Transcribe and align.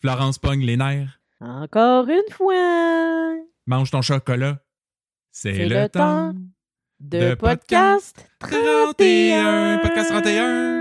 Florence 0.00 0.38
pogne 0.38 0.64
les 0.64 0.76
nerfs. 0.76 1.20
Encore 1.40 2.08
une 2.08 2.32
fois. 2.32 3.34
Mange 3.66 3.90
ton 3.90 4.02
chocolat. 4.02 4.58
C'est 5.30 5.68
le, 5.68 5.82
le 5.82 5.88
temps. 5.88 6.34
De, 7.00 7.34
podcast 7.34 8.28
31. 8.40 8.92
31. 8.92 9.78
Podcast 9.78 10.10
31. 10.10 10.77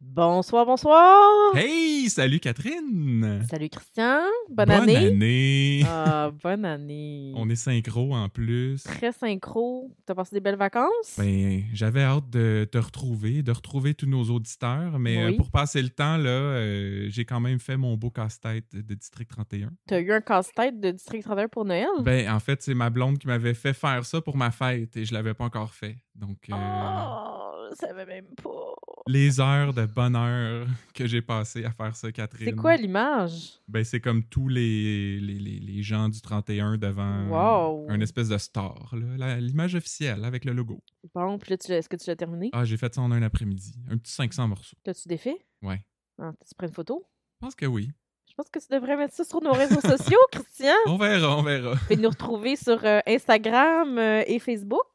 Bonsoir, 0.00 0.64
bonsoir. 0.64 1.56
Hey, 1.56 2.08
salut 2.08 2.38
Catherine. 2.38 3.44
Salut 3.50 3.68
Christian. 3.68 4.20
Bonne, 4.48 4.70
année. 4.70 4.96
année. 5.08 5.82
Ah, 5.88 6.30
bonne 6.42 6.64
année. 6.64 7.32
On 7.34 7.48
est 7.50 7.56
synchro 7.56 8.14
en 8.14 8.28
plus. 8.28 8.84
Très 8.84 9.10
synchro. 9.10 9.90
T'as 10.06 10.14
passé 10.14 10.36
des 10.36 10.40
belles 10.40 10.54
vacances? 10.56 11.16
Ben, 11.18 11.64
j'avais 11.72 12.02
hâte 12.04 12.30
de 12.30 12.68
te 12.70 12.78
retrouver, 12.78 13.42
de 13.42 13.50
retrouver 13.50 13.94
tous 13.94 14.06
nos 14.06 14.22
auditeurs, 14.30 15.00
mais 15.00 15.20
euh, 15.20 15.26
Oui. 15.30 15.36
pour 15.36 15.50
passer 15.50 15.82
le 15.82 15.88
temps, 15.90 16.16
là, 16.16 16.30
euh, 16.30 17.06
j'ai 17.10 17.24
quand 17.24 17.40
même 17.40 17.58
fait 17.58 17.76
mon 17.76 17.96
beau 17.96 18.10
casse-tête 18.10 18.66
de 18.76 18.94
District 18.94 19.28
31. 19.28 19.70
T'as 19.88 19.98
eu 20.00 20.12
un 20.12 20.20
casse-tête 20.20 20.78
de 20.78 20.92
District 20.92 21.24
31 21.24 21.48
pour 21.48 21.64
Noël? 21.64 21.88
Ben, 22.02 22.30
en 22.30 22.38
fait, 22.38 22.62
c'est 22.62 22.74
ma 22.74 22.90
blonde 22.90 23.18
qui 23.18 23.26
m'avait 23.26 23.52
fait 23.54 23.74
faire 23.74 24.04
ça 24.06 24.20
pour 24.20 24.36
ma 24.36 24.52
fête 24.52 24.96
et 24.96 25.04
je 25.04 25.12
l'avais 25.12 25.34
pas 25.34 25.44
encore 25.44 25.74
fait. 25.74 25.96
Donc, 26.14 26.38
euh, 26.50 26.54
Oh, 26.54 27.57
je 27.70 27.76
savais 27.76 28.06
même 28.06 28.26
pas. 28.42 28.74
les 29.06 29.40
heures 29.40 29.72
de 29.72 29.86
bonheur 29.86 30.66
que 30.94 31.06
j'ai 31.06 31.22
passées 31.22 31.64
à 31.64 31.70
faire 31.72 31.94
ça, 31.96 32.12
Catherine. 32.12 32.46
C'est 32.48 32.54
quoi 32.56 32.76
l'image? 32.76 33.52
Ben, 33.68 33.82
c'est 33.84 34.00
comme 34.00 34.22
tous 34.24 34.48
les, 34.48 35.18
les, 35.20 35.38
les- 35.38 35.60
les 35.60 35.82
gens 35.82 36.08
du 36.08 36.20
31 36.20 36.76
devant 36.78 37.28
Wow. 37.28 37.86
un 37.90 38.00
espèce 38.00 38.28
de 38.28 38.38
star, 38.38 38.94
l'image 38.94 39.74
officielle 39.74 40.24
avec 40.24 40.44
le 40.44 40.52
logo. 40.52 40.82
Bon, 41.14 41.38
puis 41.38 41.50
là, 41.50 41.56
tu 41.58 41.70
l'as- 41.70 41.78
est-ce 41.78 41.88
que 41.88 41.96
tu 41.96 42.08
l'as 42.10 42.16
terminé? 42.16 42.50
Ah, 42.52 42.64
j'ai 42.64 42.76
fait 42.76 42.94
ça 42.94 43.00
en 43.00 43.10
un 43.12 43.22
après-midi. 43.22 43.74
Un 43.88 43.96
petit 43.98 44.12
500 44.12 44.48
morceaux. 44.48 44.76
T'as-tu 44.84 45.08
défait? 45.08 45.36
Ouais. 45.62 45.82
Ah, 46.20 46.32
tu 46.46 46.54
prends 46.56 46.66
une 46.66 46.72
photo? 46.74 47.06
Je 47.40 47.46
pense 47.46 47.54
que 47.54 47.66
oui. 47.66 47.90
Je 48.38 48.44
pense 48.44 48.50
que 48.50 48.64
tu 48.64 48.72
devrais 48.72 48.96
mettre 48.96 49.14
ça 49.14 49.24
sur 49.24 49.42
nos 49.42 49.50
réseaux 49.50 49.80
sociaux, 49.80 50.20
Christian. 50.30 50.76
On 50.86 50.96
verra, 50.96 51.36
on 51.38 51.42
verra. 51.42 51.72
Vous 51.72 51.80
pouvez 51.80 51.96
nous 51.96 52.08
retrouver 52.08 52.54
sur 52.54 52.84
euh, 52.84 53.00
Instagram 53.04 53.98
euh, 53.98 54.22
et 54.28 54.38
Facebook. 54.38 54.86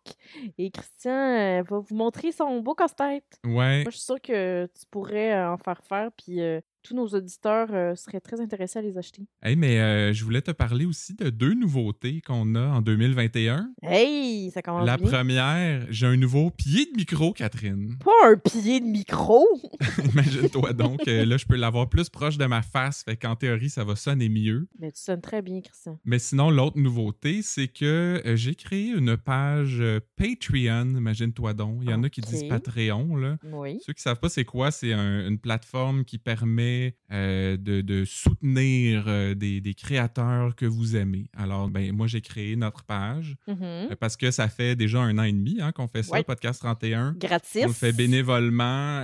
Et 0.57 0.71
Christian 0.71 1.11
euh, 1.11 1.61
va 1.69 1.79
vous 1.79 1.93
montrer 1.93 2.31
son 2.31 2.61
beau 2.61 2.73
casse-tête. 2.73 3.41
Ouais. 3.43 3.83
Moi, 3.83 3.91
je 3.91 3.97
suis 3.97 4.05
sûre 4.05 4.21
que 4.21 4.65
tu 4.67 4.85
pourrais 4.89 5.37
en 5.45 5.57
faire 5.57 5.81
faire, 5.83 6.09
puis 6.15 6.39
tous 6.83 6.93
nos 6.95 7.07
auditeurs 7.07 7.69
euh, 7.71 7.95
seraient 7.95 8.19
très 8.19 8.39
intéressés 8.41 8.79
à 8.79 8.81
les 8.81 8.97
acheter. 8.97 9.23
Hey, 9.41 9.55
mais 9.55 9.79
euh, 9.79 10.13
je 10.13 10.23
voulais 10.23 10.41
te 10.41 10.51
parler 10.51 10.85
aussi 10.85 11.15
de 11.15 11.29
deux 11.29 11.53
nouveautés 11.53 12.21
qu'on 12.21 12.55
a 12.55 12.61
en 12.67 12.81
2021. 12.81 13.71
Hey, 13.81 14.51
ça 14.51 14.61
commence 14.61 14.85
La 14.85 14.97
bien. 14.97 15.09
première, 15.09 15.87
j'ai 15.89 16.05
un 16.07 16.17
nouveau 16.17 16.49
pied 16.51 16.85
de 16.85 16.95
micro, 16.97 17.31
Catherine. 17.33 17.97
Pas 18.03 18.11
un 18.31 18.35
pied 18.37 18.79
de 18.81 18.85
micro! 18.85 19.45
Imagine-toi 20.13 20.73
donc, 20.73 21.07
euh, 21.07 21.25
là, 21.25 21.37
je 21.37 21.45
peux 21.45 21.55
l'avoir 21.55 21.89
plus 21.89 22.09
proche 22.09 22.37
de 22.37 22.45
ma 22.45 22.61
face, 22.61 23.03
fait 23.03 23.15
qu'en 23.17 23.35
théorie, 23.35 23.69
ça 23.69 23.83
va 23.83 23.95
sonner 23.95 24.29
mieux. 24.29 24.67
Mais 24.79 24.91
tu 24.91 25.01
sonnes 25.01 25.21
très 25.21 25.41
bien, 25.41 25.61
Christian. 25.61 25.99
Mais 26.05 26.19
sinon, 26.19 26.49
l'autre 26.49 26.77
nouveauté, 26.79 27.41
c'est 27.41 27.67
que 27.67 28.21
euh, 28.25 28.35
j'ai 28.35 28.55
créé 28.55 28.89
une 28.89 29.15
page 29.17 29.81
Patreon, 30.17 30.95
imagine-toi 30.97 31.53
donc. 31.53 31.79
Il 31.83 31.89
y 31.89 31.93
en 31.93 32.03
a 32.03 32.09
qui 32.09 32.21
disent 32.21 32.43
Patreon, 32.49 33.15
là. 33.15 33.37
Oui. 33.51 33.79
Ceux 33.85 33.93
qui 33.93 34.01
savent 34.01 34.19
pas 34.19 34.29
c'est 34.29 34.45
quoi, 34.45 34.71
c'est 34.71 34.93
un- 34.93 35.27
une 35.27 35.37
plateforme 35.39 36.03
qui 36.05 36.17
permet 36.17 36.72
euh, 37.11 37.57
de, 37.57 37.81
de 37.81 38.05
soutenir 38.05 39.05
euh, 39.07 39.33
des, 39.35 39.61
des 39.61 39.73
créateurs 39.73 40.55
que 40.55 40.65
vous 40.65 40.95
aimez. 40.95 41.29
Alors, 41.35 41.69
ben, 41.69 41.91
moi, 41.95 42.07
j'ai 42.07 42.21
créé 42.21 42.55
notre 42.55 42.83
page 42.83 43.35
Mhm. 43.47 43.57
euh, 43.61 43.95
parce 43.99 44.17
que 44.17 44.31
ça 44.31 44.47
fait 44.49 44.75
déjà 44.75 45.01
un 45.01 45.17
an 45.17 45.23
et 45.23 45.31
demi 45.31 45.57
hein, 45.61 45.71
qu'on 45.71 45.87
fait 45.87 46.03
ça, 46.03 46.13
Ouais. 46.13 46.23
Podcast 46.23 46.59
31. 46.61 47.15
Gratis. 47.19 47.63
On 47.63 47.67
le 47.67 47.73
fait 47.73 47.93
bénévolement 47.93 49.03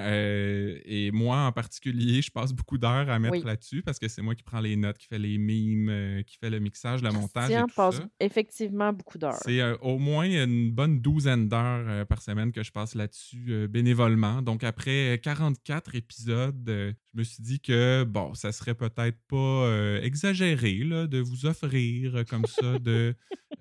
et 0.86 1.12
moi 1.14 1.45
en 1.45 1.52
particulier, 1.52 2.22
je 2.22 2.31
passe 2.31 2.53
beaucoup 2.53 2.78
d'heures 2.78 3.09
à 3.09 3.20
mettre 3.20 3.34
Oui. 3.38 3.44
là-dessus 3.44 3.81
parce 3.81 4.00
que 4.00 4.08
c'est 4.08 4.22
moi 4.22 4.36
qui 4.36 4.44
prends 4.44 4.59
les 4.59 4.75
notes, 4.75 4.97
qui 4.97 5.08
fait 5.08 5.20
les 5.20 5.38
mimes, 5.38 6.23
qui 6.25 6.38
fait 6.38 6.50
le 6.50 6.59
mixage, 6.59 7.02
le 7.02 7.12
montage 7.12 7.52
et 7.52 7.59
tout 7.62 7.67
passe 7.75 7.97
ça. 7.97 8.08
effectivement 8.20 8.94
beaucoup 8.94 9.17
d'heures. 9.17 9.40
C'est 9.44 9.62
au 9.81 9.97
moins 9.97 10.25
une 10.25 10.72
bonne 10.72 11.00
douzaine 11.02 11.47
d'heures 11.50 12.06
par 12.08 12.22
semaine 12.22 12.51
que 12.51 12.63
je 12.63 12.72
passe 12.72 12.96
là-dessus 12.96 13.68
bénévolement. 13.69 14.41
Donc 14.41 14.63
après 14.63 15.16
euh, 15.16 15.18
44 15.18 15.96
épisodes, 15.96 16.63
je 16.68 16.94
me 17.19 17.24
suis 17.24 17.41
dit 17.44 17.59
que 17.62 18.03
bon, 18.03 18.34
ça 18.34 18.52
serait 18.52 18.75
peut-être 18.75 19.18
pas 19.28 19.36
euh, 19.38 20.02
exagéré 20.02 20.75
là, 20.84 21.08
de 21.08 21.20
vous 21.20 21.46
offrir 21.46 22.16
euh, 22.16 22.24
comme 22.24 22.46
ça 22.46 22.80
de, 22.80 23.14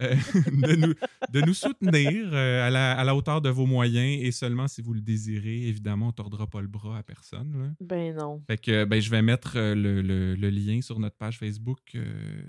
euh, 0.03 0.15
de, 0.47 0.77
nous, 0.77 0.95
de 1.33 1.41
nous 1.47 1.55
soutenir 1.55 2.33
à, 2.35 2.71
la, 2.71 2.99
à 2.99 3.05
la 3.05 3.15
hauteur 3.15 3.41
de 3.41 3.49
vos 3.51 3.67
moyens 3.67 4.23
et 4.23 4.31
seulement 4.33 4.69
si 4.69 4.83
vous 4.83 4.95
le 4.95 5.01
désirez. 5.01 5.67
Évidemment, 5.69 6.09
on 6.09 6.13
tordra 6.13 6.47
pas 6.47 6.61
le 6.61 6.69
bras 6.69 6.99
à 6.99 7.03
personne. 7.03 7.53
là. 7.63 7.71
Ben 7.81 8.15
non. 8.17 8.43
Fait 8.47 8.59
que 8.59 8.85
ben, 8.85 9.01
je 9.01 9.11
vais 9.11 9.23
mettre 9.23 9.57
le, 9.59 10.03
le- 10.03 10.35
le 10.35 10.51
lien 10.51 10.81
sur 10.81 10.99
notre 11.01 11.17
page 11.17 11.39
Facebook 11.39 11.97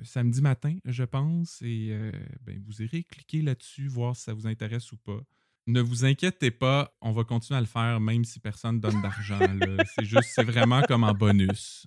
samedi 0.04 0.42
matin, 0.42 0.76
je 0.86 1.04
pense. 1.04 1.62
Et 1.62 1.92
ben, 2.46 2.62
vous 2.66 2.82
irez 2.82 3.04
cliquer 3.04 3.42
là-dessus, 3.42 3.88
voir 3.88 4.16
si 4.16 4.24
ça 4.24 4.34
vous 4.34 4.48
intéresse 4.48 4.92
ou 4.92 4.98
pas. 4.98 5.20
Ne 5.70 5.82
vous 5.82 6.04
inquiétez 6.04 6.50
pas, 6.50 6.98
on 7.00 7.12
va 7.12 7.24
continuer 7.24 7.60
à 7.60 7.62
le 7.62 7.68
faire 7.68 8.00
même 8.00 8.26
si 8.26 8.40
personne 8.40 8.80
donne 8.80 9.04
d'argent. 9.04 9.38
c'est 9.96 10.04
juste, 10.04 10.32
c'est 10.34 10.44
vraiment 10.44 10.82
comme 10.82 11.04
en 11.04 11.14
bonus. 11.14 11.86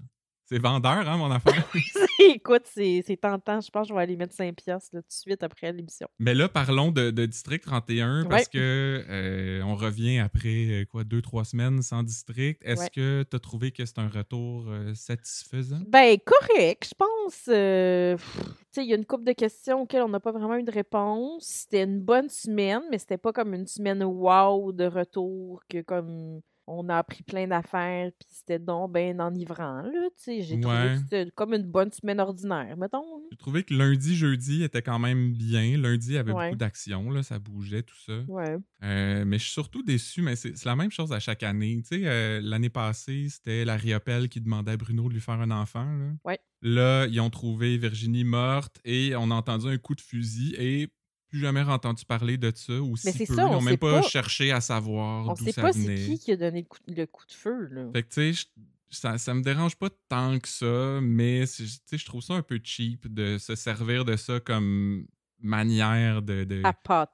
C'est 0.53 0.59
vendeur, 0.59 1.09
hein, 1.09 1.17
mon 1.17 1.31
affaire? 1.31 1.65
Écoute, 2.19 2.65
c'est 2.67 3.19
tentant. 3.23 3.59
Je 3.63 3.71
pense 3.71 3.85
que 3.87 3.89
je 3.89 3.95
vais 3.95 4.03
aller 4.03 4.17
mettre 4.17 4.35
5 4.35 4.55
piastres 4.55 4.91
tout 4.93 4.99
de 4.99 5.05
suite 5.09 5.43
après 5.43 5.73
l'émission. 5.73 6.09
Mais 6.19 6.35
là, 6.35 6.47
parlons 6.47 6.91
de, 6.93 7.11
de 7.11 7.25
District 7.25 7.65
31 7.65 8.27
parce 8.29 8.43
Ouais. 8.43 8.49
que 8.53 9.05
euh, 9.09 9.63
on 9.65 9.75
revient 9.77 10.19
après 10.19 10.83
euh, 10.83 10.85
quoi 10.85 11.05
deux, 11.05 11.23
trois 11.23 11.47
semaines 11.47 11.81
sans 11.81 12.03
District. 12.03 12.61
Est-ce 12.63 12.83
Ouais. 12.83 12.91
que 12.95 13.23
tu 13.23 13.35
as 13.35 13.39
trouvé 13.39 13.71
que 13.73 13.87
c'est 13.87 13.99
un 13.99 14.09
retour 14.09 14.67
euh, 14.69 14.93
satisfaisant? 14.95 15.81
Ben, 15.89 16.19
correct, 16.23 16.89
je 16.91 16.95
pense. 16.95 17.49
euh, 17.49 18.17
pff, 18.19 18.37
tu 18.37 18.45
sais, 18.73 18.84
il 18.84 18.91
y 18.91 18.93
a 18.93 18.97
une 18.97 19.07
couple 19.07 19.25
de 19.25 19.33
questions 19.33 19.81
auxquelles 19.83 20.03
on 20.03 20.09
n'a 20.11 20.21
pas 20.21 20.33
vraiment 20.33 20.57
eu 20.57 20.65
de 20.65 20.71
réponse. 20.73 21.45
C'était 21.45 21.84
une 21.84 22.01
bonne 22.01 22.29
semaine, 22.29 22.83
mais 22.91 22.99
c'était 22.99 23.17
pas 23.17 23.33
comme 23.33 23.55
une 23.55 23.67
semaine 23.67 24.03
wow 24.05 24.71
de 24.73 24.84
retour 24.84 25.63
que 25.71 25.81
comme 25.81 26.43
on 26.67 26.89
a 26.89 26.97
appris 26.99 27.23
plein 27.23 27.47
d'affaires, 27.49 28.11
puis 28.19 28.28
c'était 28.31 28.59
donc 28.59 28.93
ben 28.93 29.21
enivrant, 29.21 29.83
là. 29.83 30.09
Tu 30.17 30.23
sais, 30.23 30.43
j'ai 30.43 30.61
trouvé 30.61 30.77
que 30.95 30.97
c'était 30.99 31.31
comme 31.34 31.55
une 31.55 31.65
bonne 31.71 31.91
semaine 31.93 32.21
ordinaire, 32.21 32.77
mettons. 32.77 33.03
J'ai 33.31 33.37
trouvé 33.37 33.65
que 33.65 33.75
lundi, 33.75 34.15
jeudi 34.17 34.62
était 34.62 34.83
quand 34.83 34.99
même 34.99 35.33
bien. 35.33 35.77
Lundi, 35.78 36.09
il 36.09 36.15
y 36.15 36.19
avait 36.19 36.33
Ouais. 36.33 36.47
beaucoup 36.47 36.56
d'action, 36.56 37.11
là, 37.11 37.22
ça 37.22 37.39
bougeait, 37.39 37.83
tout 37.83 37.99
ça. 38.06 38.21
Ouais. 38.28 38.56
Euh, 38.84 39.25
mais 39.25 39.39
je 39.39 39.45
suis 39.45 39.53
surtout 39.53 39.83
déçu, 39.83 40.22
mais 40.22 40.37
c'est 40.37 40.56
c'est 40.56 40.67
la 40.69 40.77
même 40.77 40.91
chose 40.91 41.12
à 41.12 41.19
chaque 41.21 41.43
année. 41.43 41.83
Tu 41.89 41.99
sais, 42.01 42.03
euh, 42.06 42.41
l'année 42.43 42.71
passée, 42.71 43.28
c'était 43.28 43.65
la 43.65 43.77
Riopelle 43.77 44.28
qui 44.28 44.41
demandait 44.41 44.72
à 44.72 44.77
Bruno 44.77 45.09
de 45.09 45.15
lui 45.15 45.21
faire 45.21 45.41
un 45.41 45.51
enfant. 45.51 45.84
Là, 45.84 46.12
Ouais. 46.25 46.39
Là, 46.62 47.06
ils 47.06 47.21
ont 47.21 47.31
trouvé 47.31 47.77
Virginie 47.77 48.22
morte 48.25 48.78
et 48.84 49.17
on 49.17 49.31
a 49.33 49.34
entendu 49.34 49.67
un 49.67 49.78
coup 49.78 49.97
de 49.97 50.01
fusil 50.01 50.55
et 50.59 50.89
plus 51.32 51.41
jamais 51.41 51.62
entendu 51.62 52.04
parler 52.04 52.37
de 52.37 52.53
ça 52.54 52.75
ou 52.75 52.97
si 52.97 53.26
peu. 53.26 53.34
ça, 53.34 53.47
on 53.48 53.53
n'ont 53.54 53.60
sait 53.60 53.65
même 53.70 53.78
pas, 53.78 54.00
pas- 54.00 54.09
cherché 54.09 54.53
à 54.53 54.60
savoir 54.60 55.28
On 55.28 55.34
d'où 55.34 55.44
sait 55.47 55.53
ça 55.53 55.62
pas 55.62 55.72
c'est 55.72 55.78
venait. 55.81 55.94
qui 55.97 56.19
qui 56.19 56.32
a 56.32 56.37
donné 56.37 56.60
le 56.60 56.66
coup, 56.69 56.78
le 56.87 57.06
coup 57.06 57.25
de 57.26 57.32
feu, 57.32 57.69
là. 57.70 57.91
Fait 57.93 58.03
que, 58.03 58.09
tu 58.12 58.34
sais, 58.34 58.47
ça, 58.91 59.16
ça 59.16 59.32
me 59.32 59.42
dérange 59.42 59.76
pas 59.76 59.88
tant 60.09 60.38
que 60.38 60.48
ça, 60.48 61.00
mais 61.03 61.44
je 61.47 62.04
trouve 62.04 62.22
ça 62.22 62.34
un 62.34 62.42
peu 62.42 62.60
cheap 62.62 63.12
de 63.12 63.38
se 63.38 63.54
servir 63.54 64.04
de 64.04 64.16
ça 64.16 64.38
comme 64.41 65.06
manière 65.42 66.22
de, 66.22 66.44
de 66.44 66.54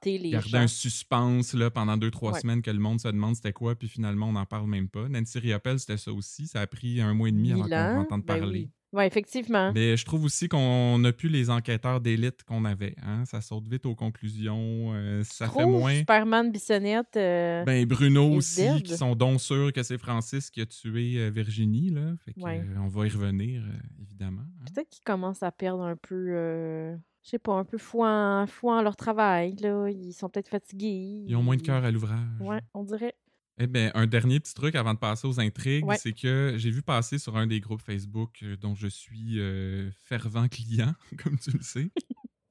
les 0.05 0.29
garder 0.29 0.49
gens. 0.49 0.57
un 0.59 0.67
suspense 0.67 1.53
là, 1.53 1.69
pendant 1.69 1.97
deux, 1.97 2.11
trois 2.11 2.33
Ouais. 2.33 2.39
semaines 2.39 2.61
que 2.61 2.71
le 2.71 2.79
monde 2.79 2.99
se 2.99 3.07
demande 3.07 3.35
c'était 3.35 3.53
quoi, 3.53 3.75
puis 3.75 3.87
finalement, 3.87 4.27
on 4.29 4.33
n'en 4.33 4.45
parle 4.45 4.67
même 4.67 4.87
pas. 4.89 5.07
Nancy 5.09 5.39
Riopelle, 5.39 5.79
c'était 5.79 5.97
ça 5.97 6.11
aussi. 6.11 6.47
Ça 6.47 6.61
a 6.61 6.67
pris 6.67 7.01
un 7.01 7.13
mois 7.13 7.29
et 7.29 7.31
demi 7.31 7.51
avant 7.51 7.67
qu'on 7.67 7.99
entende 8.01 8.23
ben 8.25 8.39
parler. 8.39 8.59
oui. 8.59 8.69
Effectivement. 9.05 9.71
Mais 9.71 9.95
je 9.97 10.03
trouve 10.03 10.23
aussi 10.23 10.47
qu'on 10.49 10.97
n'a 10.97 11.11
plus 11.13 11.29
les 11.29 11.51
enquêteurs 11.51 12.01
d'élite 12.01 12.41
qu'on 12.43 12.65
avait. 12.65 12.95
hein. 13.03 13.23
Ça 13.25 13.39
saute 13.39 13.67
vite 13.67 13.85
aux 13.85 13.93
conclusions. 13.93 14.93
euh, 14.95 15.21
ça 15.23 15.47
fait 15.47 15.63
moins. 15.63 15.93
Superman 15.99 16.51
Bissonnette. 16.51 17.15
euh, 17.15 17.63
Ben, 17.65 17.85
Bruno 17.85 18.33
aussi, 18.33 18.61
dead. 18.61 18.81
qui 18.81 18.97
sont 18.97 19.15
donc 19.15 19.41
sûrs 19.41 19.71
que 19.73 19.83
c'est 19.83 19.99
Francis 19.99 20.49
qui 20.49 20.61
a 20.61 20.65
tué 20.65 21.17
euh, 21.19 21.29
Virginie. 21.29 21.91
Là. 21.91 22.13
Fait 22.25 22.33
que, 22.33 22.39
Ouais. 22.39 22.61
euh, 22.67 22.79
on 22.79 22.87
va 22.87 23.05
y 23.05 23.09
revenir, 23.09 23.61
évidemment. 24.01 24.41
hein. 24.41 24.65
Peut-être 24.73 24.89
qu'ils 24.89 25.03
commencent 25.03 25.43
à 25.43 25.51
perdre 25.51 25.83
un 25.83 25.95
peu, 25.95 26.97
je 27.23 27.29
sais 27.29 27.39
pas, 27.39 27.53
un 27.53 27.65
peu 27.65 27.77
foi 27.77 28.09
en, 28.09 28.47
foi 28.47 28.77
en 28.77 28.81
leur 28.81 28.95
travail. 28.95 29.55
Là. 29.57 29.89
Ils 29.89 30.13
sont 30.13 30.29
peut-être 30.29 30.49
fatigués. 30.49 31.23
Ils 31.27 31.35
ont 31.35 31.43
moins 31.43 31.57
de 31.57 31.61
cœur 31.61 31.83
à 31.83 31.91
l'ouvrage. 31.91 32.19
Ouais, 32.39 32.61
on 32.73 32.83
dirait. 32.83 33.13
Eh 33.61 33.67
bien, 33.67 33.91
un 33.93 34.07
dernier 34.07 34.39
petit 34.39 34.53
truc 34.53 34.73
avant 34.75 34.93
de 34.93 34.99
passer 34.99 35.27
aux 35.27 35.39
intrigues, 35.39 35.85
Ouais. 35.85 35.97
c'est 35.97 36.13
que 36.13 36.53
j'ai 36.55 36.71
vu 36.71 36.81
passer 36.81 37.17
sur 37.17 37.35
un 37.35 37.45
des 37.45 37.59
groupes 37.59 37.81
Facebook 37.81 38.39
euh, 38.41 38.55
dont 38.55 38.73
je 38.73 38.87
suis 38.87 39.37
euh, 39.39 39.91
fervent 40.05 40.47
client, 40.47 40.93
comme 41.21 41.37
tu 41.37 41.51
le 41.51 41.61
sais. 41.61 41.91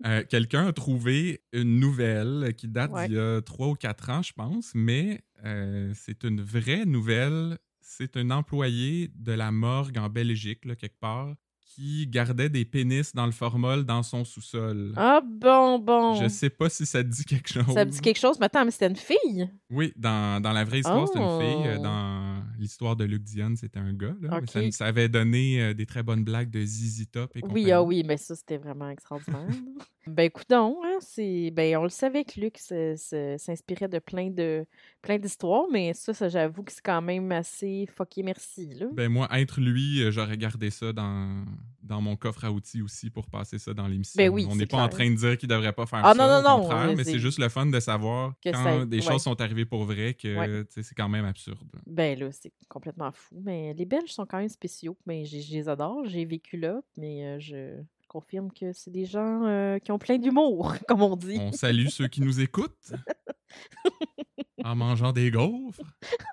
euh, 0.05 0.23
Quelqu'un 0.29 0.67
a 0.67 0.73
trouvé 0.75 1.43
une 1.55 1.81
nouvelle 1.81 2.53
qui 2.59 2.69
date 2.69 2.93
Ouais. 2.93 3.07
d'il 3.09 3.17
y 3.17 3.19
a 3.19 3.41
trois 3.41 3.69
ou 3.69 3.75
quatre 3.75 4.11
ans, 4.11 4.21
je 4.21 4.35
pense, 4.35 4.73
mais 4.75 5.23
euh, 5.47 5.91
c'est 5.95 6.25
une 6.25 6.43
vraie 6.43 6.85
nouvelle. 6.85 7.57
C'est 7.81 8.19
un 8.19 8.31
employé 8.31 9.11
de 9.15 9.33
la 9.33 9.51
morgue 9.51 9.97
en 9.97 10.11
Belgique, 10.11 10.67
là, 10.67 10.77
quelque 10.77 10.99
part, 11.01 11.35
qui 11.79 12.09
gardait 12.09 12.49
des 12.49 12.65
pénis 12.65 13.15
dans 13.15 13.25
le 13.27 13.31
formol 13.31 13.85
dans 13.85 14.03
son 14.03 14.25
sous-sol. 14.25 14.93
Ah 14.97 15.21
bon, 15.25 15.79
bon. 15.79 16.15
Je 16.21 16.27
sais 16.27 16.51
pas 16.51 16.69
si 16.69 16.85
ça 16.85 17.05
te 17.05 17.09
dit 17.09 17.25
quelque 17.25 17.49
chose. 17.49 17.73
Ça 17.73 17.85
me 17.85 17.91
dit 17.91 18.01
quelque 18.01 18.19
chose. 18.19 18.37
Mais 18.41 18.47
attends, 18.47 18.65
mais 18.65 18.73
c'était 18.73 18.89
une 18.89 18.97
fille? 18.97 19.49
Oui, 19.71 19.93
dans, 19.95 20.43
dans 20.43 20.53
la 20.53 20.65
vraie 20.65 20.81
histoire, 20.81 21.07
c'est 21.07 21.19
une 21.21 21.25
Oh. 21.25 21.39
fille. 21.41 21.67
euh, 21.69 21.79
Dans 21.79 22.38
l'histoire 22.59 22.97
de 22.97 23.05
Luc 23.05 23.23
Dion, 23.23 23.55
c'était 23.57 23.79
un 23.79 23.93
gars. 23.93 24.15
Là, 24.21 24.41
mais 24.41 24.47
ça, 24.47 24.71
ça 24.71 24.87
avait 24.87 25.09
donné 25.09 25.63
euh, 25.63 25.75
des 25.75 25.87
très 25.87 26.03
bonnes 26.03 26.25
blagues 26.25 26.51
de 26.51 26.65
ZZ 26.65 27.11
Top 27.11 27.37
et 27.37 27.41
Oui, 27.45 27.71
ah 27.71 27.79
compagnie. 27.79 28.01
oui, 28.01 28.05
mais 28.07 28.17
ça, 28.17 28.35
c'était 28.35 28.59
vraiment 28.59 28.91
extraordinaire. 28.91 29.49
ben, 30.07 30.25
écoute 30.25 30.49
donc, 30.51 30.77
hein, 30.85 30.99
c'est... 31.01 31.51
Ben, 31.53 31.77
on 31.77 31.85
le 31.85 31.89
savait 31.89 32.25
que 32.25 32.41
Luc 32.41 32.59
s'inspirait 32.59 33.89
de 33.89 33.99
plein 33.99 34.31
de 34.31 34.67
plein 35.03 35.19
d'histoires, 35.19 35.67
mais 35.71 35.95
ça, 35.95 36.13
ça 36.13 36.29
j'avoue 36.29 36.63
que 36.63 36.73
c'est 36.73 36.85
quand 36.85 37.03
même 37.03 37.31
assez 37.33 37.87
fucké 37.97 38.23
merci, 38.23 38.75
là. 38.75 38.87
Ben 38.93 39.09
moi, 39.09 39.29
être 39.39 39.61
lui, 39.61 40.03
euh, 40.03 40.11
j'aurais 40.11 40.37
gardé 40.37 40.71
ça 40.71 40.93
dans, 40.93 41.45
dans 41.89 42.01
mon 42.01 42.15
coffre 42.17 42.45
à 42.45 42.53
outils 42.53 42.83
aussi 42.83 43.11
pour 43.11 43.27
passer 43.29 43.59
ça 43.59 43.75
dans 43.75 43.87
l'émission. 43.89 44.17
Ben 44.17 44.29
oui, 44.29 44.47
On 44.49 44.55
n'est 44.55 44.67
pas 44.67 44.83
en 44.83 44.89
train 44.89 45.11
de 45.11 45.17
dire 45.17 45.37
qu'il 45.39 45.49
devrait 45.49 45.73
pas 45.73 45.87
faire 45.87 46.01
Ah 46.05 46.15
ça, 46.15 46.19
non, 46.19 46.29
non, 46.29 46.39
au 46.39 46.43
non, 46.59 46.63
contraire, 46.69 46.95
mais 46.97 47.05
c'est- 47.05 47.19
juste 47.19 47.39
le 47.39 47.49
fun 47.49 47.67
de 47.67 47.81
savoir 47.81 48.35
Que 48.45 48.51
quand 48.51 48.63
ça- 48.63 48.85
des 48.87 48.99
ouais. 48.99 49.03
choses 49.03 49.23
sont 49.23 49.41
arrivées 49.41 49.65
pour 49.65 49.85
vrai 49.85 50.15
que 50.15 50.37
Ouais. 50.39 50.65
c'est 50.69 50.95
quand 50.95 51.09
même 51.09 51.25
absurde. 51.25 51.59
Ben 51.87 52.19
là, 52.19 52.29
c'est 52.31 52.53
complètement 52.69 53.11
fou. 53.13 53.41
Mais 53.45 53.75
les 53.75 53.87
Belges 53.87 54.11
sont 54.13 54.27
quand 54.27 54.39
même 54.39 54.49
spéciaux. 54.49 54.97
Mais 55.07 55.25
je 55.25 55.39
je 55.39 55.53
les 55.53 55.69
adore. 55.69 56.05
J'ai 56.07 56.25
vécu 56.25 56.57
là, 56.59 56.81
mais 56.97 57.25
euh, 57.25 57.41
je 57.41 57.81
confirme 58.09 58.51
que 58.53 58.73
c'est 58.73 58.91
des 58.91 59.05
gens 59.07 59.45
euh, 59.47 59.79
qui 59.79 59.93
ont 59.93 59.99
plein 59.99 60.19
d'humour, 60.19 60.75
comme 60.89 61.03
on 61.03 61.17
dit, 61.17 61.39
On 61.41 61.53
salue 61.53 61.87
ceux 61.89 62.09
qui 62.09 62.21
nous 62.21 62.41
écoutent 62.41 62.93
en 64.65 64.75
mangeant 64.77 65.13
des 65.13 65.31
gaufres. 65.31 65.81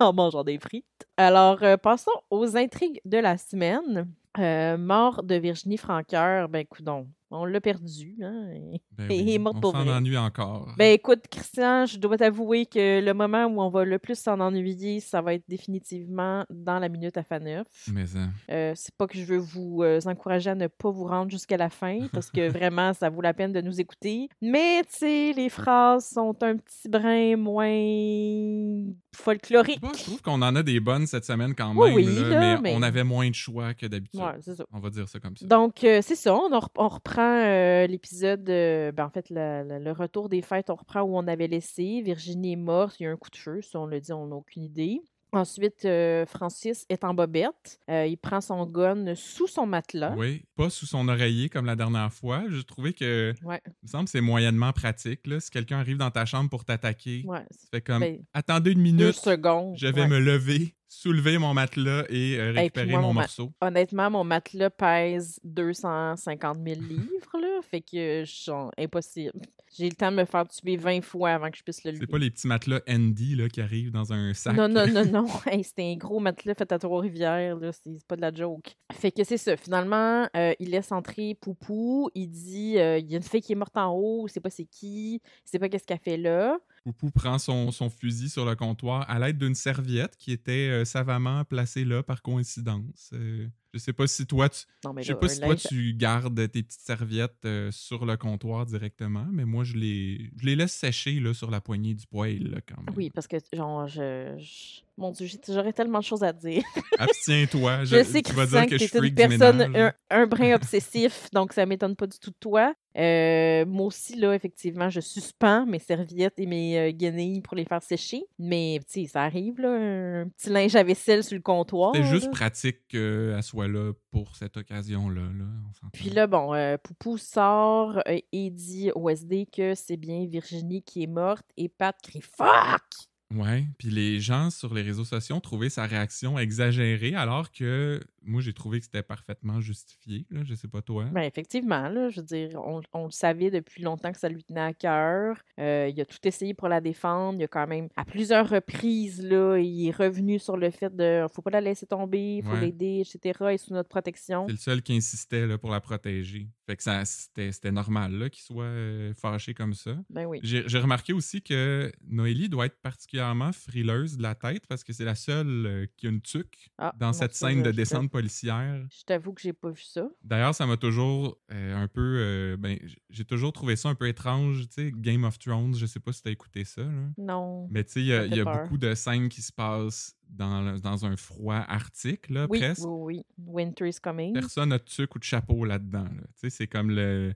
en 0.00 0.12
mangeant 0.12 0.44
des 0.44 0.58
frites. 0.58 0.84
Alors, 1.16 1.62
euh, 1.62 1.76
passons 1.76 2.10
aux 2.30 2.56
intrigues 2.56 3.00
de 3.04 3.18
la 3.18 3.38
semaine. 3.38 4.10
Euh, 4.38 4.76
mort 4.76 5.22
de 5.22 5.34
Virginie 5.36 5.78
Franqueur, 5.78 6.48
ben 6.48 6.66
coudon, 6.66 7.08
on 7.30 7.44
l'a 7.44 7.60
perdu. 7.60 8.16
Hein? 8.22 8.52
Ben 8.92 9.08
oui, 9.10 9.32
est 9.34 9.38
morte 9.38 9.56
on 9.58 9.60
pour 9.60 9.72
s'en 9.72 9.86
ennuie 9.86 10.16
encore. 10.16 10.68
Ben 10.78 10.92
écoute, 10.92 11.24
Christian, 11.30 11.86
je 11.86 11.98
dois 11.98 12.16
t'avouer 12.18 12.66
que 12.66 13.00
le 13.04 13.12
moment 13.14 13.44
où 13.46 13.60
on 13.60 13.68
va 13.68 13.84
le 13.84 13.98
plus 13.98 14.18
s'en 14.18 14.40
ennuyer, 14.40 15.00
ça 15.00 15.20
va 15.22 15.34
être 15.34 15.44
définitivement 15.48 16.44
dans 16.50 16.78
la 16.78 16.88
minute 16.88 17.16
à 17.16 17.22
F9. 17.22 17.64
Mais 17.92 18.04
hein, 18.16 18.30
Euh, 18.50 18.72
c'est 18.74 18.94
pas 18.96 19.06
que 19.06 19.18
je 19.18 19.24
veux 19.24 19.38
vous 19.38 19.82
euh, 19.82 20.00
encourager 20.06 20.50
à 20.50 20.54
ne 20.54 20.66
pas 20.68 20.90
vous 20.90 21.04
rendre 21.04 21.30
jusqu'à 21.30 21.56
la 21.56 21.68
fin, 21.70 21.98
parce 22.12 22.30
que 22.30 22.48
vraiment, 22.48 22.92
ça 22.92 23.10
vaut 23.10 23.20
la 23.22 23.34
peine 23.34 23.52
de 23.52 23.60
nous 23.60 23.80
écouter. 23.80 24.28
Mais, 24.40 24.82
tu 24.84 24.98
sais, 24.98 25.32
les 25.36 25.48
phrases 25.48 26.08
sont 26.08 26.36
un 26.42 26.56
petit 26.56 26.88
brin 26.88 27.36
moins 27.36 28.86
folkloriques. 29.14 29.80
je 29.96 30.02
trouve 30.04 30.22
qu'on 30.22 30.42
en 30.42 30.54
a 30.54 30.62
des 30.62 30.80
bonnes 30.80 31.06
cette 31.06 31.24
semaine 31.24 31.54
quand 31.54 31.74
même, 31.74 31.94
oui, 31.94 32.04
là, 32.04 32.28
là, 32.28 32.40
mais, 32.40 32.60
mais- 32.60 32.74
on 32.76 32.82
avait 32.82 33.04
moins 33.04 33.28
de 33.28 33.34
choix 33.34 33.74
que 33.74 33.86
d'habitude. 33.86 34.20
Ouais, 34.20 34.36
c'est 34.40 34.54
ça. 34.54 34.64
On 34.72 34.78
va 34.78 34.90
dire 34.90 35.08
ça 35.08 35.18
comme 35.18 35.36
ça. 35.36 35.46
Donc, 35.46 35.82
euh, 35.84 36.00
c'est 36.02 36.14
ça, 36.16 36.34
on 36.34 36.88
reprend 36.88 37.15
euh, 37.22 37.86
l'épisode, 37.86 38.48
euh, 38.50 38.92
ben, 38.92 39.06
en 39.06 39.10
fait, 39.10 39.30
la- 39.30 39.64
la- 39.64 39.78
le 39.78 39.92
retour 39.92 40.28
des 40.28 40.42
fêtes, 40.42 40.70
on 40.70 40.74
reprend 40.74 41.02
où 41.02 41.16
on 41.16 41.26
avait 41.26 41.48
laissé. 41.48 42.02
Virginie 42.04 42.52
est 42.52 42.56
morte, 42.56 42.96
il 43.00 43.04
y 43.04 43.06
a 43.06 43.10
un 43.10 43.16
coup 43.16 43.30
de 43.30 43.36
feu, 43.36 43.60
ça 43.62 43.80
on 43.80 43.86
l'a 43.86 44.00
dit, 44.00 44.12
on 44.12 44.26
n'a 44.28 44.36
aucune 44.36 44.62
idée. 44.64 45.00
Ensuite, 45.32 45.84
euh, 45.84 46.24
Francis 46.24 46.86
est 46.88 47.02
en 47.04 47.12
bobette. 47.12 47.78
Euh, 47.90 48.06
il 48.06 48.16
prend 48.16 48.40
son 48.40 48.64
gun 48.64 49.14
sous 49.16 49.48
son 49.48 49.66
matelas. 49.66 50.14
Oui, 50.16 50.44
pas 50.54 50.70
sous 50.70 50.86
son 50.86 51.08
oreiller 51.08 51.48
comme 51.48 51.66
la 51.66 51.74
dernière 51.76 52.12
fois. 52.12 52.44
J'ai 52.48 52.62
trouvé 52.64 52.94
que, 52.94 53.34
Ouais, 53.44 53.60
il 53.66 53.72
me 53.82 53.88
semble 53.88 54.04
que 54.04 54.10
c'est 54.12 54.20
moyennement 54.20 54.72
pratique. 54.72 55.26
Là. 55.26 55.40
Si 55.40 55.50
quelqu'un 55.50 55.78
arrive 55.80 55.98
dans 55.98 56.12
ta 56.12 56.24
chambre 56.26 56.48
pour 56.48 56.64
t'attaquer, 56.64 57.24
ouais. 57.26 57.44
tu 57.50 57.66
fais 57.74 57.80
comme 57.82 58.00
Ben, 58.00 58.22
attendez 58.32 58.70
une 58.70 58.78
Deux 58.78 58.82
minute, 58.84 59.14
secondes. 59.16 59.74
je 59.76 59.88
vais 59.88 60.02
ouais. 60.02 60.08
me 60.08 60.20
lever, 60.20 60.75
soulever 60.88 61.38
mon 61.38 61.54
matelas 61.54 62.04
et 62.08 62.38
euh, 62.38 62.52
récupérer 62.52 62.86
moi, 62.86 63.00
mon 63.00 63.14
morceau. 63.14 63.52
Honnêtement, 63.60 64.10
mon 64.10 64.24
matelas 64.24 64.70
pèse 64.70 65.40
250 65.44 66.58
000 66.64 66.80
livres, 66.88 67.40
là. 67.40 67.60
Fait 67.62 67.80
que, 67.80 68.24
genre, 68.24 68.70
impossible. 68.78 69.32
J'ai 69.76 69.88
le 69.88 69.94
temps 69.94 70.10
de 70.10 70.16
me 70.16 70.24
faire 70.24 70.46
tuer 70.46 70.76
20 70.76 71.02
fois 71.02 71.30
avant 71.30 71.50
que 71.50 71.58
je 71.58 71.62
puisse 71.62 71.84
le 71.84 71.90
lever. 71.90 72.00
C'est 72.02 72.10
pas 72.10 72.18
les 72.18 72.30
petits 72.30 72.46
matelas 72.46 72.80
Andy 72.88 73.34
là, 73.34 73.48
qui 73.48 73.60
arrivent 73.60 73.90
dans 73.90 74.12
un 74.12 74.32
sac. 74.32 74.56
Non, 74.56 74.68
non, 74.68 74.86
non, 74.86 75.04
non. 75.12 75.26
Hey, 75.46 75.64
c'était 75.64 75.82
un 75.82 75.96
gros 75.96 76.20
matelas 76.20 76.54
fait 76.54 76.70
à 76.70 76.78
Trois-Rivières, 76.78 77.56
là. 77.56 77.72
C'est 77.72 77.96
c'est 77.96 78.06
pas 78.06 78.16
de 78.16 78.20
la 78.20 78.32
joke. 78.32 78.76
Fait 78.92 79.10
que 79.10 79.24
c'est 79.24 79.36
ça. 79.36 79.56
Finalement, 79.56 80.28
euh, 80.36 80.54
il 80.60 80.70
laisse 80.70 80.92
entrer 80.92 81.34
Poupou. 81.40 82.10
Il 82.14 82.28
dit 82.28 82.78
euh, 82.78 82.98
il 82.98 83.10
y 83.10 83.14
a 83.14 83.16
une 83.18 83.22
fille 83.22 83.40
qui 83.40 83.52
est 83.52 83.56
morte 83.56 83.76
en 83.76 83.92
haut, 83.92 84.26
il 84.26 84.30
sait 84.30 84.40
pas 84.40 84.50
c'est 84.50 84.64
qui, 84.64 85.16
il 85.16 85.50
sait 85.50 85.58
pas 85.58 85.68
qu'est-ce 85.68 85.86
qu'elle 85.86 85.98
fait 85.98 86.16
là. 86.16 86.58
Poupou 86.86 87.10
prend 87.10 87.36
son, 87.40 87.72
son 87.72 87.90
fusil 87.90 88.30
sur 88.30 88.44
le 88.44 88.54
comptoir 88.54 89.10
à 89.10 89.18
l'aide 89.18 89.38
d'une 89.38 89.56
serviette 89.56 90.16
qui 90.16 90.30
était 90.30 90.68
euh, 90.70 90.84
savamment 90.84 91.44
placée 91.44 91.84
là 91.84 92.04
par 92.04 92.22
coïncidence. 92.22 93.10
Euh, 93.12 93.48
je 93.74 93.78
sais 93.80 93.92
pas 93.92 94.06
si 94.06 94.24
toi, 94.24 94.48
tu, 94.48 94.60
Non, 94.84 94.94
je 94.96 95.02
sais 95.02 95.12
là, 95.14 95.16
pas 95.18 95.28
si 95.28 95.40
toi 95.40 95.54
linge- 95.54 95.66
tu 95.68 95.94
gardes 95.94 96.48
tes 96.48 96.62
petites 96.62 96.80
serviettes 96.80 97.44
euh, 97.44 97.72
sur 97.72 98.06
le 98.06 98.16
comptoir 98.16 98.66
directement, 98.66 99.26
mais 99.32 99.44
moi 99.44 99.64
je 99.64 99.74
les, 99.74 100.30
je 100.40 100.46
les 100.46 100.54
laisse 100.54 100.74
sécher 100.74 101.18
là, 101.18 101.34
sur 101.34 101.50
la 101.50 101.60
poignée 101.60 101.94
du 101.94 102.06
poêle 102.06 102.50
là, 102.52 102.60
quand 102.64 102.80
même. 102.80 102.94
Oui, 102.96 103.10
parce 103.10 103.26
que, 103.26 103.36
genre, 103.52 103.88
je. 103.88 104.36
je- 104.38 104.82
Mon 104.96 105.10
Dieu, 105.10 105.26
j'aurais 105.48 105.72
tellement 105.72 105.98
de 105.98 106.04
choses 106.04 106.22
à 106.22 106.32
dire. 106.32 106.62
Abstiens-toi. 106.98 107.84
Je, 107.84 108.02
sais, 108.02 108.22
tu 108.22 108.32
vas 108.32 108.46
dire 108.46 108.64
que 108.66 108.70
que 108.70 108.78
je 108.78 108.86
t'es 108.86 108.98
une 108.98 109.14
personne, 109.14 109.76
un, 109.76 109.92
un 110.10 110.26
brin 110.26 110.54
obsessif, 110.54 111.28
donc 111.32 111.52
ça 111.52 111.66
m'étonne 111.66 111.96
pas 111.96 112.06
du 112.06 112.18
tout 112.18 112.30
de 112.30 112.36
toi. 112.40 112.74
Euh, 112.96 113.66
moi 113.66 113.86
aussi, 113.86 114.16
là, 114.16 114.32
effectivement, 114.32 114.88
je 114.88 115.00
suspends 115.00 115.66
mes 115.66 115.78
serviettes 115.78 116.38
et 116.38 116.46
mes 116.46 116.78
euh, 116.78 116.92
guenilles 116.92 117.42
pour 117.42 117.54
les 117.54 117.66
faire 117.66 117.82
sécher. 117.82 118.22
Mais, 118.38 118.80
tu 118.90 119.02
sais, 119.02 119.06
ça 119.06 119.22
arrive, 119.22 119.60
là, 119.60 119.68
un 119.68 120.28
petit 120.28 120.48
linge 120.48 120.74
à 120.76 120.82
vaisselle 120.82 121.22
sur 121.22 121.36
le 121.36 121.42
comptoir. 121.42 121.94
C'était 121.94 122.06
juste 122.06 122.26
là. 122.26 122.32
pratique 122.32 122.88
qu'elle 122.88 123.42
soit 123.42 123.68
là 123.68 123.92
pour 124.10 124.34
cette 124.36 124.56
occasion-là. 124.56 125.20
Là. 125.20 125.44
Puis 125.92 126.08
là, 126.08 126.26
bon, 126.26 126.54
euh, 126.54 126.78
Poupou 126.78 127.18
sort 127.18 127.98
euh, 128.08 128.18
et 128.32 128.50
dit 128.50 128.90
au 128.94 129.10
SD 129.10 129.46
que 129.54 129.74
c'est 129.74 129.98
bien 129.98 130.26
Virginie 130.26 130.82
qui 130.82 131.02
est 131.02 131.08
morte 131.08 131.46
et 131.58 131.68
Pat 131.68 131.94
crie 132.02 132.22
Fuck! 132.22 133.10
Ouais, 133.34 133.64
puis 133.78 133.88
les 133.90 134.20
gens 134.20 134.50
sur 134.50 134.72
les 134.72 134.82
réseaux 134.82 135.04
sociaux 135.04 135.34
ont 135.36 135.40
trouvé 135.40 135.68
sa 135.68 135.84
réaction 135.84 136.38
exagérée, 136.38 137.14
alors 137.16 137.50
que 137.50 138.00
moi, 138.22 138.40
j'ai 138.40 138.52
trouvé 138.52 138.78
que 138.78 138.84
c'était 138.84 139.02
parfaitement 139.02 139.60
justifié. 139.60 140.26
Là, 140.30 140.40
je 140.44 140.54
sais 140.54 140.68
pas 140.68 140.80
toi. 140.82 141.04
Ben, 141.12 141.22
effectivement, 141.22 141.88
là, 141.88 142.08
je 142.10 142.20
veux 142.20 142.26
dire, 142.26 142.50
on, 142.64 142.80
on 142.92 143.04
le 143.06 143.10
savait 143.10 143.50
depuis 143.50 143.82
longtemps 143.82 144.10
que 144.12 144.18
ça 144.18 144.28
lui 144.28 144.42
tenait 144.44 144.60
à 144.60 144.72
cœur. 144.74 145.38
Euh, 145.60 145.88
il 145.92 146.00
a 146.00 146.04
tout 146.04 146.18
essayé 146.24 146.52
pour 146.54 146.68
la 146.68 146.80
défendre. 146.80 147.38
Il 147.40 147.44
a 147.44 147.48
quand 147.48 147.66
même, 147.66 147.88
à 147.96 148.04
plusieurs 148.04 148.48
reprises, 148.48 149.22
là, 149.22 149.58
il 149.58 149.88
est 149.88 149.96
revenu 149.96 150.38
sur 150.38 150.56
le 150.56 150.70
fait 150.70 150.94
de 150.94 151.26
faut 151.32 151.42
pas 151.42 151.50
la 151.50 151.60
laisser 151.60 151.86
tomber, 151.86 152.42
faut 152.44 152.50
Ouais. 152.52 152.60
l'aider, 152.60 153.02
etc. 153.04 153.44
et 153.52 153.58
sous 153.58 153.74
notre 153.74 153.88
protection. 153.88 154.46
C'est 154.46 154.52
le 154.52 154.58
seul 154.58 154.82
qui 154.82 154.94
insistait 154.96 155.46
là, 155.46 155.58
pour 155.58 155.70
la 155.70 155.80
protéger. 155.80 156.48
Fait 156.66 156.76
que 156.76 156.82
ça, 156.82 157.04
c'était, 157.04 157.70
normal 157.72 158.12
là, 158.12 158.28
qu'il 158.30 158.42
soit 158.42 158.64
euh, 158.64 159.14
fâché 159.14 159.54
comme 159.54 159.74
ça. 159.74 159.96
Ben 160.10 160.26
oui. 160.26 160.40
J'ai, 160.42 160.64
j'ai 160.68 160.78
remarqué 160.78 161.12
aussi 161.12 161.42
que 161.42 161.92
Noélie 162.08 162.48
doit 162.48 162.66
être 162.66 162.80
particulièrement 162.82 163.15
frileuse 163.52 164.16
de 164.16 164.22
la 164.22 164.34
tête 164.34 164.66
parce 164.66 164.84
que 164.84 164.92
c'est 164.92 165.04
la 165.04 165.14
seule 165.14 165.66
euh, 165.66 165.86
qui 165.96 166.06
a 166.06 166.10
une 166.10 166.20
tuque 166.20 166.70
Ah, 166.78 166.92
dans 166.98 167.12
cette 167.12 167.34
scène 167.34 167.62
de 167.62 167.70
descente 167.70 168.10
policière. 168.10 168.86
Je 168.90 169.02
t'avoue 169.04 169.32
que 169.32 169.40
j'ai 169.42 169.52
pas 169.52 169.70
vu 169.70 169.82
ça. 169.82 170.08
D'ailleurs, 170.22 170.54
ça 170.54 170.66
m'a 170.66 170.76
toujours 170.76 171.38
euh, 171.52 171.74
un 171.76 171.88
peu. 171.88 172.00
euh, 172.18 172.56
ben, 172.56 172.78
j'ai 173.10 173.24
toujours 173.24 173.52
trouvé 173.52 173.76
ça 173.76 173.88
un 173.88 173.94
peu 173.94 174.08
étrange. 174.08 174.62
Tu 174.68 174.74
sais, 174.86 174.92
Game 174.94 175.24
of 175.24 175.38
Thrones, 175.38 175.74
je 175.74 175.86
sais 175.86 176.00
pas 176.00 176.12
si 176.12 176.22
t'as 176.22 176.30
écouté 176.30 176.64
ça. 176.64 176.82
Là. 176.82 177.08
Non. 177.18 177.68
Mais 177.70 177.84
tu 177.84 177.92
sais, 177.92 178.00
il 178.00 178.06
y 178.06 178.12
a, 178.12 178.26
y 178.26 178.42
beaucoup 178.42 178.78
de 178.78 178.94
scènes 178.94 179.28
qui 179.28 179.42
se 179.42 179.52
passent 179.52 180.16
dans, 180.28 180.76
dans 180.78 181.06
un 181.06 181.16
froid 181.16 181.54
arctique, 181.68 182.28
là, 182.30 182.46
Oui, 182.50 182.58
presque. 182.58 182.82
oui, 182.86 183.22
oui. 183.38 183.64
Winter 183.66 183.88
is 183.88 183.98
coming. 184.02 184.32
Personne 184.34 184.70
n'a 184.70 184.78
de 184.78 184.84
tuque 184.84 185.14
ou 185.14 185.18
de 185.18 185.24
chapeau 185.24 185.64
là-dedans. 185.64 186.04
là. 186.04 186.10
Tu 186.10 186.32
sais, 186.36 186.50
c'est 186.50 186.66
comme 186.66 186.90
le. 186.90 187.32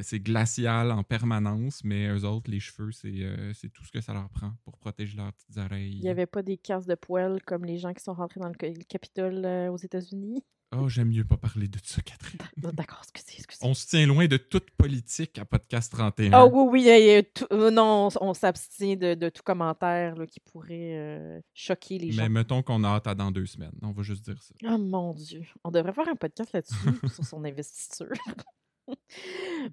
C'est 0.00 0.20
glacial 0.20 0.90
en 0.92 1.02
permanence, 1.02 1.82
mais 1.84 2.08
eux 2.08 2.24
autres, 2.24 2.50
les 2.50 2.60
cheveux, 2.60 2.92
c'est 2.92 3.08
euh, 3.22 3.52
c'est 3.54 3.68
tout 3.72 3.84
ce 3.84 3.90
que 3.90 4.00
ça 4.00 4.12
leur 4.12 4.28
prend 4.30 4.52
pour 4.64 4.76
protéger 4.78 5.16
leurs 5.16 5.32
petites 5.32 5.56
oreilles. 5.58 5.96
Il 5.98 6.04
y 6.04 6.08
avait 6.08 6.26
pas 6.26 6.42
des 6.42 6.56
casses 6.58 6.86
de 6.86 6.94
poêle 6.94 7.38
comme 7.46 7.64
les 7.64 7.78
gens 7.78 7.92
qui 7.94 8.02
sont 8.02 8.14
rentrés 8.14 8.40
dans 8.40 8.48
le, 8.48 8.54
ca- 8.60 8.68
le 8.68 8.84
Capitole 8.88 9.44
euh, 9.44 9.70
aux 9.70 9.76
États-Unis? 9.78 10.42
Oh, 10.74 10.88
j'aime 10.88 11.08
mieux 11.10 11.24
pas 11.24 11.36
parler 11.36 11.68
de 11.68 11.78
ça, 11.82 12.00
Catherine. 12.00 12.40
D'accord, 12.56 13.02
excusez, 13.02 13.36
excusez. 13.40 13.66
On 13.66 13.74
se 13.74 13.86
tient 13.86 14.06
loin 14.06 14.26
de 14.26 14.38
toute 14.38 14.70
politique 14.70 15.38
à 15.38 15.44
Podcast 15.44 15.92
31. 15.92 16.32
Ah 16.32 16.46
oui, 16.46 16.82
oui, 16.88 17.22
tout- 17.34 17.44
euh, 17.52 17.70
non, 17.70 18.08
on, 18.20 18.28
on 18.30 18.32
s'abstient 18.34 18.96
de, 18.96 19.12
de 19.12 19.28
tout 19.28 19.42
commentaire 19.42 20.16
là, 20.16 20.26
qui 20.26 20.40
pourrait 20.40 21.42
choquer 21.52 21.98
les 21.98 22.10
gens. 22.12 22.22
Mais 22.22 22.30
mettons 22.30 22.62
qu'on 22.62 22.84
a 22.84 22.88
hâte 22.88 23.06
à 23.06 23.14
dans 23.14 23.30
deux 23.30 23.44
semaines. 23.44 23.74
On 23.82 23.92
va 23.92 24.02
juste 24.02 24.24
dire 24.24 24.42
ça. 24.42 24.54
Oh 24.64 24.78
mon 24.78 25.12
Dieu, 25.12 25.42
on 25.62 25.70
devrait 25.70 25.92
faire 25.92 26.08
un 26.08 26.16
podcast 26.16 26.50
là-dessus 26.54 26.74
sur 27.14 27.24
son 27.24 27.44
investiture. 27.44 28.08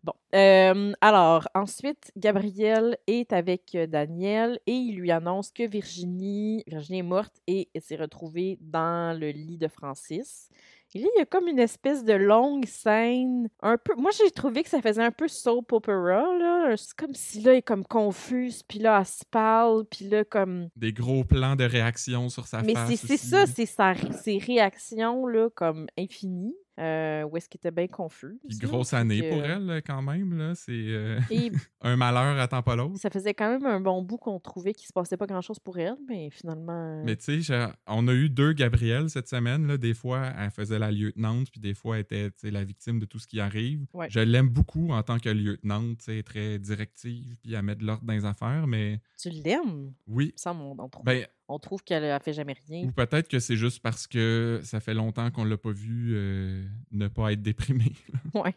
Bon, 0.04 0.14
euh, 0.36 0.94
alors 1.02 1.48
ensuite, 1.56 2.12
Gabriel 2.18 2.98
est 3.08 3.34
avec 3.34 3.76
euh, 3.76 3.88
Daniel 3.88 4.60
et 4.68 4.74
il 4.74 4.98
lui 4.98 5.12
annonce 5.12 5.52
que 5.52 5.64
Virginie, 5.64 6.64
Virginie 6.68 7.00
est 7.00 7.04
morte 7.04 7.42
et 7.48 7.70
s'est 7.80 7.96
retrouvée 7.96 8.58
dans 8.62 9.18
le 9.18 9.30
lit 9.30 9.58
de 9.58 9.68
Francis. 9.68 10.50
Et 10.96 11.00
là, 11.00 11.08
il 11.16 11.20
y 11.20 11.22
a 11.22 11.26
comme 11.26 11.48
une 11.48 11.60
espèce 11.60 12.04
de 12.04 12.14
longue 12.14 12.66
scène, 12.66 13.48
un 13.62 13.78
peu. 13.78 13.94
Moi, 13.96 14.10
j'ai 14.18 14.32
trouvé 14.32 14.64
que 14.64 14.70
ça 14.70 14.82
faisait 14.82 15.04
un 15.04 15.12
peu 15.12 15.28
soap 15.28 15.72
opera, 15.72 16.24
là. 16.38 16.76
C'est 16.78 16.96
comme 16.96 17.14
si 17.14 17.42
là, 17.42 17.52
elle 17.52 17.58
est 17.60 17.62
comme 17.62 17.86
confuse, 17.86 18.64
puis 18.64 18.80
là, 18.80 18.98
elle 19.00 19.06
se 19.06 19.24
parle, 19.30 19.86
puis 19.86 20.10
là, 20.10 20.24
comme. 20.24 20.70
Des 20.76 20.92
gros 20.92 21.24
plans 21.24 21.56
de 21.56 21.64
réaction 21.64 22.30
sur 22.30 22.48
sa 22.48 22.64
Mais 22.64 22.74
face. 22.74 22.90
c'est 22.90 23.08
c'est 23.08 23.18
ça, 23.18 23.46
c'est 23.46 23.68
ses 23.68 24.40
réactions, 24.40 25.28
là, 25.28 25.50
comme 25.54 25.86
infinies. 25.96 26.56
Euh, 26.80 27.24
où 27.24 27.36
est-ce 27.38 27.50
qu'il 27.50 27.60
était 27.60 27.72
bien 27.72 27.88
confus. 27.88 28.40
Puis 28.48 28.56
ça. 28.58 28.68
grosse 28.68 28.94
année 28.94 29.20
que- 29.22 29.30
pour 29.30 29.44
elle, 29.44 29.82
quand 29.86 30.02
même. 30.02 30.38
Là. 30.38 30.56
C'est 30.56 30.72
euh, 30.74 31.20
Et 31.30 31.52
un 31.82 31.96
malheur 31.96 32.38
attend 32.40 32.62
pas 32.64 32.76
l'autre. 32.76 32.98
ça 32.98 33.10
faisait 33.10 33.34
quand 33.34 33.50
même 33.52 33.66
un 33.66 33.80
bon 33.82 34.02
bout 34.02 34.18
qu'on 34.18 34.40
trouvait 34.40 34.74
qu'il 34.74 34.88
se 34.88 34.94
passait 34.94 35.18
pas 35.18 35.26
grand-chose 35.28 35.60
pour 35.60 35.78
elle, 35.78 35.96
mais 36.08 36.30
finalement... 36.30 37.04
Mais 37.04 37.16
tu 37.18 37.44
sais, 37.44 37.68
on 37.88 38.08
a 38.08 38.14
eu 38.14 38.30
deux 38.30 38.54
Gabrielle 38.54 39.10
cette 39.10 39.28
semaine. 39.28 39.68
Là. 39.68 39.78
Des 39.78 39.94
fois, 39.94 40.32
elle 40.38 40.52
faisait 40.52 40.80
la 40.80 40.92
lieutenante, 40.92 41.52
puis 41.52 41.60
des 41.60 41.74
fois, 41.74 41.98
elle 41.98 42.02
était 42.02 42.32
la 42.52 42.64
victime 42.64 43.00
de 43.00 43.06
tout 43.06 43.20
ce 43.20 43.28
qui 43.28 43.40
arrive. 43.40 43.86
Ouais. 43.94 44.08
Je 44.10 44.20
l'aime 44.20 44.50
beaucoup 44.50 44.90
en 44.92 45.04
tant 45.04 45.20
que 45.20 45.30
lieutenante, 45.30 46.08
très 46.26 46.60
directive, 46.60 47.36
puis 47.42 47.56
à 47.56 47.62
mettre 47.62 47.82
de 47.82 47.86
l'ordre 47.86 48.04
dans 48.06 48.14
les 48.14 48.26
affaires, 48.26 48.68
mais 48.68 49.02
Tu 49.22 49.30
l'aimes? 49.30 49.94
oui. 50.08 50.26
Il 50.30 50.34
me 50.34 50.38
semble, 50.38 50.62
on, 50.62 50.76
on 50.80 50.90
trouve, 50.90 51.06
Ben, 51.06 51.26
on 51.50 51.60
trouve 51.60 51.84
qu'elle 51.84 52.06
a 52.06 52.20
fait 52.20 52.34
jamais 52.34 52.56
rien. 52.68 52.86
ou 52.86 52.92
peut-être 52.92 53.28
que 53.28 53.40
c'est 53.40 53.56
juste 53.56 53.82
parce 53.82 54.08
que 54.08 54.62
ça 54.64 54.80
fait 54.80 54.94
longtemps 54.94 55.32
qu'on 55.32 55.44
l'a 55.44 55.58
pas 55.58 55.72
vu 55.72 56.14
euh, 56.14 56.64
ne 56.92 57.08
pas 57.08 57.34
être 57.34 57.42
déprimé. 57.42 57.92
Ouais. 58.34 58.56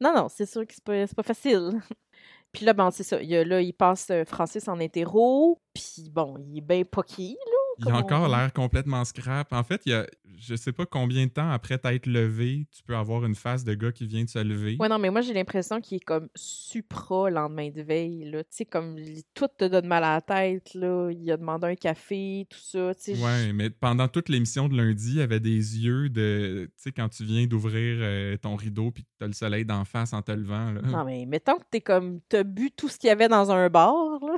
Non, 0.00 0.12
non, 0.14 0.28
c'est 0.28 0.46
sûr 0.46 0.66
que 0.66 0.74
c'est 0.74 0.82
pas, 0.82 1.06
pas 1.06 1.22
facile. 1.22 1.80
Puis 2.52 2.66
là, 2.66 2.72
bon, 2.72 2.90
c'est 2.90 3.04
ça. 3.04 3.22
Il, 3.22 3.30
là, 3.30 3.60
il 3.60 3.72
passe 3.72 4.08
euh, 4.10 4.24
Francis 4.24 4.66
en 4.66 4.80
hétéro. 4.80 5.60
Puis 5.72 6.10
bon, 6.10 6.36
il 6.38 6.58
est 6.58 6.60
bien 6.60 6.82
poqué, 6.84 7.36
là. 7.46 7.61
Il 7.84 7.90
a 7.90 7.94
on 7.94 7.98
encore 7.98 8.28
l'air 8.28 8.52
complètement 8.52 9.04
scrap. 9.04 9.52
En 9.52 9.62
fait, 9.64 9.82
il 9.86 9.92
y 9.92 9.94
a, 9.94 10.06
je 10.38 10.54
sais 10.56 10.72
pas 10.72 10.86
combien 10.86 11.26
de 11.26 11.30
temps 11.30 11.50
après 11.50 11.78
t'être 11.78 12.06
levé, 12.06 12.66
tu 12.74 12.82
peux 12.82 12.96
avoir 12.96 13.24
une 13.24 13.34
face 13.34 13.64
de 13.64 13.74
gars 13.74 13.92
qui 13.92 14.06
vient 14.06 14.24
de 14.24 14.28
se 14.28 14.38
lever. 14.38 14.76
Ouais, 14.80 14.88
non, 14.88 14.98
mais 14.98 15.10
moi, 15.10 15.20
j'ai 15.20 15.32
l'impression 15.34 15.80
qu'il 15.80 15.96
est 15.96 16.00
comme 16.04 16.28
supra 16.34 17.28
le 17.28 17.34
lendemain 17.36 17.70
de 17.70 17.82
veille, 17.82 18.30
là. 18.30 18.42
Tu 18.44 18.50
sais, 18.50 18.64
comme 18.64 18.96
tout 19.34 19.48
te 19.56 19.64
donne 19.66 19.86
mal 19.86 20.04
à 20.04 20.14
la 20.14 20.20
tête, 20.20 20.74
là. 20.74 21.10
Il 21.10 21.30
a 21.30 21.36
demandé 21.36 21.66
un 21.68 21.74
café, 21.74 22.46
tout 22.48 22.58
ça. 22.60 22.94
Tu 22.94 23.02
sais, 23.02 23.14
j- 23.16 23.22
Ouais, 23.22 23.52
mais 23.52 23.70
pendant 23.70 24.08
toute 24.08 24.28
l'émission 24.28 24.68
de 24.68 24.76
lundi, 24.76 25.14
il 25.16 25.20
avait 25.20 25.40
des 25.40 25.50
yeux 25.78 26.08
de. 26.08 26.70
Tu 26.76 26.82
sais, 26.82 26.92
quand 26.92 27.08
tu 27.08 27.24
viens 27.24 27.46
d'ouvrir 27.46 27.98
euh, 28.00 28.36
ton 28.36 28.56
rideau 28.56 28.90
puis 28.90 29.04
que 29.04 29.08
t'as 29.18 29.26
le 29.26 29.32
soleil 29.32 29.64
d'en 29.64 29.84
face 29.84 30.12
en 30.12 30.22
te 30.22 30.32
levant. 30.32 30.70
Là. 30.72 30.80
Non, 30.82 31.04
mais 31.04 31.24
mettons 31.26 31.56
que 31.58 31.64
t'es 31.70 31.80
comme. 31.80 32.20
T'as 32.28 32.42
bu 32.44 32.70
tout 32.70 32.88
ce 32.88 32.98
qu'il 32.98 33.08
y 33.08 33.10
avait 33.10 33.28
dans 33.28 33.50
un 33.50 33.68
bar, 33.68 33.94
là. 34.22 34.34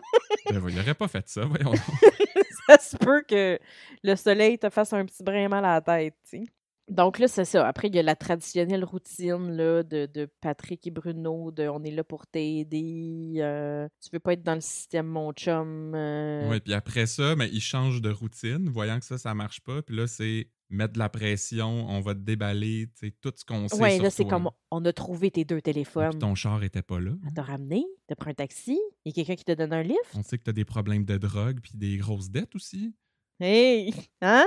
Ben, 0.50 0.62
il 0.68 0.78
aurait 0.78 0.94
pas 0.94 1.08
fait 1.08 1.28
ça, 1.28 1.44
voyons. 1.44 1.72
ça 2.68 2.78
se 2.78 2.96
peut 2.96 3.22
que 3.28 3.58
le 4.02 4.16
soleil 4.16 4.58
te 4.58 4.70
fasse 4.70 4.92
un 4.92 5.04
petit 5.04 5.22
brin 5.22 5.48
mal 5.48 5.64
à 5.64 5.74
la 5.74 5.80
tête, 5.80 6.14
tu 6.28 6.38
sais. 6.38 6.44
Donc 6.90 7.18
là, 7.18 7.28
c'est 7.28 7.46
ça. 7.46 7.66
Après, 7.66 7.88
il 7.88 7.94
y 7.94 7.98
a 7.98 8.02
la 8.02 8.14
traditionnelle 8.14 8.84
routine 8.84 9.56
là, 9.56 9.82
de, 9.82 10.04
de 10.04 10.28
Patrick 10.42 10.86
et 10.86 10.90
Bruno, 10.90 11.50
de 11.50 11.66
on 11.66 11.82
est 11.82 11.90
là 11.90 12.04
pour 12.04 12.26
t'aider, 12.26 13.36
euh, 13.38 13.88
tu 14.02 14.10
veux 14.12 14.20
pas 14.20 14.34
être 14.34 14.42
dans 14.42 14.54
le 14.54 14.60
système, 14.60 15.06
mon 15.06 15.32
chum. 15.32 15.94
euh, 15.94 16.46
Ouais, 16.50 16.60
puis 16.60 16.74
après 16.74 17.06
ça, 17.06 17.34
ben, 17.36 17.48
il 17.50 17.62
change 17.62 18.02
de 18.02 18.10
routine, 18.10 18.68
voyant 18.68 18.98
que 18.98 19.06
ça, 19.06 19.16
ça 19.16 19.34
marche 19.34 19.62
pas. 19.62 19.80
Puis 19.80 19.96
là, 19.96 20.06
c'est 20.06 20.48
mettre 20.74 20.94
de 20.94 20.98
la 20.98 21.08
pression, 21.08 21.88
on 21.88 22.00
va 22.00 22.14
te 22.14 22.20
déballer, 22.20 22.88
tu 22.98 23.08
sais, 23.08 23.14
tout 23.20 23.32
ce 23.34 23.44
qu'on 23.44 23.68
sait. 23.68 23.80
Ouais, 23.80 23.94
sur 23.94 24.02
là, 24.02 24.10
c'est 24.10 24.26
comme 24.26 24.50
on 24.70 24.84
a 24.84 24.92
trouvé 24.92 25.30
tes 25.30 25.44
deux 25.44 25.56
puis 25.56 25.72
téléphones. 25.72 26.18
ton 26.18 26.34
char 26.34 26.62
était 26.62 26.82
pas 26.82 27.00
là. 27.00 27.12
On 27.26 27.30
t'a 27.30 27.42
ramené, 27.42 27.84
t'as 28.06 28.14
pris 28.14 28.30
un 28.30 28.34
taxi, 28.34 28.78
il 29.04 29.10
y 29.10 29.10
a 29.10 29.14
quelqu'un 29.14 29.36
qui 29.36 29.44
te 29.44 29.52
donne 29.52 29.72
un 29.72 29.82
lift. 29.82 30.14
On 30.14 30.22
sait 30.22 30.38
que 30.38 30.44
t'as 30.44 30.52
des 30.52 30.64
problèmes 30.64 31.04
de 31.04 31.16
drogue 31.16 31.60
puis 31.62 31.72
des 31.74 31.96
grosses 31.96 32.30
dettes 32.30 32.54
aussi. 32.54 32.94
Hey! 33.40 33.92
Hein? 34.20 34.44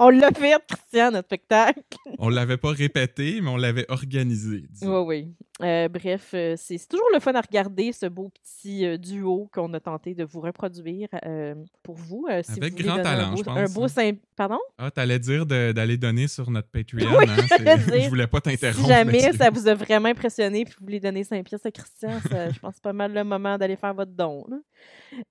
On 0.00 0.10
l'a 0.10 0.30
fait, 0.32 0.54
Christian, 0.68 1.12
notre 1.12 1.28
spectacle. 1.28 1.80
On 2.18 2.28
l'avait 2.28 2.56
pas 2.56 2.70
répété, 2.70 3.40
mais 3.40 3.48
on 3.48 3.56
l'avait 3.56 3.86
organisé. 3.88 4.64
disons. 4.70 5.02
Oui, 5.06 5.24
oui. 5.24 5.34
Euh, 5.62 5.88
bref, 5.88 6.30
euh, 6.34 6.54
c'est 6.58 6.88
toujours 6.88 7.06
le 7.14 7.20
fun 7.20 7.32
à 7.34 7.40
regarder 7.40 7.92
ce 7.92 8.06
beau 8.06 8.30
petit 8.30 8.84
euh, 8.84 8.96
duo 8.98 9.48
qu'on 9.54 9.72
a 9.72 9.78
tenté 9.78 10.14
de 10.14 10.24
vous 10.24 10.40
reproduire 10.40 11.08
euh, 11.24 11.54
pour 11.84 11.94
vous. 11.94 12.26
si 12.42 12.52
Avec 12.58 12.72
vous 12.74 12.82
grand 12.82 12.98
un 12.98 13.02
talent, 13.02 13.30
beau- 13.30 13.36
je 13.38 13.42
pense, 13.44 13.58
Un 13.58 13.72
beau 13.72 13.86
hein. 14.00 14.18
Pardon? 14.36 14.58
Ah, 14.78 14.90
t'allais 14.90 15.20
dire 15.20 15.46
d'aller 15.46 15.96
donner 15.96 16.26
sur 16.26 16.50
notre 16.50 16.68
Patreon. 16.70 17.08
Oui, 17.18 17.26
hein? 17.28 17.76
Je 18.02 18.08
voulais 18.08 18.26
pas 18.26 18.40
t'interrompre. 18.40 18.80
Si 18.82 18.88
jamais 18.88 19.32
ça 19.32 19.50
vous 19.50 19.68
a 19.68 19.74
vraiment 19.74 20.08
impressionné 20.08 20.64
puis 20.64 20.74
vous 20.78 20.86
voulez 20.86 20.98
donner 21.00 21.22
5 21.22 21.44
pièces 21.44 21.64
à 21.64 21.70
Christian, 21.70 22.18
ça, 22.28 22.50
je 22.50 22.58
pense 22.58 22.70
que 22.72 22.76
c'est 22.76 22.82
pas 22.82 22.92
mal 22.92 23.12
le 23.14 23.22
moment 23.22 23.56
d'aller 23.56 23.76
faire 23.76 23.94
votre 23.94 24.10
don. 24.12 24.44
là. 24.50 24.56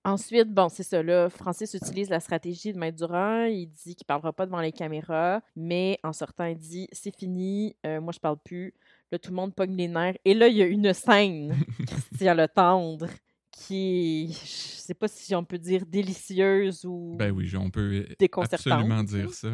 Ensuite, 0.04 0.50
bon, 0.50 0.70
c'est 0.70 0.84
ça, 0.84 1.04
là, 1.04 1.30
Francis 1.30 1.74
utilise 1.74 2.10
la 2.10 2.20
stratégie 2.20 2.74
de 2.74 2.80
Maître 2.80 2.98
Durand. 2.98 3.46
Il 3.46 3.68
dit 3.68 3.96
qu'il 3.96 4.06
parlera 4.06 4.34
pas 4.34 4.46
devant 4.46 4.62
les 4.62 4.72
caméras, 4.72 5.42
mais 5.56 6.00
en 6.04 6.14
sortant, 6.14 6.46
il 6.46 6.58
dit 6.58 6.88
c'est 6.92 7.16
fini, 7.16 7.76
euh, 7.86 8.00
moi 8.00 8.14
je 8.14 8.20
parle 8.20 8.38
plus. 8.38 8.74
Là, 9.12 9.20
tout 9.20 9.30
le 9.30 9.36
monde 9.36 9.54
pogne 9.54 9.76
les 9.76 9.88
nerfs. 9.88 10.18
Et 10.26 10.34
là, 10.34 10.48
il 10.48 10.58
y 10.58 10.62
a 10.62 10.66
une 10.66 10.94
scène, 10.94 11.56
Christian 11.88 12.34
Le 12.34 12.48
Tendre, 12.48 13.08
qui 13.52 14.26
est, 14.26 14.28
je 14.32 14.88
sais 14.88 14.94
pas 14.94 15.08
si 15.08 15.36
on 15.36 15.46
peut 15.46 15.60
dire 15.60 15.86
délicieuse 15.86 16.86
ou 16.86 17.16
Ben 17.18 17.32
oui, 17.32 17.52
on 17.56 17.70
peut 17.70 18.06
déconcertante. 18.20 18.74
absolument 18.74 19.04
dire 19.04 19.34
ça. 19.34 19.50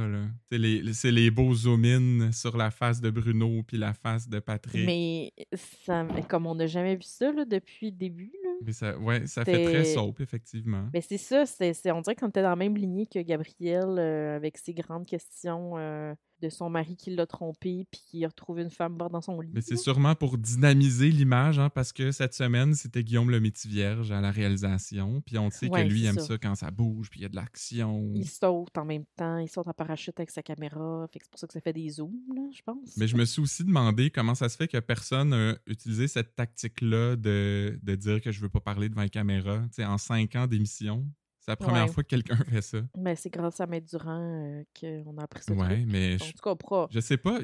C'est 0.49 1.11
les, 1.11 1.31
beaux 1.31 1.53
zoom-in 1.53 2.31
sur 2.31 2.57
la 2.57 2.71
face 2.71 3.01
de 3.01 3.09
Bruno 3.09 3.61
puis 3.67 3.77
la 3.77 3.93
face 3.93 4.27
de 4.27 4.39
Patrick. 4.39 4.85
Mais, 4.85 5.33
Mais 5.37 5.57
ça, 5.85 6.07
comme 6.27 6.47
on 6.47 6.55
n'a 6.55 6.67
jamais 6.67 6.95
vu 6.95 7.03
ça 7.03 7.31
là, 7.31 7.45
depuis 7.45 7.87
le 7.87 7.97
début, 7.97 8.31
là. 8.65 8.73
ça, 8.73 8.97
ouais, 8.97 9.27
ça 9.27 9.45
fait 9.45 9.63
très 9.65 9.85
soap, 9.85 10.19
effectivement. 10.19 10.87
Ben 10.91 11.01
c'est 11.01 11.17
ça, 11.17 11.45
c'est, 11.45 11.73
c'est- 11.73 11.91
on 11.91 12.01
dirait 12.01 12.15
qu'on 12.15 12.29
était 12.29 12.41
dans 12.41 12.49
la 12.49 12.55
même 12.55 12.75
lignée 12.77 13.07
que 13.07 13.19
Gabriel 13.19 13.97
euh, 13.97 14.35
avec 14.35 14.57
ses 14.57 14.73
grandes 14.73 15.05
questions 15.05 15.77
euh, 15.77 16.13
de 16.41 16.49
son 16.49 16.69
mari 16.69 16.95
qui 16.95 17.11
l'a 17.15 17.25
trompé 17.27 17.85
puis 17.91 18.01
qui 18.05 18.25
a 18.25 18.27
retrouvé 18.27 18.63
une 18.63 18.69
femme 18.69 18.95
morte 18.97 19.11
dans 19.11 19.21
son 19.21 19.39
lit. 19.41 19.51
Mais 19.53 19.61
c'est 19.61 19.77
sûrement 19.77 20.15
pour 20.15 20.37
dynamiser 20.37 21.09
l'image, 21.11 21.59
hein, 21.59 21.69
parce 21.69 21.93
que 21.93 22.11
cette 22.11 22.33
semaine, 22.33 22.73
c'était 22.73 23.03
Guillaume 23.03 23.29
le 23.29 23.39
Métivierge 23.39 24.11
à 24.11 24.21
la 24.21 24.31
réalisation. 24.31 25.21
Puis 25.21 25.37
on 25.37 25.49
sait 25.49 25.69
Ouais, 25.69 25.83
que 25.83 25.89
lui 25.89 26.05
aime 26.05 26.15
ça. 26.15 26.25
ça. 26.25 26.37
quand 26.37 26.55
ça 26.55 26.71
bouge, 26.71 27.09
puis 27.09 27.19
il 27.19 27.23
y 27.23 27.25
a 27.25 27.29
de 27.29 27.35
l'action. 27.35 28.11
Il 28.15 28.27
saute 28.27 28.77
en 28.77 28.85
même 28.85 29.05
temps, 29.15 29.37
il 29.37 29.47
saute 29.49 29.67
en 29.67 29.73
parachute 29.73 30.19
avec 30.19 30.31
sa 30.31 30.41
caméra, 30.41 31.07
fait 31.11 31.19
c'est 31.21 31.29
pour 31.29 31.39
ça 31.39 31.47
que 31.47 31.53
ça 31.53 31.61
fait 31.61 31.73
des 31.73 31.89
zooms, 31.89 32.13
là, 32.35 32.41
je 32.53 32.61
pense. 32.63 32.97
Mais 32.97 33.07
je 33.07 33.15
me 33.17 33.25
suis 33.25 33.41
aussi 33.41 33.63
demandé 33.63 34.09
comment 34.09 34.35
ça 34.35 34.49
se 34.49 34.57
fait 34.57 34.67
que 34.67 34.79
personne 34.79 35.29
n'a 35.29 35.55
utilisé 35.67 36.07
cette 36.07 36.35
tactique-là 36.35 37.15
de, 37.15 37.79
de 37.83 37.95
dire 37.95 38.21
que 38.21 38.31
je 38.31 38.41
veux 38.41 38.49
pas 38.49 38.59
parler 38.61 38.89
devant 38.89 39.01
la 39.01 39.09
caméra. 39.09 39.59
Tu 39.67 39.75
sais, 39.75 39.85
en 39.85 39.97
cinq 39.97 40.35
ans 40.35 40.47
d'émission, 40.47 41.05
c'est 41.57 41.61
la 41.61 41.67
première 41.67 41.85
Ouais. 41.85 41.91
fois 41.91 42.03
que 42.03 42.09
quelqu'un 42.09 42.35
fait 42.37 42.61
ça. 42.61 42.77
Mais 42.97 43.15
c'est 43.15 43.29
grâce 43.29 43.59
à 43.59 43.67
Maître 43.67 43.87
Durand 43.87 44.19
euh, 44.21 44.63
qu'on 44.79 45.17
a 45.17 45.23
appris 45.23 45.43
ça. 45.43 45.53
Ouais, 45.53 45.83
mais 45.87 46.17
je, 46.17 46.31
pourra- 46.55 46.87
je 46.91 46.99
sais 46.99 47.17
pas, 47.17 47.39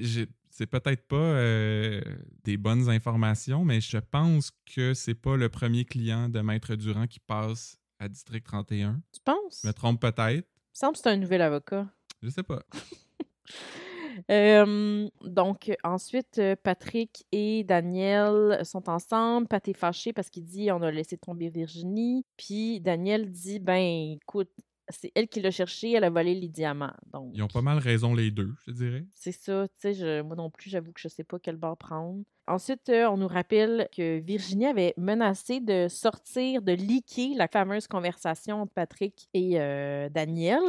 c'est 0.50 0.66
peut-être 0.68 1.08
pas 1.08 1.16
euh, 1.16 2.02
des 2.44 2.58
bonnes 2.58 2.90
informations, 2.90 3.66
mais 3.66 3.82
je 3.82 3.98
pense 3.98 4.52
que 4.74 4.94
c'est 4.94 5.16
pas 5.16 5.36
le 5.38 5.50
premier 5.50 5.86
client 5.86 6.30
de 6.30 6.40
Maître 6.42 6.76
Durand 6.76 7.08
qui 7.08 7.20
passe 7.20 7.78
à 8.00 8.08
District 8.10 8.46
31. 8.46 9.02
Tu 9.14 9.20
penses? 9.24 9.62
Je 9.64 9.68
me 9.68 9.74
trompe 9.74 10.02
peut-être. 10.02 10.20
Il 10.32 10.38
me 10.38 10.44
semble 10.74 10.94
que 10.94 11.00
c'est 11.00 11.10
un 11.10 11.18
nouvel 11.18 11.42
avocat. 11.42 11.88
Je 12.22 12.30
sais 12.30 12.44
pas. 12.44 12.62
Euh, 14.32 15.08
donc, 15.24 15.72
ensuite, 15.84 16.38
euh, 16.40 16.56
Patrick 16.62 17.26
et 17.32 17.64
Daniel 17.64 18.60
sont 18.64 18.90
ensemble. 18.90 19.48
Pat 19.48 19.68
est 19.68 19.74
fâché 19.74 20.14
parce 20.14 20.30
qu'il 20.30 20.46
dit 20.46 20.72
on 20.72 20.82
a 20.82 20.92
laissé 20.92 21.18
tomber 21.18 21.50
Virginie. 21.50 22.26
Puis 22.38 22.80
Daniel 22.82 23.30
dit 23.30 23.60
ben, 23.60 24.14
écoute, 24.22 24.50
c'est 24.90 25.12
elle 25.16 25.28
qui 25.28 25.42
l'a 25.42 25.50
cherché, 25.52 25.92
elle 25.94 26.04
a 26.04 26.10
volé 26.12 26.36
les 26.36 26.48
diamants. 26.48 26.94
Donc, 27.12 27.32
Ils 27.34 27.42
ont 27.42 27.48
pas 27.48 27.62
mal 27.64 27.80
raison 27.80 28.14
les 28.14 28.30
deux, 28.30 28.54
je 28.68 28.72
dirais. 28.72 29.06
c'est 29.16 29.32
ça, 29.32 29.68
tu 29.68 29.74
sais, 29.78 29.94
je- 29.96 30.22
moi 30.22 30.36
non 30.36 30.52
plus, 30.52 30.70
j'avoue 30.70 30.92
que 30.94 31.00
je 31.02 31.08
sais 31.08 31.24
pas 31.24 31.40
quel 31.40 31.56
bord 31.56 31.76
prendre. 31.78 32.22
Ensuite, 32.48 32.90
euh, 32.90 33.10
on 33.10 33.18
nous 33.18 33.28
rappelle 33.28 33.88
que 33.92 34.20
Virginie 34.20 34.68
avait 34.68 34.94
menacé 34.98 35.60
de 35.60 35.88
sortir, 35.90 36.62
de 36.62 36.74
leaker 36.74 37.36
la 37.36 37.48
fameuse 37.48 37.88
conversation 37.88 38.62
entre 38.62 38.74
Patrick 38.74 39.28
et 39.34 39.60
euh, 39.60 40.08
Daniel. 40.10 40.62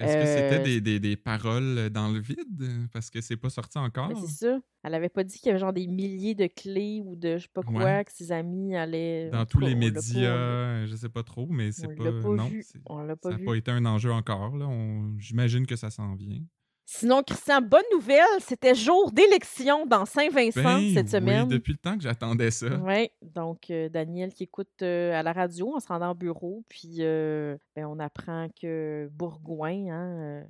Est-ce 0.00 0.16
que 0.16 0.24
c'était 0.26 0.60
Euh, 0.60 0.64
des, 0.64 0.80
des- 0.80 1.00
des 1.00 1.16
paroles 1.16 1.90
dans 1.90 2.08
le 2.08 2.20
vide? 2.20 2.88
Parce 2.92 3.10
que 3.10 3.20
c'est 3.20 3.36
pas 3.36 3.50
sorti 3.50 3.78
encore. 3.78 4.08
Mais 4.08 4.14
c'est 4.26 4.46
ça. 4.46 4.58
Elle 4.82 4.94
avait 4.94 5.08
pas 5.10 5.24
dit 5.24 5.38
qu'il 5.38 5.48
y 5.48 5.50
avait 5.50 5.58
genre 5.58 5.72
des 5.74 5.86
milliers 5.86 6.34
de 6.34 6.46
clés 6.46 7.02
ou 7.04 7.14
de 7.16 7.36
je 7.36 7.42
sais 7.42 7.48
pas 7.52 7.62
quoi 7.62 7.84
Ouais. 7.84 8.04
que 8.04 8.12
ses 8.12 8.32
amis 8.32 8.74
allaient. 8.74 9.28
en 9.32 9.38
Dans 9.40 9.46
tous 9.46 9.60
les 9.60 9.74
médias, 9.74 10.30
euh, 10.30 10.86
je 10.86 10.96
sais 10.96 11.08
pas 11.10 11.22
trop, 11.22 11.46
mais 11.50 11.70
c'est 11.72 11.88
pas. 11.88 12.04
pas 12.04 12.10
non, 12.28 12.46
vu. 12.46 12.62
c'est- 12.62 12.78
On 12.86 12.98
l'a 13.02 13.14
pas 13.16 13.30
ça 13.30 13.36
n'a 13.36 13.44
pas 13.44 13.54
été 13.54 13.70
un 13.70 13.84
enjeu 13.84 14.10
encore. 14.12 14.54
J'imagine 15.18 15.66
que 15.66 15.76
ça 15.76 15.90
s'en 15.90 16.14
vient. 16.14 16.40
Sinon, 16.92 17.22
Christian, 17.22 17.60
bonne 17.62 17.84
nouvelle, 17.92 18.26
c'était 18.40 18.74
jour 18.74 19.12
d'élection 19.12 19.86
dans 19.86 20.04
Saint-Vincent 20.04 20.60
Ben 20.60 20.92
cette 20.92 21.08
semaine. 21.08 21.44
Oui, 21.44 21.54
depuis 21.54 21.70
le 21.74 21.78
temps 21.78 21.96
que 21.96 22.02
j'attendais 22.02 22.50
ça. 22.50 22.66
Oui, 22.84 23.12
donc 23.22 23.70
euh, 23.70 23.88
Daniel 23.88 24.34
qui 24.34 24.42
écoute 24.42 24.82
euh, 24.82 25.12
à 25.14 25.22
la 25.22 25.32
radio 25.32 25.76
en 25.76 25.78
se 25.78 25.86
rendant 25.86 26.10
au 26.10 26.14
bureau, 26.14 26.64
puis 26.68 26.96
euh, 26.98 27.56
ben, 27.76 27.86
on 27.86 28.00
apprend 28.00 28.48
que 28.60 29.08
Bourgoin, 29.12 29.88
hein, 29.88 30.42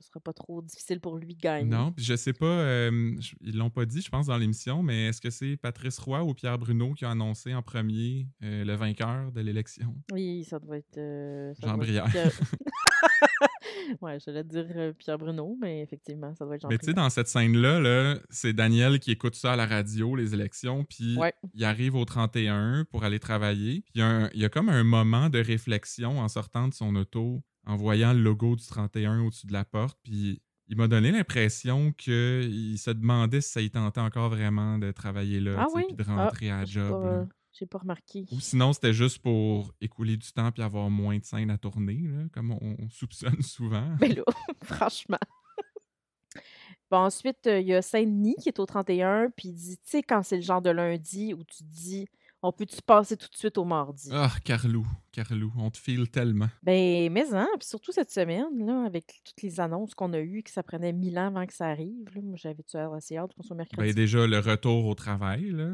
ce 0.00 0.06
sera 0.08 0.20
pas 0.20 0.32
trop 0.32 0.62
difficile 0.62 1.00
pour 1.00 1.16
lui 1.16 1.34
de 1.34 1.40
gagner. 1.40 1.64
Non, 1.68 1.92
puis 1.92 2.04
je 2.04 2.14
sais 2.16 2.32
pas, 2.32 2.46
euh, 2.46 3.16
ils 3.40 3.56
l'ont 3.56 3.70
pas 3.70 3.84
dit, 3.84 4.00
je 4.00 4.08
pense, 4.10 4.26
dans 4.26 4.36
l'émission, 4.36 4.82
mais 4.82 5.06
est-ce 5.08 5.20
que 5.20 5.30
c'est 5.30 5.56
Patrice 5.56 5.98
Roy 5.98 6.22
ou 6.24 6.34
Pierre 6.34 6.58
Bruno 6.58 6.94
qui 6.94 7.04
a 7.04 7.10
annoncé 7.10 7.54
en 7.54 7.62
premier 7.62 8.26
euh, 8.42 8.64
le 8.64 8.74
vainqueur 8.74 9.32
de 9.32 9.40
l'élection? 9.40 9.94
Oui, 10.12 10.44
ça 10.44 10.58
doit 10.58 10.76
être. 10.78 10.98
euh, 10.98 11.52
ça 11.54 11.66
Jean 11.66 11.74
doit 11.74 11.84
être 11.84 11.88
Brière. 11.90 12.06
Pierre- 12.10 12.40
ouais, 14.00 14.18
j'allais 14.24 14.44
dire 14.44 14.66
euh, 14.76 14.92
Pierre 14.92 15.18
Bruno, 15.18 15.56
mais 15.60 15.82
effectivement, 15.82 16.34
ça 16.34 16.44
doit 16.44 16.56
être 16.56 16.62
Jean 16.62 16.68
Mais 16.68 16.78
tu 16.78 16.86
sais, 16.86 16.92
dans 16.94 17.10
cette 17.10 17.28
scène-là, 17.28 17.80
là, 17.80 18.18
c'est 18.30 18.52
Daniel 18.52 18.98
qui 19.00 19.10
écoute 19.10 19.34
ça 19.34 19.52
à 19.52 19.56
la 19.56 19.66
radio, 19.66 20.14
les 20.16 20.34
élections, 20.34 20.84
puis 20.84 21.16
Ouais. 21.16 21.32
il 21.54 21.64
arrive 21.64 21.94
au 21.94 22.04
31 22.04 22.84
pour 22.90 23.04
aller 23.04 23.18
travailler. 23.18 23.80
Puis 23.80 23.92
il 23.96 23.98
y, 24.00 24.02
a 24.02 24.06
un- 24.08 24.30
il 24.34 24.40
y 24.40 24.44
a 24.44 24.48
comme 24.48 24.68
un 24.68 24.84
moment 24.84 25.28
de 25.30 25.38
réflexion 25.38 26.20
en 26.20 26.28
sortant 26.28 26.68
de 26.68 26.74
son 26.74 26.94
auto, 26.96 27.42
en 27.66 27.76
voyant 27.76 28.12
le 28.12 28.20
logo 28.20 28.56
du 28.56 28.64
31 28.66 29.22
au-dessus 29.24 29.46
de 29.46 29.52
la 29.52 29.64
porte, 29.64 29.98
puis 30.02 30.40
il 30.68 30.76
m'a 30.76 30.88
donné 30.88 31.10
l'impression 31.12 31.92
qu'il 31.92 32.78
se 32.78 32.90
demandait 32.90 33.40
si 33.40 33.50
ça 33.52 33.60
y 33.60 33.70
tentait 33.70 34.00
encore 34.00 34.28
vraiment 34.30 34.78
de 34.78 34.90
travailler 34.92 35.40
là, 35.40 35.56
Ah 35.60 35.66
oui? 35.74 35.84
puis 35.88 35.96
de 35.96 36.04
Ah, 36.08 36.16
rentrer 36.26 36.50
à 36.50 36.64
job. 36.64 36.90
pas, 37.02 37.26
j'ai 37.52 37.66
pas 37.66 37.78
remarqué. 37.78 38.26
Ou 38.32 38.40
sinon, 38.40 38.72
c'était 38.72 38.92
juste 38.92 39.18
pour 39.20 39.72
écouler 39.80 40.16
du 40.16 40.30
temps 40.32 40.52
puis 40.52 40.62
avoir 40.62 40.90
moins 40.90 41.18
de 41.18 41.24
scènes 41.24 41.50
à 41.50 41.58
tourner, 41.58 42.00
là, 42.04 42.24
comme 42.32 42.52
on, 42.52 42.76
on 42.78 42.90
soupçonne 42.90 43.40
souvent. 43.42 43.96
Ben 43.98 44.14
là, 44.14 44.22
franchement. 44.64 45.18
Bon, 46.90 46.98
ensuite, 46.98 47.46
euh, 47.46 47.60
il 47.60 47.66
y 47.66 47.74
a 47.74 47.82
Saint-Denis 47.82 48.36
qui 48.40 48.48
est 48.48 48.58
au 48.58 48.64
31, 48.66 49.30
puis 49.36 49.48
il 49.48 49.54
dit, 49.54 49.76
tu 49.76 49.82
sais, 49.90 50.02
quand 50.02 50.22
c'est 50.22 50.36
le 50.36 50.42
genre 50.42 50.62
de 50.62 50.70
lundi 50.70 51.34
où 51.34 51.44
tu 51.44 51.62
dis, 51.64 52.06
on 52.42 52.52
peut-tu 52.52 52.80
passer 52.82 53.16
tout 53.16 53.28
de 53.28 53.36
suite 53.36 53.58
au 53.58 53.64
mardi? 53.64 54.08
Ah, 54.12 54.30
Carlou, 54.44 54.86
Carlou, 55.12 55.52
on 55.58 55.70
te 55.70 55.78
file 55.78 56.08
tellement. 56.08 56.48
Ben, 56.62 57.12
mais 57.12 57.34
hein, 57.34 57.48
puis 57.58 57.66
surtout 57.68 57.90
cette 57.92 58.10
semaine, 58.10 58.46
là, 58.64 58.84
avec 58.86 59.20
toutes 59.24 59.42
les 59.42 59.58
annonces 59.60 59.94
qu'on 59.94 60.12
a 60.12 60.20
eues, 60.20 60.42
que 60.42 60.50
ça 60.50 60.62
prenait 60.62 60.92
mille 60.92 61.18
ans 61.18 61.26
avant 61.28 61.46
que 61.46 61.52
ça 61.54 61.66
arrive. 61.66 62.04
Là, 62.14 62.20
moi, 62.22 62.36
j'avais-tu 62.36 62.76
assez 62.76 63.16
hâte 63.16 63.32
qu'on 63.34 63.42
soit 63.42 63.56
Ben 63.56 63.66
mercredi? 63.76 63.94
déjà, 63.94 64.26
le 64.26 64.38
retour 64.38 64.86
au 64.86 64.94
travail, 64.94 65.50
là, 65.50 65.68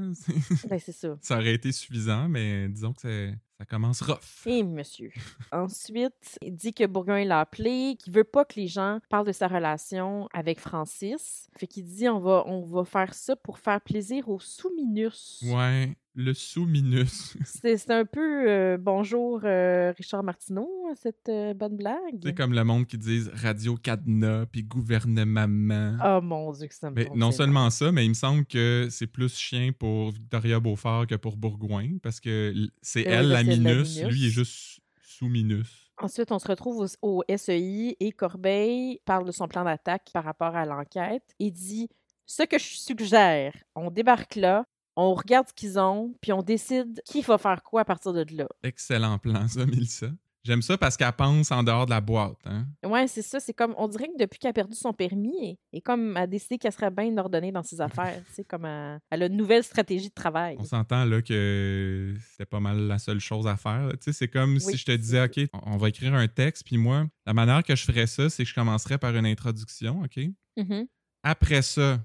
Ben, 0.68 0.78
c'est 0.78 0.92
ça. 0.92 1.16
ça 1.20 1.36
aurait 1.38 1.54
été 1.54 1.70
suffisant, 1.72 2.28
mais 2.28 2.68
disons 2.68 2.92
que 2.92 3.00
c'est- 3.02 3.34
ça 3.58 3.64
commence 3.66 4.00
rough. 4.02 4.46
Et 4.46 4.62
monsieur. 4.64 5.10
Ensuite, 5.52 6.38
il 6.42 6.56
dit 6.56 6.72
que 6.74 6.84
Bourgoin 6.86 7.24
l'a 7.24 7.40
appelé, 7.40 7.96
qu'il 8.02 8.12
veut 8.12 8.24
pas 8.24 8.44
que 8.44 8.54
les 8.58 8.66
gens 8.66 8.98
parlent 9.08 9.26
de 9.26 9.32
sa 9.32 9.46
relation 9.48 10.28
avec 10.32 10.58
Francis. 10.58 11.48
Fait 11.56 11.66
qu'il 11.66 11.84
dit 11.84 12.08
on 12.08 12.18
va, 12.18 12.42
on 12.46 12.62
va 12.64 12.84
faire 12.84 13.14
ça 13.14 13.36
pour 13.36 13.58
faire 13.58 13.80
plaisir 13.80 14.28
aux 14.28 14.40
sous-minus. 14.40 15.44
Ouais, 15.46 15.96
le 16.14 16.32
sous-minus. 16.32 17.36
C'est 17.44 17.90
un 17.90 18.04
peu 18.04 18.48
euh, 18.48 18.78
bonjour 18.78 19.40
euh, 19.44 19.92
Richard 19.96 20.22
Martineau, 20.22 20.68
cette 20.94 21.28
euh, 21.28 21.54
bonne 21.54 21.76
blague. 21.76 22.20
C'est 22.22 22.34
comme 22.34 22.52
le 22.52 22.64
monde 22.64 22.86
qui 22.86 22.98
disent 22.98 23.30
Radio 23.34 23.76
Cadenas 23.76 24.46
puis 24.46 24.62
gouvernement. 24.62 25.96
Oh 26.04 26.20
mon 26.22 26.52
Dieu, 26.52 26.68
que 26.68 26.74
ça 26.74 26.90
me 26.90 26.94
Mais 26.94 27.08
non 27.14 27.32
seulement 27.32 27.68
ça, 27.70 27.90
mais 27.90 28.04
il 28.04 28.10
me 28.10 28.14
semble 28.14 28.44
que 28.46 28.88
c'est 28.90 29.06
plus 29.06 29.36
chien 29.36 29.72
pour 29.72 30.12
Victoria 30.12 30.60
Beaufort 30.60 31.06
que 31.06 31.16
pour 31.16 31.36
Bourgoin, 31.36 31.98
parce 32.02 32.20
que 32.20 32.54
c'est 32.80 33.02
elle 33.02 33.28
la 33.28 33.42
minus, 33.42 34.02
lui 34.04 34.20
il 34.20 34.26
est 34.26 34.30
juste 34.30 34.80
sous-minus. 35.02 35.90
Ensuite, 35.98 36.32
on 36.32 36.40
se 36.40 36.48
retrouve 36.48 36.88
au, 37.02 37.18
au 37.18 37.36
SEI 37.36 37.96
et 38.00 38.12
Corbeil 38.12 39.00
parle 39.04 39.24
de 39.24 39.32
son 39.32 39.46
plan 39.46 39.64
d'attaque 39.64 40.10
par 40.12 40.24
rapport 40.24 40.56
à 40.56 40.64
l'enquête 40.64 41.34
et 41.38 41.50
dit 41.52 41.88
Ce 42.26 42.42
que 42.42 42.58
je 42.58 42.64
suggère, 42.64 43.54
on 43.76 43.90
débarque 43.92 44.34
là, 44.34 44.66
on 44.96 45.14
regarde 45.14 45.48
ce 45.48 45.54
qu'ils 45.54 45.78
ont, 45.78 46.14
puis 46.20 46.32
on 46.32 46.42
décide 46.42 47.02
qui 47.04 47.22
va 47.22 47.38
faire 47.38 47.62
quoi 47.62 47.82
à 47.82 47.84
partir 47.84 48.12
de 48.12 48.24
là. 48.36 48.46
Excellent 48.62 49.18
plan, 49.18 49.48
ça, 49.48 49.66
Mélissa. 49.66 50.08
J'aime 50.44 50.60
ça 50.60 50.76
parce 50.76 50.98
qu'elle 50.98 51.10
pense 51.12 51.50
en 51.50 51.62
dehors 51.62 51.86
de 51.86 51.90
la 51.90 52.02
boîte. 52.02 52.36
Hein? 52.44 52.66
Ouais, 52.84 53.08
c'est 53.08 53.22
ça. 53.22 53.40
C'est 53.40 53.54
comme, 53.54 53.74
on 53.78 53.88
dirait 53.88 54.08
que 54.08 54.18
depuis 54.18 54.38
qu'elle 54.38 54.50
a 54.50 54.52
perdu 54.52 54.76
son 54.76 54.92
permis, 54.92 55.58
et, 55.72 55.80
comme 55.80 56.18
elle 56.18 56.24
a 56.24 56.26
décidé 56.26 56.58
qu'elle 56.58 56.72
serait 56.72 56.90
bien 56.90 57.16
ordonnée 57.16 57.50
dans 57.50 57.62
ses 57.62 57.80
affaires. 57.80 58.22
C'est 58.30 58.44
comme 58.44 58.66
elle, 58.66 59.00
elle 59.10 59.22
a 59.22 59.26
une 59.26 59.38
nouvelle 59.38 59.64
stratégie 59.64 60.10
de 60.10 60.14
travail. 60.14 60.56
On 60.58 60.64
s'entend 60.64 61.06
là 61.06 61.22
que 61.22 62.14
c'était 62.30 62.44
pas 62.44 62.60
mal 62.60 62.76
la 62.86 62.98
seule 62.98 63.20
chose 63.20 63.46
à 63.46 63.56
faire. 63.56 63.88
Tu 63.92 63.98
sais, 64.00 64.12
c'est 64.12 64.28
comme 64.28 64.60
si 64.60 64.66
Oui, 64.66 64.76
je 64.76 64.84
te 64.84 64.92
disais, 64.92 65.24
OK, 65.24 65.48
on 65.64 65.78
va 65.78 65.88
écrire 65.88 66.12
un 66.14 66.28
texte, 66.28 66.64
puis 66.66 66.76
moi, 66.76 67.06
la 67.24 67.32
manière 67.32 67.62
que 67.62 67.74
je 67.74 67.82
ferais 67.82 68.06
ça, 68.06 68.28
c'est 68.28 68.42
que 68.44 68.48
je 68.50 68.54
commencerais 68.54 68.98
par 68.98 69.16
une 69.16 69.26
introduction, 69.26 70.02
OK? 70.02 70.26
Mhm. 70.58 70.86
Après 71.22 71.62
ça, 71.62 72.00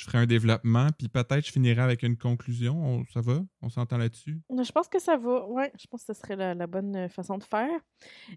je 0.00 0.04
ferai 0.06 0.18
un 0.18 0.26
développement, 0.26 0.86
puis 0.98 1.08
peut-être 1.08 1.46
je 1.46 1.52
finirai 1.52 1.82
avec 1.82 2.02
une 2.02 2.16
conclusion. 2.16 2.74
On- 2.82 3.04
ça 3.12 3.20
va? 3.20 3.40
On 3.60 3.68
s'entend 3.68 3.98
là-dessus? 3.98 4.40
Je 4.50 4.72
pense 4.72 4.88
que 4.88 4.98
ça 4.98 5.16
va. 5.18 5.46
Ouais, 5.46 5.70
je 5.78 5.86
pense 5.88 6.04
que 6.04 6.14
ce 6.14 6.20
serait 6.20 6.36
la, 6.36 6.54
la 6.54 6.66
bonne 6.66 6.96
euh, 6.96 7.08
façon 7.08 7.36
de 7.36 7.44
faire. 7.44 7.68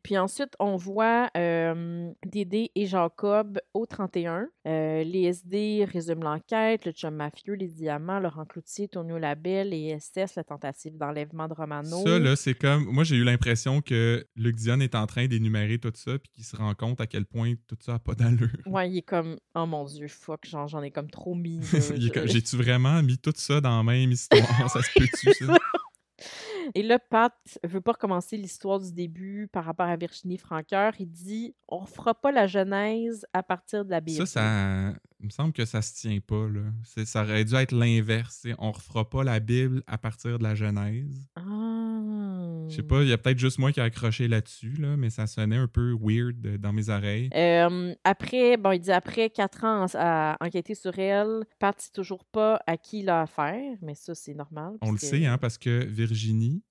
Puis 0.03 0.17
ensuite, 0.17 0.53
on 0.59 0.75
voit 0.75 1.29
euh, 1.37 2.11
Dédé 2.25 2.71
et 2.75 2.85
Jacob 2.85 3.59
au 3.73 3.85
31. 3.85 4.47
Euh, 4.67 5.03
les 5.03 5.23
SD 5.23 5.85
résument 5.85 6.23
l'enquête, 6.23 6.85
le 6.85 6.91
chum 6.91 7.15
mafieux, 7.15 7.53
les 7.53 7.67
diamants, 7.69 8.19
Laurent 8.19 8.45
Cloutier, 8.45 8.87
Tonio 8.89 9.17
Labelle 9.17 9.73
et 9.73 9.97
SS, 9.99 10.35
la 10.35 10.43
tentative 10.43 10.97
d'enlèvement 10.97 11.47
de 11.47 11.53
Romano. 11.53 12.03
Ça, 12.05 12.19
là, 12.19 12.35
c'est 12.35 12.55
comme. 12.55 12.85
Moi, 12.85 13.03
j'ai 13.05 13.15
eu 13.15 13.23
l'impression 13.23 13.81
que 13.81 14.25
Luc 14.35 14.55
Dion 14.57 14.79
est 14.81 14.95
en 14.95 15.07
train 15.07 15.27
d'énumérer 15.27 15.79
tout 15.79 15.91
ça, 15.95 16.19
puis 16.19 16.29
qu'il 16.33 16.43
se 16.43 16.55
rend 16.57 16.73
compte 16.75 16.99
à 16.99 17.07
quel 17.07 17.25
point 17.25 17.53
tout 17.67 17.77
ça 17.79 17.93
n'a 17.93 17.99
pas 17.99 18.15
d'allure. 18.15 18.49
Ouais, 18.65 18.89
il 18.89 18.97
est 18.97 19.01
comme, 19.01 19.37
oh 19.55 19.65
mon 19.65 19.85
Dieu, 19.85 20.07
fuck, 20.07 20.45
j'en 20.45 20.81
ai 20.81 20.91
comme 20.91 21.09
trop 21.09 21.35
mis. 21.35 21.52
je- 21.71 22.27
J'ai-tu 22.27 22.57
vraiment 22.57 23.01
mis 23.03 23.17
tout 23.17 23.33
ça 23.35 23.61
dans 23.61 23.77
la 23.77 23.83
même 23.83 24.11
histoire? 24.11 24.69
ça 24.69 24.81
se 24.81 24.89
peut-tu, 24.99 25.33
ça? 25.45 25.57
Et 26.75 26.81
là, 26.81 26.97
Pat 26.97 27.33
veut 27.65 27.81
pas 27.81 27.91
recommencer 27.91 28.37
l'histoire 28.37 28.79
du 28.79 28.91
début 28.93 29.49
par 29.51 29.65
rapport 29.65 29.85
à 29.87 29.97
Virginie 29.97 30.37
Franqueur. 30.37 30.93
Il 30.97 31.11
dit 31.11 31.53
on 31.67 31.85
fera 31.85 32.13
pas 32.15 32.31
la 32.31 32.47
Genèse 32.47 33.25
à 33.33 33.43
partir 33.43 33.83
de 33.83 33.91
la 33.91 33.99
Bible. 33.99 34.25
Ça, 34.25 34.25
ça. 34.25 34.93
Il 35.19 35.25
me 35.25 35.29
semble 35.29 35.51
que 35.53 35.65
ça 35.65 35.81
se 35.81 35.93
tient 35.93 36.19
pas, 36.25 36.47
là. 36.47 36.61
Ça 37.05 37.23
aurait 37.23 37.43
dû 37.45 37.53
être 37.55 37.73
l'inverse. 37.73 38.47
On 38.59 38.71
refera 38.71 39.07
pas 39.09 39.23
la 39.23 39.39
Bible 39.41 39.83
à 39.87 39.97
partir 39.97 40.39
de 40.39 40.43
la 40.43 40.55
Genèse. 40.55 41.27
Ah. 41.35 41.82
Je 42.69 42.75
sais 42.77 42.83
pas, 42.83 43.01
il 43.01 43.09
y 43.09 43.13
a 43.13 43.17
peut-être 43.17 43.39
juste 43.39 43.59
moi 43.59 43.71
qui 43.71 43.79
ai 43.79 43.83
accroché 43.83 44.27
là-dessus, 44.27 44.73
là, 44.79 44.97
mais 44.97 45.09
ça 45.09 45.27
sonnait 45.27 45.57
un 45.57 45.67
peu 45.67 45.95
weird 45.99 46.57
dans 46.57 46.73
mes 46.73 46.89
oreilles. 46.89 47.29
Euh, 47.35 47.93
après, 48.03 48.57
bon, 48.57 48.71
il 48.71 48.79
dit 48.79 48.91
après 48.91 49.29
quatre 49.29 49.63
ans 49.63 49.85
à 49.93 50.37
enquêter 50.39 50.75
sur 50.75 50.97
elle, 50.97 51.43
Pat 51.59 51.79
sait 51.79 51.91
toujours 51.91 52.25
pas 52.25 52.59
à 52.67 52.77
qui 52.77 52.99
il 52.99 53.09
a 53.09 53.21
affaire, 53.21 53.75
mais 53.81 53.95
ça, 53.95 54.15
c'est 54.15 54.33
normal. 54.33 54.73
On 54.81 54.91
le 54.91 54.97
sait, 54.97 55.25
hein, 55.25 55.37
parce 55.37 55.57
que 55.57 55.83
Virginie 55.85 56.63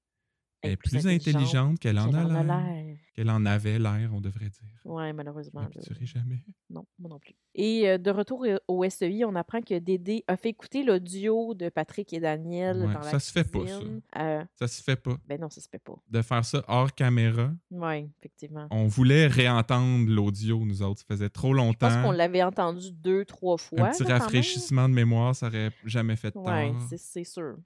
elle 0.62 0.72
est 0.72 0.76
plus 0.76 1.06
intelligente 1.06 1.78
qu'elle 1.78 1.98
en 1.98 2.08
en 2.12 2.34
a 2.34 2.42
l'air. 2.42 2.96
Qu'elle 3.14 3.28
en 3.30 3.44
avait 3.44 3.78
l'air, 3.78 4.10
on 4.14 4.20
devrait 4.20 4.48
dire. 4.48 4.62
Ouais, 4.86 5.12
malheureusement. 5.12 5.60
Je 5.70 5.78
m'habituerai 5.78 6.06
jamais. 6.06 6.44
Non, 6.70 6.86
moi 6.98 7.10
non 7.10 7.18
plus. 7.18 7.34
Et 7.54 7.86
euh, 7.88 7.98
de 7.98 8.10
retour 8.10 8.46
au 8.68 8.88
SEI, 8.88 9.24
on 9.26 9.34
apprend 9.34 9.60
que 9.60 9.78
Dédé 9.78 10.24
a 10.26 10.36
fait 10.38 10.48
écouter 10.48 10.82
l'audio 10.82 11.52
de 11.54 11.68
Patrick 11.68 12.10
et 12.14 12.20
Daniel 12.20 12.78
Ouais, 12.86 12.94
dans 12.94 13.00
la 13.00 13.10
ça 13.10 13.18
se 13.20 13.30
fait 13.30 13.44
pas, 13.44 13.66
ça. 13.66 14.20
Euh, 14.22 14.44
Ça 14.58 14.66
se 14.68 14.82
fait 14.82 14.96
pas. 14.96 15.16
ben 15.28 15.38
non, 15.38 15.50
ça 15.50 15.60
se 15.60 15.68
fait 15.68 15.78
pas. 15.82 15.92
De 16.08 16.22
faire 16.22 16.44
ça 16.44 16.64
hors 16.68 16.94
caméra. 16.94 17.52
Oui, 17.70 18.08
effectivement. 18.18 18.66
On 18.70 18.86
voulait 18.86 19.26
réentendre 19.26 20.08
l'audio, 20.08 20.64
nous 20.64 20.80
autres. 20.82 21.00
Ça 21.00 21.06
faisait 21.06 21.28
trop 21.28 21.48
Je 21.52 21.58
pense 21.58 21.66
longtemps. 21.66 22.02
qu'on 22.02 22.12
l'avait 22.12 22.42
entendu 22.42 22.92
deux, 22.92 23.26
trois 23.26 23.58
fois. 23.58 23.88
Un 23.88 23.90
petit 23.90 24.04
là, 24.04 24.18
rafraîchissement 24.18 24.88
de 24.88 24.94
mémoire, 24.94 25.34
ça 25.36 25.48
aurait 25.48 25.70
jamais 25.84 26.16
fait 26.16 26.28
de 26.28 26.32
tort. 26.34 26.46
Oui, 26.46 26.96
c'est 26.96 27.24
sûr. 27.24 27.56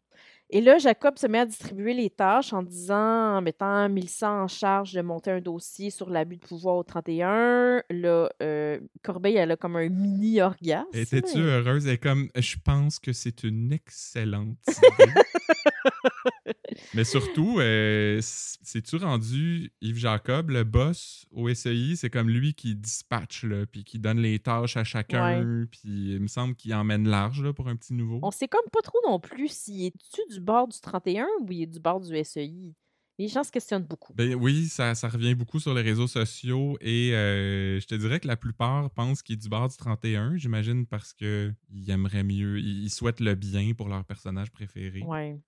Et 0.50 0.60
là, 0.60 0.78
Jacob 0.78 1.18
se 1.18 1.26
met 1.26 1.40
à 1.40 1.46
distribuer 1.46 1.92
les 1.92 2.08
tâches 2.08 2.52
en 2.52 2.62
disant, 2.62 3.36
en 3.36 3.42
mettant 3.42 3.88
Mélissa 3.88 4.30
en 4.30 4.46
charge 4.46 4.92
de 4.92 5.00
monter 5.00 5.32
un 5.32 5.40
dossier 5.40 5.90
sur 5.90 6.08
l'abus 6.08 6.36
de 6.36 6.46
pouvoir 6.46 6.76
au 6.76 6.84
31. 6.84 7.82
Là, 7.90 8.28
euh, 8.42 8.78
Corbeil, 9.02 9.36
elle 9.36 9.50
a 9.50 9.56
comme 9.56 9.74
un 9.74 9.88
mini-orgasme. 9.88 10.86
Étais-tu 10.92 11.38
heureuse? 11.38 11.86
Elle 11.88 11.94
est 11.94 11.98
comme, 11.98 12.28
je 12.36 12.56
pense 12.64 13.00
que 13.00 13.12
c'est 13.12 13.42
une 13.42 13.72
excellente 13.72 14.56
idée. 14.68 16.52
Mais 16.94 17.04
surtout, 17.04 17.58
euh, 17.58 18.18
c'est-tu 18.22 18.96
rendu 18.96 19.72
Yves 19.80 19.98
Jacob, 19.98 20.50
le 20.50 20.64
boss 20.64 21.26
au 21.30 21.52
SEI? 21.52 21.96
C'est 21.96 22.10
comme 22.10 22.28
lui 22.28 22.54
qui 22.54 22.74
dispatche, 22.74 23.44
là, 23.44 23.66
puis 23.66 23.84
qui 23.84 23.98
donne 23.98 24.18
les 24.18 24.38
tâches 24.38 24.76
à 24.76 24.84
chacun, 24.84 25.66
puis 25.70 26.14
il 26.14 26.20
me 26.20 26.28
semble 26.28 26.54
qu'il 26.54 26.74
emmène 26.74 27.08
large 27.08 27.42
là, 27.42 27.52
pour 27.52 27.68
un 27.68 27.76
petit 27.76 27.94
nouveau. 27.94 28.20
On 28.22 28.30
sait 28.30 28.48
comme 28.48 28.68
pas 28.72 28.82
trop 28.82 28.98
non 29.06 29.20
plus 29.20 29.48
s'il 29.48 29.86
est-tu 29.86 30.20
du 30.32 30.40
bord 30.40 30.68
du 30.68 30.80
31 30.80 31.26
ou 31.40 31.52
il 31.52 31.62
est 31.62 31.66
du 31.66 31.80
bord 31.80 32.00
du 32.00 32.24
SEI. 32.24 32.74
Les 33.18 33.28
gens 33.28 33.42
se 33.42 33.50
questionnent 33.50 33.84
beaucoup. 33.84 34.12
Ben 34.12 34.34
oui, 34.34 34.66
ça, 34.66 34.94
ça 34.94 35.08
revient 35.08 35.34
beaucoup 35.34 35.58
sur 35.58 35.72
les 35.72 35.80
réseaux 35.80 36.06
sociaux 36.06 36.76
et 36.82 37.14
euh, 37.14 37.80
je 37.80 37.86
te 37.86 37.94
dirais 37.94 38.20
que 38.20 38.28
la 38.28 38.36
plupart 38.36 38.90
pensent 38.90 39.22
qu'il 39.22 39.36
est 39.36 39.38
du 39.38 39.48
bord 39.48 39.68
du 39.68 39.76
31, 39.76 40.36
j'imagine 40.36 40.86
parce 40.86 41.14
qu'ils 41.14 41.54
aimeraient 41.88 42.24
mieux, 42.24 42.58
ils, 42.58 42.84
ils 42.84 42.90
souhaitent 42.90 43.20
le 43.20 43.34
bien 43.34 43.72
pour 43.72 43.88
leur 43.88 44.04
personnage 44.04 44.50
préféré. 44.50 45.00
Ouais. 45.02 45.40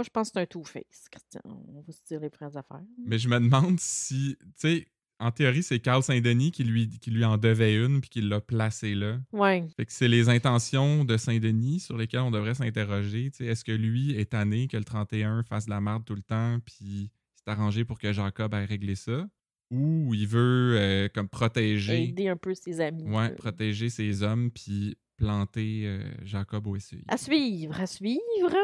Moi, 0.00 0.04
je 0.04 0.08
pense 0.10 0.28
que 0.28 0.32
c'est 0.36 0.40
un 0.40 0.46
two-face, 0.46 1.08
Christian. 1.10 1.42
On 1.44 1.82
va 1.82 1.92
se 1.92 2.02
dire 2.08 2.20
les 2.20 2.30
vraies 2.30 2.56
affaires. 2.56 2.80
Mais 3.04 3.18
je 3.18 3.28
me 3.28 3.38
demande 3.38 3.78
si, 3.78 4.34
tu 4.40 4.46
sais, 4.56 4.86
en 5.18 5.30
théorie, 5.30 5.62
c'est 5.62 5.78
Carl 5.78 6.02
Saint-Denis 6.02 6.52
qui 6.52 6.64
lui, 6.64 6.88
qui 6.88 7.10
lui 7.10 7.22
en 7.26 7.36
devait 7.36 7.74
une 7.76 8.00
puis 8.00 8.08
qui 8.08 8.22
l'a 8.22 8.40
placé 8.40 8.94
là. 8.94 9.18
Ouais. 9.34 9.68
Fait 9.76 9.84
que 9.84 9.92
c'est 9.92 10.08
les 10.08 10.30
intentions 10.30 11.04
de 11.04 11.18
Saint-Denis 11.18 11.80
sur 11.80 11.98
lesquelles 11.98 12.20
on 12.20 12.30
devrait 12.30 12.54
s'interroger. 12.54 13.30
Tu 13.30 13.44
sais, 13.44 13.44
Est-ce 13.44 13.62
que 13.62 13.72
lui 13.72 14.18
est 14.18 14.30
tanné 14.30 14.68
que 14.68 14.78
le 14.78 14.84
31 14.84 15.42
fasse 15.42 15.66
de 15.66 15.70
la 15.70 15.82
merde 15.82 16.06
tout 16.06 16.14
le 16.14 16.22
temps 16.22 16.58
puis 16.64 17.10
s'est 17.34 17.50
arrangé 17.50 17.84
pour 17.84 17.98
que 17.98 18.10
Jacob 18.14 18.54
ait 18.54 18.64
réglé 18.64 18.94
ça? 18.94 19.28
Ou 19.70 20.14
il 20.14 20.26
veut 20.26 20.76
euh, 20.78 21.08
comme 21.14 21.28
protéger, 21.28 22.04
Aider 22.04 22.28
un 22.28 22.38
peu 22.38 22.54
ses 22.54 22.80
amis. 22.80 23.04
ouais, 23.04 23.28
là. 23.28 23.34
protéger 23.34 23.90
ses 23.90 24.22
hommes 24.22 24.50
puis 24.50 24.96
planter 25.18 25.82
euh, 25.84 26.02
Jacob 26.24 26.66
au 26.66 26.78
SEI? 26.78 27.04
À 27.08 27.18
suivre, 27.18 27.78
à 27.78 27.86
suivre. 27.86 28.56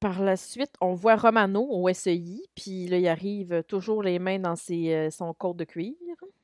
Par 0.00 0.22
la 0.22 0.38
suite, 0.38 0.72
on 0.80 0.94
voit 0.94 1.16
Romano 1.16 1.60
au 1.70 1.92
SEI, 1.92 2.40
puis 2.56 2.86
là, 2.86 2.96
il 2.96 3.06
arrive 3.06 3.62
toujours 3.68 4.02
les 4.02 4.18
mains 4.18 4.38
dans 4.38 4.54
euh, 4.70 5.10
son 5.10 5.34
code 5.34 5.58
de 5.58 5.64
cuir. 5.64 5.92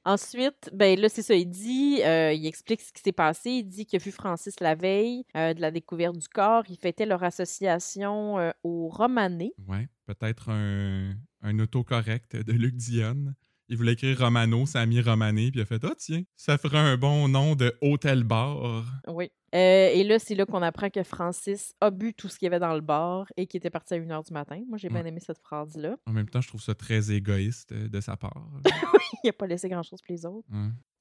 Ensuite, 0.05 0.71
ben 0.75 1.01
là, 1.01 1.09
c'est 1.09 1.23
ça, 1.23 1.35
il 1.35 1.47
dit, 1.47 2.03
euh, 2.05 2.35
il 2.35 2.47
explique 2.47 2.83
ce 2.83 2.93
qui 2.93 3.01
s'est 3.03 3.13
passé, 3.13 3.51
il 3.51 3.65
dit 3.65 3.87
qu'il 3.87 3.99
a 3.99 4.05
vu 4.05 4.13
Francis 4.13 4.61
la 4.61 4.75
veille 4.75 5.25
euh, 5.37 5.55
de 5.55 5.63
la 5.63 5.71
découverte 5.71 6.19
du 6.19 6.29
corps, 6.29 6.65
il 6.69 6.77
fêtait 6.77 7.07
leur 7.07 7.25
association 7.25 8.53
au 8.63 8.89
Romané. 8.89 9.55
Ouais, 9.67 9.89
peut-être 10.05 10.51
un, 10.51 11.15
un 11.41 11.59
autocorrect 11.59 12.37
de 12.37 12.53
Luc 12.53 12.77
Dionne. 12.77 13.35
Il 13.69 13.77
voulait 13.77 13.93
écrire 13.93 14.19
Romano, 14.19 14.67
ça 14.67 14.81
a 14.81 14.87
mis 14.87 15.01
Romané, 15.01 15.51
puis 15.51 15.61
il 15.61 15.63
a 15.63 15.67
fait 15.67 15.83
Ah, 15.85 15.95
tiens, 15.99 16.23
ça 16.37 16.59
ferait 16.59 16.79
un 16.79 16.97
bon 16.97 17.29
nom 17.29 17.55
de 17.57 17.77
hôtel-bar. 17.81 18.85
Oui. 19.09 19.31
Euh, 19.55 19.89
et 19.93 20.05
là, 20.05 20.19
c'est 20.19 20.35
là 20.35 20.45
qu'on 20.45 20.63
apprend 20.63 20.91
que 20.91 21.03
Francis 21.03 21.75
a 21.81 21.91
bu 21.91 22.13
tout 22.13 22.29
ce 22.29 22.39
qu'il 22.39 22.47
y 22.47 22.49
avait 22.49 22.59
dans 22.59 22.75
le 22.75 22.81
bar 22.81 23.27
et 23.37 23.47
qu'il 23.47 23.59
était 23.59 23.71
parti 23.71 23.95
à 23.95 23.99
1h 23.99 24.27
du 24.27 24.33
matin. 24.33 24.61
Moi, 24.69 24.77
j'ai 24.77 24.89
bien 24.89 25.05
aimé 25.05 25.21
cette 25.25 25.39
phrase-là. 25.39 25.97
En 26.07 26.13
même 26.13 26.29
temps, 26.29 26.41
je 26.41 26.49
trouve 26.49 26.61
ça 26.61 26.75
très 26.75 27.11
égoïste 27.11 27.73
euh, 27.73 27.89
de 27.89 28.01
sa 28.01 28.17
part. 28.17 28.51
il 29.25 29.29
n'a 29.29 29.33
pas 29.33 29.47
laissé 29.47 29.69
grand-chose 29.69 30.01
pour 30.03 30.13
les 30.13 30.27
autres. 30.27 30.49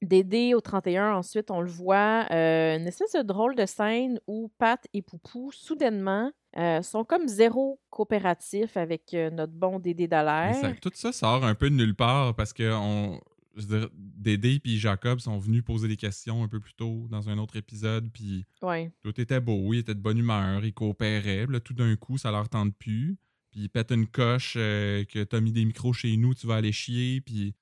Dédé 0.01 0.53
au 0.53 0.61
31, 0.61 1.13
ensuite, 1.13 1.51
on 1.51 1.61
le 1.61 1.69
voit, 1.69 2.27
euh, 2.31 2.77
une 2.77 2.87
espèce 2.87 3.13
de 3.13 3.21
drôle 3.21 3.55
de 3.55 3.65
scène 3.65 4.19
où 4.27 4.51
Pat 4.57 4.85
et 4.93 5.01
Poupou, 5.01 5.51
soudainement, 5.53 6.31
euh, 6.57 6.81
sont 6.81 7.05
comme 7.05 7.27
zéro 7.27 7.79
coopératifs 7.89 8.77
avec 8.77 9.13
euh, 9.13 9.29
notre 9.29 9.53
bon 9.53 9.79
Dédé 9.79 10.07
Dallaire. 10.07 10.75
Tout 10.81 10.91
ça 10.93 11.11
sort 11.11 11.45
un 11.45 11.55
peu 11.55 11.69
de 11.69 11.75
nulle 11.75 11.95
part 11.95 12.35
parce 12.35 12.51
que 12.51 12.73
on, 12.73 13.21
Dédé 13.93 14.61
et 14.65 14.77
Jacob 14.77 15.19
sont 15.19 15.37
venus 15.37 15.63
poser 15.63 15.87
des 15.87 15.95
questions 15.95 16.43
un 16.43 16.49
peu 16.49 16.59
plus 16.59 16.73
tôt 16.73 17.07
dans 17.09 17.29
un 17.29 17.37
autre 17.37 17.55
épisode, 17.55 18.09
puis 18.11 18.45
tout 19.01 19.21
était 19.21 19.39
beau, 19.39 19.73
ils 19.73 19.79
étaient 19.79 19.95
de 19.95 20.01
bonne 20.01 20.17
humeur, 20.17 20.65
ils 20.65 20.73
coopéraient. 20.73 21.47
tout 21.63 21.73
d'un 21.73 21.95
coup, 21.95 22.17
ça 22.17 22.31
leur 22.31 22.49
tente 22.49 22.75
plus. 22.75 23.17
Puis 23.51 23.61
ils 23.61 23.69
pètent 23.69 23.91
une 23.91 24.07
coche 24.07 24.55
que 24.55 25.23
t'as 25.23 25.39
mis 25.39 25.53
des 25.53 25.63
micros 25.63 25.93
chez 25.93 26.17
nous, 26.17 26.33
tu 26.33 26.47
vas 26.47 26.55
aller 26.55 26.73
chier, 26.73 27.21
puis 27.21 27.55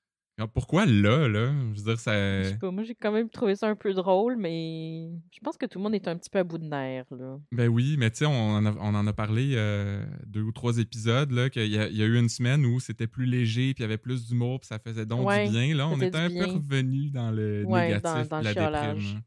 pourquoi 0.52 0.84
là, 0.84 1.28
là? 1.28 1.52
Je 1.72 1.78
veux 1.78 1.84
dire, 1.84 1.98
ça. 1.98 2.42
Je 2.42 2.48
sais 2.48 2.58
pas, 2.58 2.70
moi 2.70 2.82
j'ai 2.82 2.94
quand 2.94 3.12
même 3.12 3.28
trouvé 3.28 3.54
ça 3.54 3.68
un 3.68 3.76
peu 3.76 3.94
drôle, 3.94 4.36
mais 4.36 5.10
je 5.30 5.40
pense 5.40 5.56
que 5.56 5.66
tout 5.66 5.78
le 5.78 5.84
monde 5.84 5.94
est 5.94 6.08
un 6.08 6.16
petit 6.16 6.30
peu 6.30 6.40
à 6.40 6.44
bout 6.44 6.58
de 6.58 6.64
nerfs, 6.64 7.06
là. 7.12 7.38
Ben 7.52 7.68
oui, 7.68 7.96
mais 7.98 8.10
tu 8.10 8.18
sais, 8.18 8.26
on, 8.26 8.56
en 8.56 9.06
a, 9.06 9.12
parlé 9.12 9.52
euh, 9.54 10.04
deux 10.26 10.42
ou 10.42 10.52
trois 10.52 10.78
épisodes, 10.78 11.30
là, 11.30 11.50
qu'il 11.50 11.66
y, 11.66 11.78
a 11.78 11.88
eu 11.88 12.18
une 12.18 12.28
semaine 12.28 12.66
où 12.66 12.80
c'était 12.80 13.06
plus 13.06 13.26
léger, 13.26 13.74
puis 13.74 13.82
il 13.82 13.82
y 13.82 13.84
avait 13.84 13.98
plus 13.98 14.26
d'humour, 14.26 14.60
puis 14.60 14.66
ça 14.66 14.78
faisait 14.78 15.06
donc 15.06 15.20
du 15.20 15.50
bien. 15.50 15.74
Là, 15.74 15.88
on 15.88 16.00
était 16.00 16.18
un 16.18 16.28
peu 16.28 16.46
revenu 16.46 17.10
dans 17.10 17.30
le 17.30 17.64
négatif, 17.64 18.28
dans, 18.28 18.40
la 18.40 18.54
déprime. 18.54 19.22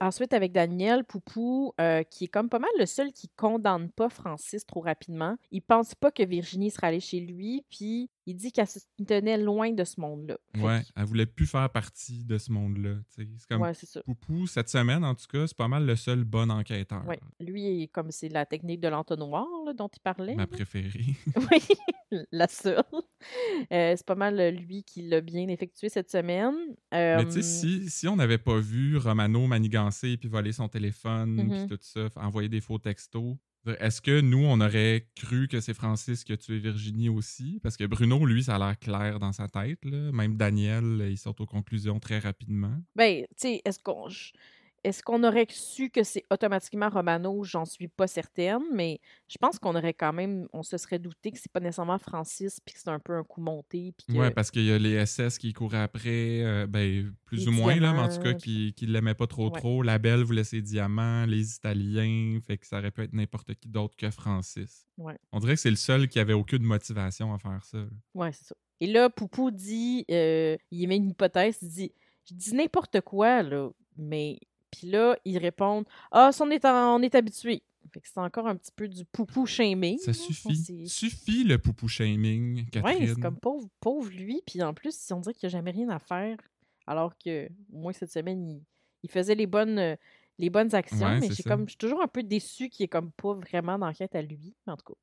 Ensuite, 0.00 0.34
avec 0.34 0.52
Daniel 0.52 1.04
Poupou, 1.04 1.72
euh, 1.80 2.02
qui 2.02 2.24
est 2.24 2.28
comme 2.28 2.48
pas 2.48 2.58
mal 2.58 2.70
le 2.78 2.86
seul 2.86 3.12
qui 3.12 3.28
condamne 3.28 3.90
pas 3.90 4.08
Francis 4.08 4.66
trop 4.66 4.80
rapidement. 4.80 5.36
Il 5.52 5.62
pense 5.62 5.94
pas 5.94 6.10
que 6.10 6.22
Virginie 6.24 6.70
sera 6.70 6.88
allée 6.88 7.00
chez 7.00 7.20
lui, 7.20 7.64
puis 7.70 8.10
il 8.26 8.36
dit 8.36 8.52
qu'elle 8.52 8.66
se 8.66 8.78
tenait 9.06 9.38
loin 9.38 9.72
de 9.72 9.84
ce 9.84 10.00
monde-là. 10.00 10.38
Ouais, 10.58 10.82
elle 10.96 11.04
voulait 11.04 11.26
plus 11.26 11.46
faire 11.46 11.68
partie 11.70 12.24
de 12.24 12.38
ce 12.38 12.50
monde-là. 12.52 12.96
C'est 13.10 13.26
comme 13.48 13.62
ouais, 13.62 13.74
ça. 13.74 14.02
Poupou, 14.02 14.46
cette 14.46 14.68
semaine, 14.68 15.04
en 15.04 15.14
tout 15.14 15.26
cas, 15.30 15.46
c'est 15.46 15.56
pas 15.56 15.68
mal 15.68 15.84
le 15.84 15.96
seul 15.96 16.24
bon 16.24 16.50
enquêteur. 16.50 17.06
Ouais. 17.06 17.20
Lui, 17.40 17.88
comme 17.92 18.10
c'est 18.10 18.28
la 18.28 18.46
technique 18.46 18.80
de 18.80 18.88
l'entonnoir 18.88 19.46
dont 19.76 19.88
il 19.88 20.00
parlait. 20.00 20.34
Ma 20.34 20.46
préférée. 20.46 21.16
oui, 21.50 22.22
la 22.32 22.48
seule. 22.48 22.82
Euh, 23.72 23.94
c'est 23.96 24.06
pas 24.06 24.14
mal 24.14 24.54
lui 24.54 24.84
qui 24.84 25.02
l'a 25.02 25.20
bien 25.20 25.48
effectué 25.48 25.88
cette 25.88 26.10
semaine. 26.10 26.54
Mais 26.92 27.24
tu 27.26 27.32
sais, 27.32 27.42
si, 27.42 27.90
si 27.90 28.08
on 28.08 28.16
n'avait 28.16 28.38
pas 28.38 28.58
vu 28.58 28.96
Romano 28.96 29.46
manigancer 29.46 30.16
puis 30.16 30.28
voler 30.28 30.52
son 30.52 30.68
téléphone, 30.68 31.36
puis 31.36 31.58
mm-hmm. 31.58 31.68
tout 31.68 31.78
ça, 31.80 32.08
envoyer 32.16 32.48
des 32.48 32.60
faux 32.60 32.78
textos, 32.78 33.36
est-ce 33.66 34.00
que 34.02 34.20
nous, 34.20 34.44
on 34.44 34.60
aurait 34.60 35.06
cru 35.16 35.48
que 35.48 35.60
c'est 35.60 35.74
Francis 35.74 36.24
qui 36.24 36.32
a 36.32 36.36
tué 36.36 36.58
Virginie 36.58 37.08
aussi? 37.08 37.60
Parce 37.62 37.76
que 37.76 37.84
Bruno, 37.84 38.24
lui, 38.26 38.44
ça 38.44 38.56
a 38.56 38.58
l'air 38.58 38.78
clair 38.78 39.18
dans 39.18 39.32
sa 39.32 39.48
tête. 39.48 39.84
Même 39.84 40.36
Daniel, 40.36 41.06
il 41.10 41.18
sort 41.18 41.34
aux 41.38 41.46
conclusions 41.46 41.98
très 41.98 42.18
rapidement. 42.18 42.74
Ben, 42.94 43.22
tu 43.22 43.26
sais, 43.36 43.62
est-ce 43.64 43.78
qu'on. 43.78 44.08
Est-ce 44.84 45.02
qu'on 45.02 45.24
aurait 45.24 45.46
su 45.48 45.88
que 45.88 46.04
c'est 46.04 46.24
automatiquement 46.30 46.90
Romano? 46.90 47.42
J'en 47.42 47.64
suis 47.64 47.88
pas 47.88 48.06
certaine, 48.06 48.62
mais 48.72 49.00
je 49.28 49.38
pense 49.38 49.58
qu'on 49.58 49.74
aurait 49.74 49.94
quand 49.94 50.12
même, 50.12 50.46
on 50.52 50.62
se 50.62 50.76
serait 50.76 50.98
douté 50.98 51.32
que 51.32 51.38
c'est 51.38 51.50
pas 51.50 51.60
nécessairement 51.60 51.98
Francis, 51.98 52.60
puis 52.60 52.74
que 52.74 52.80
c'est 52.80 52.90
un 52.90 52.98
peu 52.98 53.14
un 53.14 53.24
coup 53.24 53.40
monté. 53.40 53.94
Ouais, 54.10 54.30
parce 54.30 54.50
qu'il 54.50 54.64
y 54.64 54.72
a 54.72 54.78
les 54.78 55.04
SS 55.06 55.38
qui 55.38 55.54
couraient 55.54 55.80
après, 55.80 56.42
euh, 56.42 56.66
ben, 56.66 57.12
plus 57.24 57.48
ou 57.48 57.52
moins, 57.52 57.76
là, 57.76 57.94
mais 57.94 58.00
en 58.00 58.08
tout 58.08 58.20
cas, 58.20 58.34
qui, 58.34 58.74
qui 58.74 58.86
l'aimaient 58.86 59.14
pas 59.14 59.26
trop 59.26 59.48
trop. 59.48 59.82
La 59.82 59.98
Belle 59.98 60.22
voulait 60.22 60.44
ses 60.44 60.60
diamants, 60.60 61.24
les 61.24 61.56
Italiens, 61.56 62.38
fait 62.46 62.58
que 62.58 62.66
ça 62.66 62.78
aurait 62.78 62.90
pu 62.90 63.02
être 63.02 63.14
n'importe 63.14 63.54
qui 63.54 63.68
d'autre 63.68 63.96
que 63.96 64.10
Francis. 64.10 64.86
Ouais. 64.98 65.18
On 65.32 65.40
dirait 65.40 65.54
que 65.54 65.60
c'est 65.60 65.70
le 65.70 65.76
seul 65.76 66.08
qui 66.08 66.18
avait 66.18 66.34
aucune 66.34 66.62
motivation 66.62 67.32
à 67.32 67.38
faire 67.38 67.64
ça. 67.64 67.78
Ouais, 68.14 68.32
c'est 68.32 68.44
ça. 68.44 68.54
Et 68.80 68.86
là, 68.86 69.08
Poupou 69.08 69.50
dit, 69.50 70.04
euh, 70.10 70.56
il 70.70 70.82
émet 70.82 70.96
une 70.96 71.10
hypothèse, 71.10 71.58
il 71.62 71.68
dit, 71.70 71.92
je 72.28 72.34
dis 72.34 72.54
n'importe 72.54 73.00
quoi, 73.00 73.42
là, 73.42 73.70
mais 73.96 74.38
puis 74.74 74.88
là, 74.90 75.16
ils 75.24 75.38
répondent 75.38 75.84
Ah, 76.10 76.32
ça, 76.32 76.44
on 76.44 76.50
est, 76.50 76.64
on 76.64 77.02
est 77.02 77.14
habitué. 77.14 77.62
Fait 77.92 78.00
que 78.00 78.08
c'est 78.08 78.18
encore 78.18 78.46
un 78.46 78.56
petit 78.56 78.72
peu 78.74 78.88
du 78.88 79.04
poupou 79.04 79.46
shaming. 79.46 79.98
Ça 79.98 80.12
suffit. 80.12 80.88
Suffit 80.88 81.44
le 81.44 81.58
poupou 81.58 81.86
shaming, 81.86 82.66
Catherine. 82.70 82.98
Ouais, 82.98 83.06
c'est 83.06 83.20
comme 83.20 83.38
pauvre, 83.38 83.68
pauvre 83.80 84.10
lui. 84.10 84.42
Puis 84.46 84.62
en 84.62 84.74
plus, 84.74 84.96
on 85.12 85.20
dirait 85.20 85.34
qu'il 85.34 85.46
n'a 85.46 85.50
jamais 85.52 85.70
rien 85.70 85.88
à 85.90 85.98
faire. 85.98 86.36
Alors 86.86 87.16
que, 87.16 87.48
moi, 87.70 87.92
cette 87.92 88.10
semaine, 88.10 88.60
il, 89.02 89.10
faisait 89.10 89.34
les 89.34 89.46
bonnes, 89.46 89.96
les 90.38 90.50
bonnes 90.50 90.74
actions. 90.74 91.18
mais 91.20 91.30
j'ai 91.30 91.42
comme, 91.42 91.64
je 91.66 91.70
suis 91.70 91.78
toujours 91.78 92.02
un 92.02 92.08
peu 92.08 92.22
déçu 92.22 92.68
qu'il 92.68 92.84
est 92.84 92.88
comme 92.88 93.12
pas 93.12 93.34
vraiment 93.34 93.78
d'enquête 93.78 94.14
à 94.14 94.22
lui, 94.22 94.54
en 94.66 94.76
tout 94.76 94.92
cas. 94.92 94.98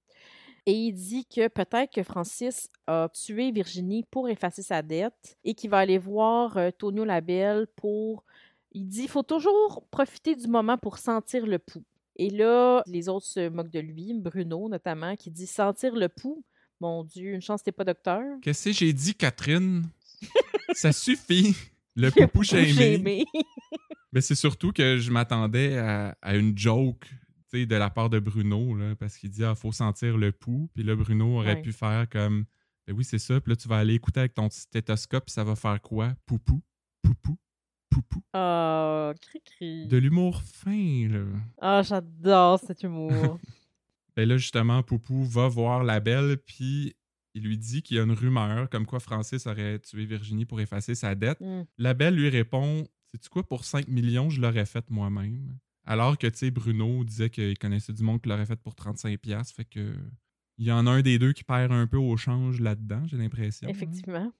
Et 0.65 0.73
il 0.73 0.93
dit 0.93 1.25
que 1.25 1.47
peut-être 1.47 1.91
que 1.91 2.03
Francis 2.03 2.69
a 2.85 3.09
tué 3.09 3.51
Virginie 3.51 4.03
pour 4.03 4.29
effacer 4.29 4.61
sa 4.61 4.83
dette 4.83 5.37
et 5.43 5.55
qu'il 5.55 5.71
va 5.71 5.79
aller 5.79 5.97
voir 5.97 6.55
euh, 6.57 6.69
Tonio 6.69 7.03
Labelle 7.03 7.65
pour 7.75 8.23
il 8.71 8.87
dit 8.87 9.03
il 9.03 9.09
faut 9.09 9.23
toujours 9.23 9.85
profiter 9.91 10.35
du 10.35 10.47
moment 10.47 10.77
pour 10.77 10.97
sentir 10.97 11.45
le 11.45 11.59
pouls. 11.59 11.85
Et 12.15 12.29
là, 12.29 12.83
les 12.87 13.09
autres 13.09 13.25
se 13.25 13.49
moquent 13.49 13.71
de 13.71 13.79
lui, 13.79 14.13
Bruno 14.13 14.69
notamment, 14.69 15.15
qui 15.15 15.31
dit 15.31 15.47
sentir 15.47 15.95
le 15.95 16.09
pouls? 16.09 16.43
Mon 16.79 17.03
Dieu, 17.03 17.33
une 17.33 17.41
chance 17.41 17.63
t'es 17.63 17.71
pas 17.71 17.83
docteur. 17.83 18.23
Qu'est-ce 18.41 18.65
que 18.65 18.71
j'ai 18.71 18.93
dit, 18.93 19.13
Catherine? 19.13 19.83
Ça 20.73 20.91
suffit. 20.91 21.55
Le 21.95 22.09
poupou 22.09 22.43
shaming. 22.43 23.25
Mais 24.13 24.21
c'est 24.21 24.35
surtout 24.35 24.71
que 24.71 24.97
je 24.97 25.11
m'attendais 25.11 25.77
à, 25.77 26.15
une 26.35 26.57
joke 26.57 27.07
de 27.53 27.75
la 27.75 27.89
part 27.89 28.09
de 28.09 28.19
Bruno, 28.19 28.75
là, 28.75 28.95
parce 28.95 29.17
qu'il 29.17 29.29
dit 29.29 29.43
ah, 29.43 29.55
faut 29.55 29.71
sentir 29.71 30.17
le 30.17 30.31
pouls. 30.31 30.69
Puis 30.73 30.83
là, 30.83 30.95
Bruno 30.95 31.39
aurait 31.39 31.61
pu 31.61 31.71
faire 31.71 32.07
comme 32.09 32.45
ben 32.87 32.95
oui, 32.95 33.03
c'est 33.03 33.19
ça. 33.19 33.39
Puis 33.39 33.51
là, 33.51 33.55
tu 33.55 33.67
vas 33.67 33.77
aller 33.77 33.93
écouter 33.93 34.21
avec 34.21 34.33
ton 34.33 34.49
stéthoscope, 34.49 35.25
puis 35.25 35.33
ça 35.33 35.43
va 35.43 35.55
faire 35.55 35.81
quoi? 35.81 36.13
Poupou, 36.25 36.61
poupou, 37.01 37.37
Poupou. 37.91 38.21
Oh, 38.33 39.11
cri-cri. 39.21 39.85
De 39.87 39.97
l'humour 39.97 40.41
fin, 40.41 41.07
là. 41.09 41.25
Ah, 41.59 41.81
j'adore 41.83 42.59
cet 42.59 42.81
humour. 42.81 43.11
ben 44.15 44.27
là, 44.27 44.37
justement, 44.37 44.81
Poupou 44.81 45.23
va 45.25 45.47
voir 45.47 45.83
la 45.83 45.99
belle, 45.99 46.37
puis 46.37 46.95
il 47.35 47.43
lui 47.43 47.57
dit 47.57 47.83
qu'il 47.83 47.97
y 47.97 47.99
a 47.99 48.03
une 48.03 48.13
rumeur 48.13 48.69
comme 48.69 48.87
quoi 48.87 48.99
Francis 48.99 49.45
aurait 49.45 49.77
tué 49.79 50.05
Virginie 50.05 50.45
pour 50.45 50.59
effacer 50.59 50.95
sa 50.95 51.13
dette. 51.13 51.39
Mm. 51.39 51.63
La 51.77 51.93
belle 51.93 52.15
lui 52.15 52.29
répond 52.29 52.87
Sais-tu 53.11 53.29
quoi, 53.29 53.43
pour 53.43 53.65
5 53.65 53.89
millions, 53.89 54.29
je 54.29 54.39
l'aurais 54.39 54.65
fait 54.65 54.89
moi-même. 54.89 55.57
Alors 55.85 56.17
que, 56.17 56.27
tu 56.27 56.37
sais, 56.37 56.51
Bruno 56.51 57.03
disait 57.03 57.29
qu'il 57.29 57.57
connaissait 57.57 57.91
du 57.91 58.03
monde 58.03 58.21
qui 58.21 58.29
l'aurait 58.29 58.45
fait 58.45 58.55
pour 58.55 58.73
35$. 58.73 59.53
Fait 59.53 59.65
que. 59.65 59.93
Il 60.57 60.65
y 60.65 60.71
en 60.71 60.85
a 60.85 60.91
un 60.91 61.01
des 61.01 61.17
deux 61.17 61.33
qui 61.33 61.43
perd 61.43 61.71
un 61.71 61.87
peu 61.87 61.97
au 61.97 62.15
change 62.17 62.61
là-dedans, 62.61 63.03
j'ai 63.07 63.17
l'impression. 63.17 63.67
Effectivement. 63.67 64.31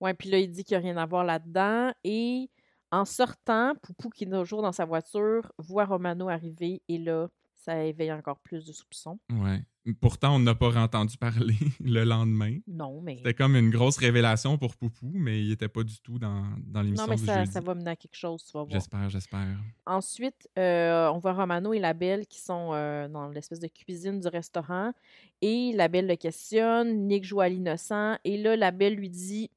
Ouais, 0.00 0.14
puis 0.14 0.30
là, 0.30 0.38
il 0.38 0.50
dit 0.50 0.64
qu'il 0.64 0.78
n'y 0.78 0.82
a 0.82 0.86
rien 0.86 0.96
à 0.96 1.04
voir 1.04 1.24
là-dedans. 1.24 1.92
Et 2.04 2.48
en 2.90 3.04
sortant, 3.04 3.74
Poupou, 3.82 4.10
qui 4.10 4.24
est 4.24 4.30
toujours 4.30 4.62
dans 4.62 4.72
sa 4.72 4.84
voiture, 4.84 5.52
voit 5.58 5.84
Romano 5.84 6.28
arriver 6.28 6.82
et 6.88 6.98
là, 6.98 7.28
ça 7.54 7.84
éveille 7.84 8.12
encore 8.12 8.38
plus 8.38 8.64
de 8.64 8.72
soupçons. 8.72 9.18
Ouais. 9.30 9.62
Pourtant, 10.00 10.36
on 10.36 10.38
n'a 10.38 10.54
pas 10.54 10.76
entendu 10.76 11.16
parler 11.16 11.56
le 11.80 12.04
lendemain. 12.04 12.58
Non, 12.66 13.00
mais. 13.00 13.16
C'était 13.16 13.34
comme 13.34 13.56
une 13.56 13.70
grosse 13.70 13.96
révélation 13.96 14.58
pour 14.58 14.76
Poupou, 14.76 15.10
mais 15.14 15.42
il 15.42 15.48
n'était 15.50 15.68
pas 15.68 15.82
du 15.82 15.98
tout 16.00 16.18
dans, 16.18 16.44
dans 16.66 16.82
l'émission. 16.82 17.06
Non, 17.06 17.10
mais 17.10 17.16
ça, 17.16 17.46
ça, 17.46 17.60
va 17.60 17.74
mener 17.74 17.90
à 17.90 17.96
quelque 17.96 18.16
chose, 18.16 18.44
tu 18.44 18.52
vas 18.52 18.64
voir. 18.64 18.70
J'espère, 18.70 19.08
j'espère. 19.08 19.56
Ensuite, 19.86 20.48
euh, 20.58 21.08
on 21.08 21.18
voit 21.18 21.32
Romano 21.32 21.72
et 21.72 21.78
la 21.78 21.94
Belle 21.94 22.26
qui 22.26 22.40
sont 22.40 22.70
euh, 22.72 23.08
dans 23.08 23.28
l'espèce 23.28 23.60
de 23.60 23.68
cuisine 23.68 24.20
du 24.20 24.28
restaurant. 24.28 24.92
Et 25.40 25.72
la 25.74 25.88
Belle 25.88 26.06
le 26.06 26.16
questionne. 26.16 27.06
Nick 27.06 27.24
joue 27.24 27.40
à 27.40 27.48
l'innocent. 27.48 28.16
Et 28.24 28.36
là, 28.36 28.56
la 28.56 28.70
Belle 28.70 28.94
lui 28.94 29.10
dit 29.10 29.50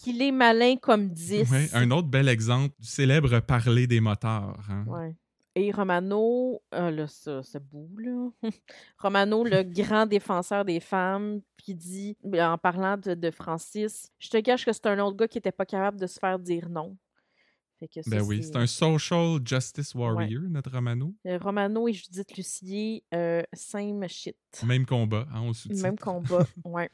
qu'il 0.00 0.22
est 0.22 0.32
malin 0.32 0.76
comme 0.76 1.08
10. 1.08 1.50
Ouais, 1.50 1.68
un 1.74 1.90
autre 1.90 2.08
bel 2.08 2.28
exemple 2.28 2.74
du 2.78 2.88
célèbre 2.88 3.40
parler 3.40 3.86
des 3.86 4.00
moteurs. 4.00 4.58
Hein. 4.68 4.84
Ouais. 4.86 5.14
Et 5.56 5.72
Romano, 5.72 6.62
ah 6.70 6.90
là, 6.90 7.06
ça, 7.08 7.42
ça 7.42 7.58
boue, 7.58 7.90
là. 7.98 8.30
Romano, 8.98 9.44
le 9.44 9.62
grand 9.64 10.06
défenseur 10.06 10.64
des 10.64 10.80
femmes, 10.80 11.40
qui 11.58 11.74
dit, 11.74 12.16
en 12.24 12.56
parlant 12.56 12.96
de, 12.96 13.30
Francis, 13.30 14.10
je 14.18 14.28
te 14.28 14.38
cache 14.38 14.64
que 14.64 14.72
c'est 14.72 14.86
un 14.86 14.98
autre 15.00 15.16
gars 15.16 15.28
qui 15.28 15.38
n'était 15.38 15.52
pas 15.52 15.66
capable 15.66 16.00
de 16.00 16.06
se 16.06 16.18
faire 16.18 16.38
dire 16.38 16.68
non. 16.68 16.96
Fait 17.80 17.88
que 17.88 18.10
ben 18.10 18.20
oui, 18.20 18.42
c'est 18.42 18.56
un 18.56 18.66
social 18.66 19.38
justice 19.42 19.94
warrior, 19.94 20.42
notre 20.50 20.70
Romano. 20.70 21.14
Euh, 21.26 21.38
Romano 21.38 21.88
et 21.88 21.94
Judith 21.94 22.36
Lucier, 22.36 23.02
euh, 23.14 23.42
same 23.54 24.06
shit. 24.06 24.36
Même 24.66 24.84
combat, 24.84 25.26
hein, 25.32 25.48
au 25.48 25.54
sous 25.54 25.70
Même 25.70 25.98
combat, 25.98 26.46
ouais. 26.64 26.90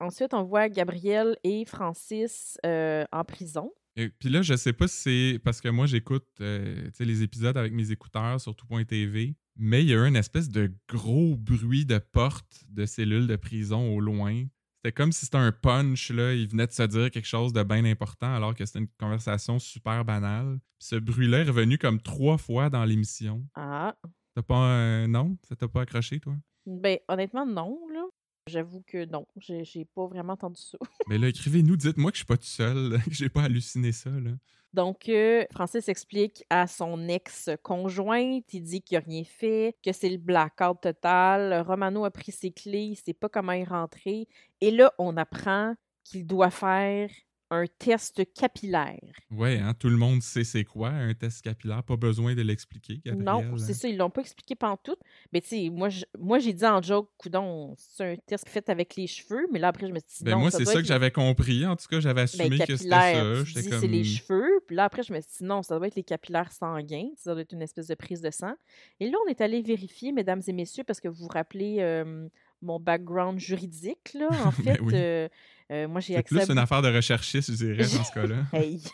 Ensuite, 0.00 0.34
on 0.34 0.42
voit 0.44 0.68
Gabriel 0.68 1.36
et 1.42 1.64
Francis 1.64 2.58
euh, 2.66 3.04
en 3.12 3.24
prison. 3.24 3.72
Et 3.96 4.10
puis 4.10 4.28
là, 4.28 4.42
je 4.42 4.54
sais 4.56 4.74
pas 4.74 4.88
si 4.88 4.96
c'est 4.96 5.38
parce 5.42 5.62
que 5.62 5.68
moi, 5.70 5.86
j'écoute 5.86 6.26
euh, 6.40 6.90
les 7.00 7.22
épisodes 7.22 7.56
avec 7.56 7.72
mes 7.72 7.90
écouteurs 7.92 8.38
sur 8.40 8.54
tout.tv, 8.54 9.34
mais 9.56 9.82
il 9.82 9.88
y 9.88 9.94
a 9.94 9.96
eu 10.04 10.06
une 10.06 10.16
espèce 10.16 10.50
de 10.50 10.70
gros 10.86 11.34
bruit 11.34 11.86
de 11.86 11.98
porte 11.98 12.64
de 12.68 12.84
cellule 12.84 13.26
de 13.26 13.36
prison 13.36 13.94
au 13.94 14.00
loin. 14.00 14.44
C'était 14.76 14.92
comme 14.92 15.12
si 15.12 15.24
c'était 15.24 15.38
un 15.38 15.50
punch, 15.50 16.10
là. 16.10 16.34
Il 16.34 16.46
venait 16.46 16.66
de 16.66 16.72
se 16.72 16.82
dire 16.82 17.10
quelque 17.10 17.26
chose 17.26 17.54
de 17.54 17.62
bien 17.62 17.86
important 17.86 18.34
alors 18.34 18.54
que 18.54 18.66
c'était 18.66 18.80
une 18.80 18.88
conversation 19.00 19.58
super 19.58 20.04
banale. 20.04 20.58
Puis 20.78 20.88
ce 20.88 20.96
bruit-là 20.96 21.38
est 21.38 21.44
revenu 21.48 21.78
comme 21.78 22.00
trois 22.02 22.36
fois 22.36 22.68
dans 22.68 22.84
l'émission. 22.84 23.42
Ah. 23.54 23.96
T'as 24.34 24.42
pas. 24.42 24.72
euh, 24.72 25.06
non? 25.06 25.38
Ça 25.48 25.56
t'a 25.56 25.68
pas 25.68 25.80
accroché, 25.80 26.20
toi? 26.20 26.34
Ben, 26.66 26.98
honnêtement, 27.08 27.46
non, 27.46 27.78
là. 27.94 28.04
J'avoue 28.48 28.82
que 28.86 29.04
non. 29.06 29.26
J'ai 29.36 29.64
j'ai 29.64 29.84
pas 29.84 30.06
vraiment 30.06 30.34
entendu 30.34 30.60
ça. 30.60 30.78
Mais 31.08 31.18
là, 31.18 31.28
écrivez-nous, 31.28 31.76
dites-moi 31.76 32.10
que 32.10 32.16
je 32.16 32.20
suis 32.20 32.26
pas 32.26 32.36
tout 32.36 32.44
seul, 32.44 33.00
que 33.04 33.14
j'ai 33.14 33.28
pas 33.28 33.42
halluciné 33.42 33.92
ça, 33.92 34.10
là. 34.10 34.32
Donc, 34.72 35.08
euh, 35.08 35.46
Francis 35.52 35.88
explique 35.88 36.44
à 36.50 36.66
son 36.66 37.08
ex-conjointe, 37.08 38.44
il 38.52 38.60
dit 38.60 38.82
qu'il 38.82 38.98
n'a 38.98 39.04
rien 39.06 39.24
fait, 39.24 39.74
que 39.82 39.90
c'est 39.90 40.10
le 40.10 40.18
blackout 40.18 40.78
total. 40.82 41.62
Romano 41.66 42.04
a 42.04 42.10
pris 42.10 42.30
ses 42.30 42.50
clés, 42.50 42.82
il 42.82 42.96
sait 42.96 43.14
pas 43.14 43.30
comment 43.30 43.52
y 43.52 43.64
rentrer. 43.64 44.28
Et 44.60 44.70
là, 44.70 44.92
on 44.98 45.16
apprend 45.16 45.74
qu'il 46.04 46.26
doit 46.26 46.50
faire 46.50 47.08
un 47.50 47.64
test 47.78 48.22
capillaire. 48.34 48.98
Ouais, 49.30 49.58
hein, 49.58 49.74
tout 49.74 49.88
le 49.88 49.96
monde 49.96 50.22
sait 50.22 50.44
c'est 50.44 50.64
quoi, 50.64 50.88
un 50.90 51.14
test 51.14 51.42
capillaire. 51.42 51.82
Pas 51.84 51.96
besoin 51.96 52.34
de 52.34 52.42
l'expliquer. 52.42 53.00
Non, 53.16 53.56
c'est 53.58 53.74
ça, 53.74 53.88
ils 53.88 53.96
l'ont 53.96 54.10
pas 54.10 54.20
expliqué 54.22 54.54
tout. 54.82 54.96
Mais 55.32 55.40
tu 55.40 55.48
sais, 55.48 55.70
moi, 55.70 55.88
moi 56.18 56.38
j'ai 56.38 56.52
dit 56.52 56.64
en 56.66 56.82
joke, 56.82 57.10
coudon, 57.18 57.74
c'est 57.78 58.04
un 58.04 58.16
test 58.26 58.48
fait 58.48 58.68
avec 58.68 58.96
les 58.96 59.06
cheveux, 59.06 59.46
mais 59.52 59.58
là 59.58 59.68
après, 59.68 59.86
je 59.86 59.92
me 59.92 59.98
suis 59.98 60.18
dit, 60.18 60.24
Ben 60.24 60.32
non, 60.32 60.40
moi, 60.40 60.50
c'est 60.50 60.64
ça 60.64 60.74
que 60.80 60.84
j'avais 60.84 61.10
compris. 61.10 61.64
En 61.66 61.76
tout 61.76 61.86
cas, 61.88 62.00
j'avais 62.00 62.14
Ben, 62.14 62.22
assumé 62.24 62.58
que 62.58 62.76
c'était 62.76 62.90
ça. 62.90 63.12
tu 63.40 63.46
J'étais 63.46 63.62
dis 63.62 63.70
comme... 63.70 63.80
c'est 63.80 63.86
les 63.86 64.04
cheveux. 64.04 64.60
Puis 64.66 64.76
là, 64.76 64.84
après, 64.84 65.02
je 65.02 65.12
me 65.12 65.20
suis 65.20 65.30
dit 65.38 65.44
non, 65.44 65.62
ça 65.62 65.76
doit 65.78 65.86
être 65.86 65.96
les 65.96 66.02
capillaires 66.04 66.52
sanguins. 66.52 67.08
Ça 67.16 67.32
doit 67.32 67.42
être 67.42 67.52
une 67.52 67.62
espèce 67.62 67.86
de 67.86 67.94
prise 67.94 68.20
de 68.20 68.30
sang. 68.30 68.54
Et 69.00 69.08
là, 69.10 69.16
on 69.26 69.30
est 69.30 69.40
allé 69.40 69.62
vérifier, 69.62 70.12
mesdames 70.12 70.42
et 70.46 70.52
messieurs, 70.52 70.84
parce 70.84 71.00
que 71.00 71.08
vous 71.08 71.24
vous 71.24 71.28
rappelez 71.28 71.76
euh, 71.80 72.28
mon 72.62 72.80
background 72.80 73.38
juridique, 73.38 74.14
là. 74.14 74.28
En 74.44 74.50
Ben 74.64 74.74
fait, 74.76 74.80
oui. 74.80 74.92
euh, 74.94 75.28
euh, 75.72 75.88
moi, 75.88 76.00
j'ai 76.00 76.14
C'est 76.14 76.18
accès 76.20 76.36
à 76.36 76.44
plus 76.46 76.52
une 76.52 76.58
affaire 76.58 76.82
de 76.82 76.94
recherchiste, 76.94 77.50
je 77.52 77.56
dirais, 77.56 77.82
dans 77.82 78.04
ce 78.04 78.12
cas-là. 78.12 78.36
Hey. 78.52 78.80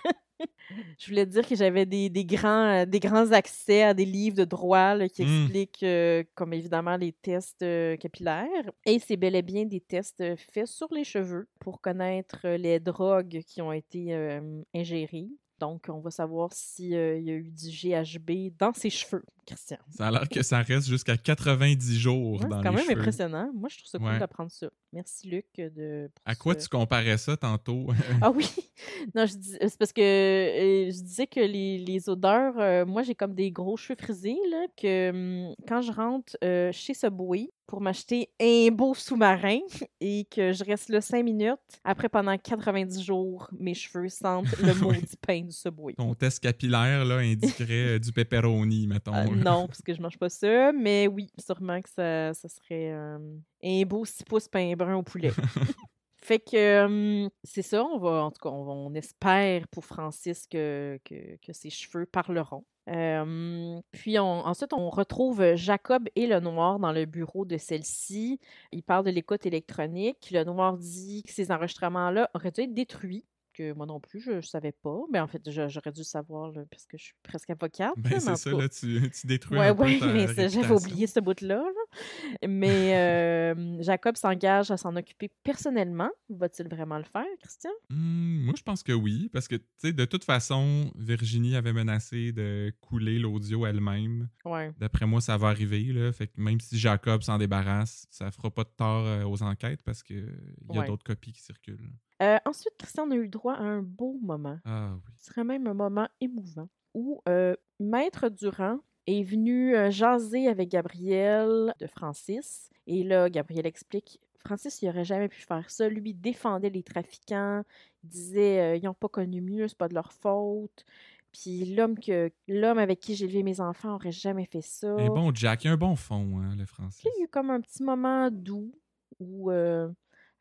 Je 0.98 1.08
voulais 1.08 1.26
dire 1.26 1.46
que 1.46 1.54
j'avais 1.54 1.85
des, 1.87 2.08
des 2.08 2.24
grands, 2.24 2.80
euh, 2.82 2.87
des 2.87 2.98
grands 2.98 3.30
accès 3.32 3.82
à 3.82 3.94
des 3.94 4.06
livres 4.06 4.37
de 4.37 4.44
droit 4.44 4.94
là, 4.94 5.08
qui 5.08 5.22
Mm. 5.24 5.42
expliquent, 5.44 5.82
euh, 5.82 6.24
comme 6.35 6.52
évidemment, 6.54 6.96
les 6.96 7.12
tests 7.12 7.62
euh, 7.62 7.96
capillaires. 7.96 8.48
Et 8.87 8.98
c'est 8.98 9.16
bel 9.16 9.37
et 9.37 9.42
bien 9.42 9.66
des 9.66 9.80
tests 9.80 10.24
faits 10.52 10.66
sur 10.66 10.88
les 10.92 11.04
cheveux 11.04 11.46
pour 11.61 11.80
connaître 11.80 12.48
les 12.48 12.80
drogues 12.80 13.42
qui 13.46 13.61
ont 13.61 13.72
été 13.72 14.14
euh, 14.14 14.62
ingérées. 14.74 15.28
Donc, 15.61 15.85
on 15.88 16.00
va 16.00 16.11
savoir 16.11 16.48
s'il 16.52 16.88
y 16.88 16.96
a 16.96 17.16
eu 17.35 17.50
du 17.52 17.68
GHB 17.70 18.56
dans 18.58 18.72
ses 18.72 18.90
cheveux, 18.90 19.24
Christian. 19.46 19.76
Ça 19.90 20.09
a 20.09 20.11
l'air 20.11 20.28
que 20.28 20.42
ça 20.42 20.59
reste 20.62 20.87
jusqu'à 20.88 21.16
90 21.16 21.98
jours 21.98 22.40
Ouais, 22.40 22.48
dans 22.48 22.59
c'est 22.59 22.62
quand 22.64 22.70
les 22.70 22.76
même 22.76 22.85
cheveux. 22.87 22.98
impressionnant. 23.00 23.50
Moi, 23.55 23.68
je 23.70 23.78
trouve 23.78 23.88
ça 23.90 23.98
cool 23.98 24.07
Ouais. 24.09 24.18
d'apprendre 24.18 24.50
ça. 24.50 24.68
Merci, 24.92 25.28
Luc. 25.28 25.46
De, 25.57 26.11
À 26.24 26.35
quoi 26.35 26.55
tu 26.55 26.68
comparais 26.68 27.16
ça 27.18 27.37
tantôt? 27.37 27.87
Ah 28.22 28.31
oui! 28.31 28.46
Non, 29.14 29.26
je 29.26 29.37
dis, 29.37 29.57
c'est 29.61 29.78
parce 29.78 29.92
que 29.92 30.00
euh, 30.00 30.90
je 30.90 31.02
disais 31.02 31.26
que 31.26 31.40
les, 31.40 31.78
les 31.78 32.09
odeurs, 32.09 32.55
euh, 32.59 32.85
moi 32.85 33.02
j'ai 33.02 33.14
comme 33.14 33.35
des 33.35 33.50
gros 33.50 33.76
cheveux 33.76 33.96
frisés, 34.00 34.37
là, 34.50 34.66
que 34.76 35.11
hum, 35.48 35.55
quand 35.68 35.83
je 35.83 35.92
rentre 35.92 36.37
euh, 36.44 36.70
chez 36.72 36.94
Subway 36.94 37.50
pour 37.66 37.81
m'acheter 37.81 38.28
un 38.40 38.68
beau 38.70 38.94
sous-marin 38.94 39.61
et 40.00 40.26
que 40.31 40.52
je 40.52 40.64
reste 40.64 40.88
là 40.88 41.00
cinq 41.00 41.24
minutes, 41.24 41.57
après 41.85 42.09
pendant 42.09 42.37
90 42.37 43.02
jours, 43.02 43.48
mes 43.59 43.74
cheveux 43.74 44.09
sentent 44.09 44.59
le 44.61 44.74
maudit 44.74 45.16
pain 45.26 45.42
du 45.42 45.52
Subway. 45.52 45.94
Ton 45.94 46.14
test 46.14 46.40
capillaire 46.40 47.05
là, 47.05 47.16
indiquerait 47.18 47.98
du 48.00 48.12
pepperoni, 48.12 48.87
mettons. 48.88 49.12
Euh, 49.33 49.42
non, 49.42 49.66
parce 49.66 49.83
que 49.83 49.92
je 49.95 50.01
mange 50.03 50.18
pas 50.18 50.29
ça, 50.29 50.73
mais 50.73 51.07
oui, 51.07 51.31
sûrement 51.38 51.81
que 51.81 51.88
ça, 51.90 52.33
ça 52.35 52.49
serait 52.49 52.92
euh, 52.92 53.18
un 53.64 53.83
beau 53.85 54.05
6 54.05 54.25
pouces 54.25 54.49
pain 54.49 54.75
brun 54.77 54.97
au 54.97 55.03
poulet. 55.03 55.31
Fait 56.25 56.38
que 56.38 56.85
hum, 57.25 57.31
c'est 57.42 57.62
ça, 57.62 57.83
on 57.85 57.99
va, 57.99 58.23
en 58.25 58.31
tout 58.31 58.40
cas, 58.40 58.49
on, 58.51 58.64
va- 58.64 58.73
on 58.73 58.95
espère 58.95 59.66
pour 59.68 59.85
Francis 59.85 60.47
que, 60.47 61.01
que, 61.05 61.37
que 61.45 61.53
ses 61.53 61.68
cheveux 61.71 62.07
parleront. 62.07 62.64
Euh, 62.88 63.81
puis 63.90 64.18
on- 64.21 64.47
ensuite, 64.47 64.73
on 64.73 64.88
retrouve 64.88 65.55
Jacob 65.57 66.09
et 66.14 66.27
le 66.29 66.38
Noir 66.38 66.79
dans 66.79 66.92
le 66.92 67.07
bureau 67.07 67.45
de 67.45 67.57
celle-ci. 67.57 68.38
Ils 68.71 68.83
parlent 68.85 69.05
de 69.05 69.11
l'écoute 69.11 69.47
électronique. 69.47 70.29
Le 70.33 70.45
Noir 70.45 70.77
dit 70.79 71.25
que 71.27 71.33
ces 71.33 71.51
enregistrements-là 71.51 72.31
auraient 72.35 72.53
dû 72.53 72.61
être 72.62 72.75
détruits. 72.75 73.25
Que 73.62 73.72
moi 73.75 73.87
non 73.87 74.01
plus, 74.01 74.20
je 74.20 74.33
ne 74.33 74.40
savais 74.40 74.72
pas. 74.72 74.98
Mais 75.12 75.20
en 75.20 75.27
fait, 75.29 75.40
j'aurais 75.51 75.92
dû 75.92 76.01
le 76.01 76.05
savoir 76.05 76.51
là, 76.53 76.62
parce 76.70 76.87
que 76.87 76.96
je 76.98 77.05
suis 77.05 77.14
presque 77.22 77.51
avocate. 77.51 77.92
Ben, 77.96 78.11
mais 78.14 78.20
c'est 78.20 78.37
ça, 78.37 78.51
là, 78.51 78.68
tu, 78.68 79.11
tu 79.11 79.27
détruis 79.27 79.59
Ouais, 79.59 79.68
un 79.68 79.75
ouais, 79.77 79.98
mais 80.03 80.48
j'avais 80.48 80.75
oublié 80.75 81.07
ce 81.07 81.20
bout-là. 81.20 81.57
là. 81.62 82.48
Mais 82.48 82.96
euh, 82.96 83.83
Jacob 83.83 84.16
s'engage 84.16 84.70
à 84.70 84.77
s'en 84.77 84.96
occuper 84.96 85.31
personnellement. 85.44 86.11
Va-t-il 86.29 86.68
vraiment 86.68 86.98
le 86.98 87.05
faire, 87.05 87.27
Christian? 87.40 87.70
Hmm, 87.90 88.44
moi, 88.44 88.55
je 88.57 88.62
pense 88.62 88.83
que 88.83 88.92
oui, 88.92 89.29
parce 89.33 89.46
que, 89.48 89.57
tu 89.57 89.64
sais, 89.79 89.92
de 89.92 90.05
toute 90.05 90.25
façon, 90.25 90.90
Virginie 90.96 91.55
avait 91.57 91.72
menacé 91.72 92.33
de 92.33 92.72
couler 92.81 93.18
l'audio 93.18 93.66
elle-même. 93.66 94.29
Ouais. 94.44 94.72
D'après 94.79 95.07
moi, 95.07 95.20
ça 95.20 95.37
va 95.37 95.48
arriver, 95.48 95.85
là. 95.92 96.12
Fait 96.12 96.27
que 96.27 96.40
même 96.40 96.59
si 96.61 96.79
Jacob 96.79 97.22
s'en 97.22 97.38
débarrasse, 97.38 98.07
ça 98.11 98.31
fera 98.31 98.51
pas 98.51 98.64
de 98.64 98.70
tort 98.77 99.07
euh, 99.07 99.25
aux 99.25 99.42
enquêtes 99.42 99.83
parce 99.85 100.03
que 100.03 100.14
il 100.14 100.75
y 100.75 100.79
a 100.79 100.81
Ouais. 100.81 100.87
d'autres 100.87 101.05
copies 101.05 101.33
qui 101.33 101.42
circulent. 101.42 101.92
Euh, 102.22 102.38
ensuite, 102.44 102.74
Christian, 102.78 103.06
on 103.08 103.11
a 103.11 103.16
eu 103.16 103.28
droit 103.28 103.54
à 103.54 103.62
un 103.62 103.82
beau 103.82 104.18
moment. 104.22 104.58
Ah 104.64 104.92
oui. 104.94 105.12
Ce 105.18 105.26
serait 105.26 105.44
même 105.44 105.66
un 105.66 105.74
moment 105.74 106.08
émouvant 106.20 106.68
où 106.94 107.20
euh, 107.28 107.54
Maître 107.80 108.28
Durand 108.28 108.78
est 109.06 109.24
venu 109.24 109.74
euh, 109.74 109.90
jaser 109.90 110.46
avec 110.46 110.68
Gabriel 110.68 111.74
de 111.80 111.87
Francis. 111.87 112.70
Et 112.87 113.02
là, 113.02 113.28
Gabriel 113.28 113.66
explique 113.66 114.20
Francis, 114.38 114.82
il 114.82 114.87
n'aurait 114.87 115.04
jamais 115.04 115.28
pu 115.28 115.40
faire 115.40 115.70
ça. 115.70 115.88
Lui, 115.88 116.11
il 116.11 116.14
défendait 116.14 116.70
les 116.70 116.82
trafiquants. 116.82 117.62
Il 118.04 118.08
disait 118.08 118.78
ils 118.78 118.85
n'ont 118.85 118.94
pas 118.94 119.08
connu 119.08 119.40
mieux, 119.40 119.68
c'est 119.68 119.78
pas 119.78 119.88
de 119.88 119.94
leur 119.94 120.12
faute. 120.12 120.85
Puis 121.32 121.74
l'homme 121.74 121.98
que 121.98 122.30
l'homme 122.46 122.78
avec 122.78 123.00
qui 123.00 123.14
j'ai 123.14 123.24
élevé 123.24 123.42
mes 123.42 123.61
enfants 123.61 123.94
aurait 123.94 124.12
jamais 124.12 124.44
fait 124.44 124.61
ça. 124.61 124.94
Un 124.98 125.08
bon 125.08 125.32
Jack, 125.35 125.64
il 125.64 125.68
a 125.68 125.72
un 125.72 125.76
bon 125.76 125.96
fond, 125.96 126.40
hein, 126.40 126.54
le 126.56 126.66
Francis. 126.66 127.02
Il 127.04 127.18
y 127.18 127.22
a 127.22 127.24
eu 127.24 127.28
comme 127.28 127.50
un 127.50 127.61
petit 127.61 127.82
moment 127.82 128.30
doux 128.30 128.74
où 129.18 129.50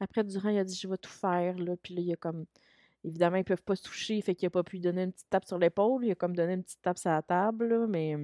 après 0.02 0.24
Durand, 0.24 0.50
il 0.50 0.58
a 0.58 0.64
dit 0.64 0.76
je 0.76 0.88
vais 0.88 0.98
tout 0.98 1.10
faire. 1.10 1.58
Là. 1.58 1.76
Puis 1.82 1.94
là, 1.96 2.02
il 2.02 2.08
y 2.08 2.14
a 2.14 2.18
comme. 2.18 2.46
Évidemment, 3.04 3.38
ils 3.38 3.44
peuvent 3.44 3.64
pas 3.64 3.76
se 3.76 3.82
toucher, 3.84 4.22
fait 4.22 4.36
qu'il 4.36 4.46
a 4.46 4.52
pas 4.52 4.62
pu 4.64 4.76
lui 4.76 4.82
donner 4.82 5.04
une 5.04 5.12
petite 5.12 5.30
tape 5.30 5.46
sur 5.48 5.58
l'épaule. 5.58 6.06
Il 6.06 6.12
a 6.12 6.16
comme 6.16 6.36
donné 6.36 6.54
une 6.54 6.64
petite 6.64 6.84
tape 6.84 7.00
sur 7.00 7.10
la 7.10 7.24
table, 7.24 7.68
là, 7.68 7.88
mais 7.88 8.16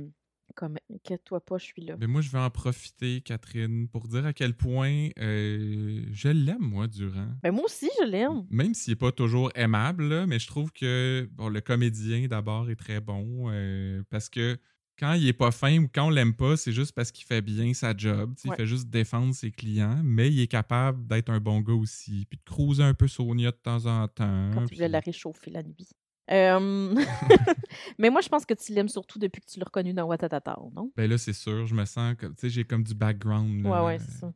comme 0.55 0.77
inquiète-toi 0.93 1.39
pas, 1.39 1.57
je 1.57 1.65
suis 1.65 1.81
là. 1.83 1.95
Mais 1.99 2.07
moi, 2.07 2.21
je 2.21 2.29
vais 2.31 2.39
en 2.39 2.49
profiter, 2.49 3.21
Catherine, 3.21 3.87
pour 3.87 4.07
dire 4.07 4.25
à 4.25 4.33
quel 4.33 4.53
point 4.53 5.09
euh, 5.19 6.03
je 6.11 6.29
l'aime, 6.29 6.61
moi, 6.61 6.87
Durand. 6.87 7.29
Ben 7.43 7.51
moi 7.51 7.65
aussi, 7.65 7.89
je 7.99 8.05
l'aime. 8.05 8.45
Même 8.49 8.73
s'il 8.73 8.91
n'est 8.91 8.97
pas 8.97 9.11
toujours 9.11 9.51
aimable, 9.55 10.07
là, 10.07 10.27
mais 10.27 10.39
je 10.39 10.47
trouve 10.47 10.71
que 10.71 11.29
bon, 11.33 11.49
le 11.49 11.61
comédien, 11.61 12.27
d'abord, 12.27 12.69
est 12.69 12.75
très 12.75 12.99
bon. 12.99 13.49
euh, 13.49 14.01
parce 14.09 14.29
que 14.29 14.57
quand 14.99 15.13
il 15.13 15.27
est 15.27 15.33
pas 15.33 15.51
fin 15.51 15.77
ou 15.79 15.87
quand 15.93 16.07
on 16.07 16.09
l'aime 16.09 16.33
pas, 16.33 16.57
c'est 16.57 16.71
juste 16.71 16.93
parce 16.93 17.11
qu'il 17.11 17.25
fait 17.25 17.41
bien 17.41 17.73
sa 17.73 17.95
job. 17.95 18.31
Ouais. 18.45 18.51
Il 18.51 18.55
fait 18.55 18.65
juste 18.65 18.89
défendre 18.89 19.33
ses 19.33 19.51
clients, 19.51 20.01
mais 20.03 20.31
il 20.31 20.39
est 20.41 20.47
capable 20.47 21.05
d'être 21.07 21.29
un 21.29 21.39
bon 21.39 21.61
gars 21.61 21.73
aussi. 21.73 22.25
Puis 22.29 22.39
de 22.39 22.43
cruiser 22.43 22.83
un 22.83 22.93
peu 22.93 23.07
Sonia 23.07 23.51
de 23.51 23.57
temps 23.57 23.85
en 23.85 24.07
temps. 24.07 24.51
Quand 24.53 24.61
tu 24.61 24.67
puis- 24.67 24.75
voulais 24.77 24.89
la 24.89 24.99
réchauffer 24.99 25.51
la 25.51 25.63
nuit. 25.63 25.87
Euh, 26.29 26.93
mais 27.97 28.09
moi, 28.09 28.21
je 28.21 28.27
pense 28.29 28.45
que 28.45 28.53
tu 28.53 28.73
l'aimes 28.73 28.89
surtout 28.89 29.19
depuis 29.19 29.41
que 29.41 29.45
tu 29.45 29.59
l'as 29.59 29.65
reconnu 29.65 29.93
dans 29.93 30.05
Watatata, 30.05 30.57
non? 30.75 30.91
Ben 30.95 31.09
là, 31.09 31.17
c'est 31.17 31.33
sûr, 31.33 31.65
je 31.65 31.73
me 31.75 31.85
sens 31.85 32.15
comme. 32.19 32.33
Tu 32.35 32.41
sais, 32.41 32.49
j'ai 32.49 32.65
comme 32.65 32.83
du 32.83 32.93
background. 32.93 33.65
Ouais, 33.65 33.71
là. 33.71 33.85
ouais, 33.85 33.99
c'est 33.99 34.19
ça. 34.19 34.33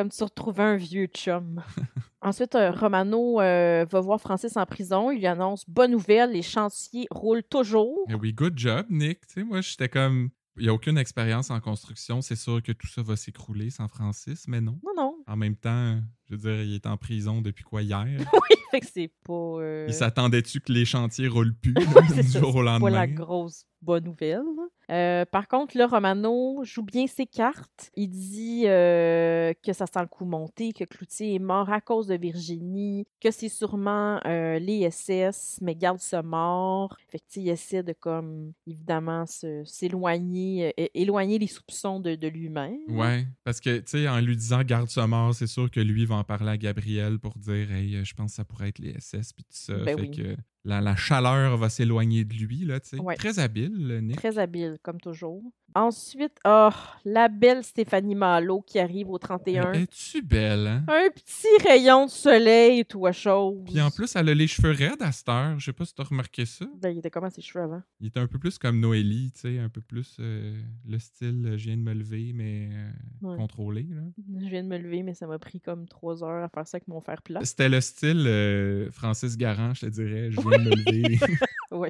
Comme 0.00 0.08
tu 0.08 0.24
retrouvais 0.24 0.62
un 0.62 0.76
vieux 0.76 1.08
chum. 1.08 1.62
Ensuite, 2.22 2.54
euh, 2.54 2.70
Romano 2.70 3.38
euh, 3.42 3.84
va 3.90 4.00
voir 4.00 4.18
Francis 4.18 4.56
en 4.56 4.64
prison. 4.64 5.10
Il 5.10 5.18
lui 5.18 5.26
annonce 5.26 5.68
Bonne 5.68 5.90
nouvelle, 5.90 6.32
les 6.32 6.40
chantiers 6.40 7.06
roulent 7.10 7.42
toujours. 7.42 7.98
Mais 8.08 8.14
oui, 8.14 8.32
good 8.32 8.54
job, 8.56 8.86
Nick. 8.88 9.26
Tu 9.26 9.34
sais, 9.34 9.44
moi, 9.44 9.60
j'étais 9.60 9.90
comme. 9.90 10.30
Il 10.56 10.62
n'y 10.62 10.68
a 10.70 10.72
aucune 10.74 10.96
expérience 10.96 11.50
en 11.50 11.60
construction. 11.60 12.22
C'est 12.22 12.34
sûr 12.36 12.62
que 12.62 12.72
tout 12.72 12.86
ça 12.86 13.02
va 13.02 13.14
s'écrouler 13.16 13.68
sans 13.68 13.88
Francis, 13.88 14.46
mais 14.48 14.62
non. 14.62 14.78
Non, 14.82 14.92
non. 14.96 15.16
En 15.26 15.36
même 15.36 15.54
temps, 15.56 16.00
je 16.30 16.34
veux 16.34 16.38
dire, 16.38 16.62
il 16.62 16.74
est 16.76 16.86
en 16.86 16.96
prison 16.96 17.42
depuis 17.42 17.64
quoi 17.64 17.82
hier? 17.82 18.06
Oui, 18.32 18.56
fait 18.70 18.80
que 18.80 18.86
c'est 18.90 19.12
pas. 19.24 19.32
euh, 19.32 19.86
Il 19.88 19.94
s'attendait-tu 19.94 20.60
que 20.60 20.72
les 20.72 20.84
chantiers 20.86 21.28
roulent 21.28 21.54
plus 21.54 21.74
c'est 22.08 22.22
du 22.22 22.28
ça, 22.28 22.40
jour 22.40 22.56
au 22.56 22.64
c'est 22.66 22.80
pas 22.80 22.90
la 22.90 23.06
grosse 23.06 23.66
bonne 23.82 24.04
nouvelle. 24.04 24.42
Euh, 24.90 25.24
par 25.24 25.46
contre, 25.48 25.76
là, 25.78 25.86
Romano 25.86 26.62
joue 26.64 26.82
bien 26.82 27.06
ses 27.06 27.26
cartes. 27.26 27.90
Il 27.96 28.08
dit 28.08 28.62
euh, 28.66 29.52
que 29.64 29.72
ça 29.72 29.86
sent 29.86 30.00
le 30.00 30.06
coup 30.06 30.24
monter, 30.24 30.72
que 30.72 30.84
Cloutier 30.84 31.34
est 31.34 31.38
mort 31.38 31.70
à 31.70 31.80
cause 31.80 32.08
de 32.08 32.16
Virginie, 32.16 33.06
que 33.20 33.30
c'est 33.30 33.48
sûrement 33.48 34.20
euh, 34.26 34.58
les 34.58 34.90
SS, 34.90 35.58
mais 35.62 35.74
garde 35.74 36.00
ce 36.00 36.20
mort. 36.20 36.96
Fait 37.08 37.18
que, 37.18 37.24
il 37.36 37.48
essaie 37.48 37.82
de, 37.82 37.92
comme, 37.92 38.52
évidemment, 38.66 39.24
s'éloigner, 39.64 40.74
éloigner 40.94 41.38
les 41.38 41.46
soupçons 41.46 42.00
de, 42.00 42.16
de 42.16 42.28
lui-même. 42.28 42.78
Ouais, 42.88 43.26
parce 43.44 43.60
que, 43.60 43.78
tu 43.78 43.84
sais, 43.86 44.08
en 44.08 44.20
lui 44.20 44.36
disant 44.36 44.62
garde 44.62 44.88
ce 44.88 45.00
mort, 45.00 45.34
c'est 45.34 45.46
sûr 45.46 45.70
que 45.70 45.80
lui 45.80 46.04
va 46.04 46.16
en 46.16 46.24
parler 46.24 46.50
à 46.50 46.56
Gabriel 46.56 47.18
pour 47.18 47.34
dire, 47.38 47.70
hey, 47.72 48.04
je 48.04 48.14
pense 48.14 48.32
que 48.32 48.36
ça 48.36 48.44
pourrait 48.44 48.70
être 48.70 48.80
les 48.80 48.98
SS, 48.98 49.32
puis 49.32 49.44
tout 49.44 49.50
ça. 49.50 49.74
Ben 49.76 49.96
fait 49.96 50.02
oui. 50.02 50.10
que 50.10 50.36
la, 50.64 50.80
la 50.80 50.96
chaleur 50.96 51.56
va 51.56 51.68
s'éloigner 51.68 52.24
de 52.24 52.34
lui, 52.34 52.64
là. 52.64 52.78
Ouais. 52.98 53.16
Très 53.16 53.38
habile, 53.38 53.72
le 53.88 54.00
Nick. 54.00 54.16
Très 54.16 54.38
habile, 54.38 54.78
comme 54.82 55.00
toujours. 55.00 55.42
Ensuite, 55.74 56.36
oh, 56.44 56.70
la 57.04 57.28
belle 57.28 57.62
Stéphanie 57.62 58.14
Malo 58.14 58.60
qui 58.62 58.78
arrive 58.78 59.08
au 59.10 59.18
31. 59.18 59.72
Es-tu 59.72 60.20
belle, 60.22 60.66
hein? 60.66 60.84
Un 60.88 61.08
petit 61.10 61.46
rayon 61.68 62.06
de 62.06 62.10
soleil, 62.10 62.84
toi, 62.84 63.12
chose. 63.12 63.62
Puis 63.66 63.80
en 63.80 63.90
plus, 63.90 64.14
elle 64.16 64.28
a 64.28 64.34
les 64.34 64.46
cheveux 64.46 64.72
raides 64.72 65.00
à 65.00 65.12
cette 65.12 65.28
heure. 65.28 65.58
Je 65.58 65.66
sais 65.66 65.72
pas 65.72 65.84
si 65.84 65.94
t'as 65.94 66.02
remarqué 66.04 66.44
ça. 66.44 66.66
Ben, 66.80 66.90
il 66.90 66.98
était 66.98 67.10
comment 67.10 67.30
ses 67.30 67.40
cheveux 67.40 67.64
avant? 67.64 67.82
Il 68.00 68.08
était 68.08 68.20
un 68.20 68.26
peu 68.26 68.38
plus 68.38 68.58
comme 68.58 68.80
Noélie, 68.80 69.30
tu 69.32 69.40
sais, 69.42 69.58
un 69.58 69.68
peu 69.68 69.80
plus 69.80 70.16
euh, 70.20 70.60
le 70.88 70.98
style 70.98 71.44
euh, 71.46 71.56
je 71.56 71.66
viens 71.66 71.76
de 71.76 71.82
me 71.82 71.94
lever, 71.94 72.32
mais 72.34 72.70
euh, 72.72 72.90
Ouais. 73.30 73.36
contrôlé. 73.36 73.86
Là. 73.90 74.02
Je 74.40 74.48
viens 74.48 74.62
de 74.64 74.68
me 74.68 74.78
lever, 74.78 75.02
mais 75.02 75.14
ça 75.14 75.26
m'a 75.26 75.38
pris 75.38 75.60
comme 75.60 75.86
trois 75.86 76.24
heures 76.24 76.42
à 76.42 76.48
faire 76.48 76.66
ça 76.66 76.76
avec 76.78 76.88
mon 76.88 77.00
fer 77.00 77.22
plat. 77.22 77.40
C'était 77.44 77.68
le 77.68 77.80
style 77.80 78.88
Francis 78.92 79.36
Garand, 79.36 79.74
je 79.74 79.82
te 79.82 79.86
dirais. 79.86 80.30
Je 80.30 80.40
viens 80.40 80.58
de 80.58 80.64
me 80.64 80.74
lever. 80.74 81.18
Oui. 81.72 81.88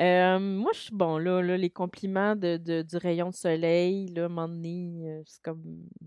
Euh, 0.00 0.38
moi, 0.38 0.70
je 0.74 0.80
suis 0.80 0.94
bon, 0.94 1.18
là, 1.18 1.40
là, 1.42 1.56
les 1.56 1.70
compliments 1.70 2.36
de, 2.36 2.56
de- 2.56 2.82
du 2.82 2.96
rayon 2.96 3.30
de 3.30 3.34
soleil, 3.34 4.08
là, 4.14 4.22
à 4.22 4.26
un 4.26 4.28
moment 4.28 4.48
donné, 4.48 5.22
c'est 5.26 5.42
comme, 5.42 5.62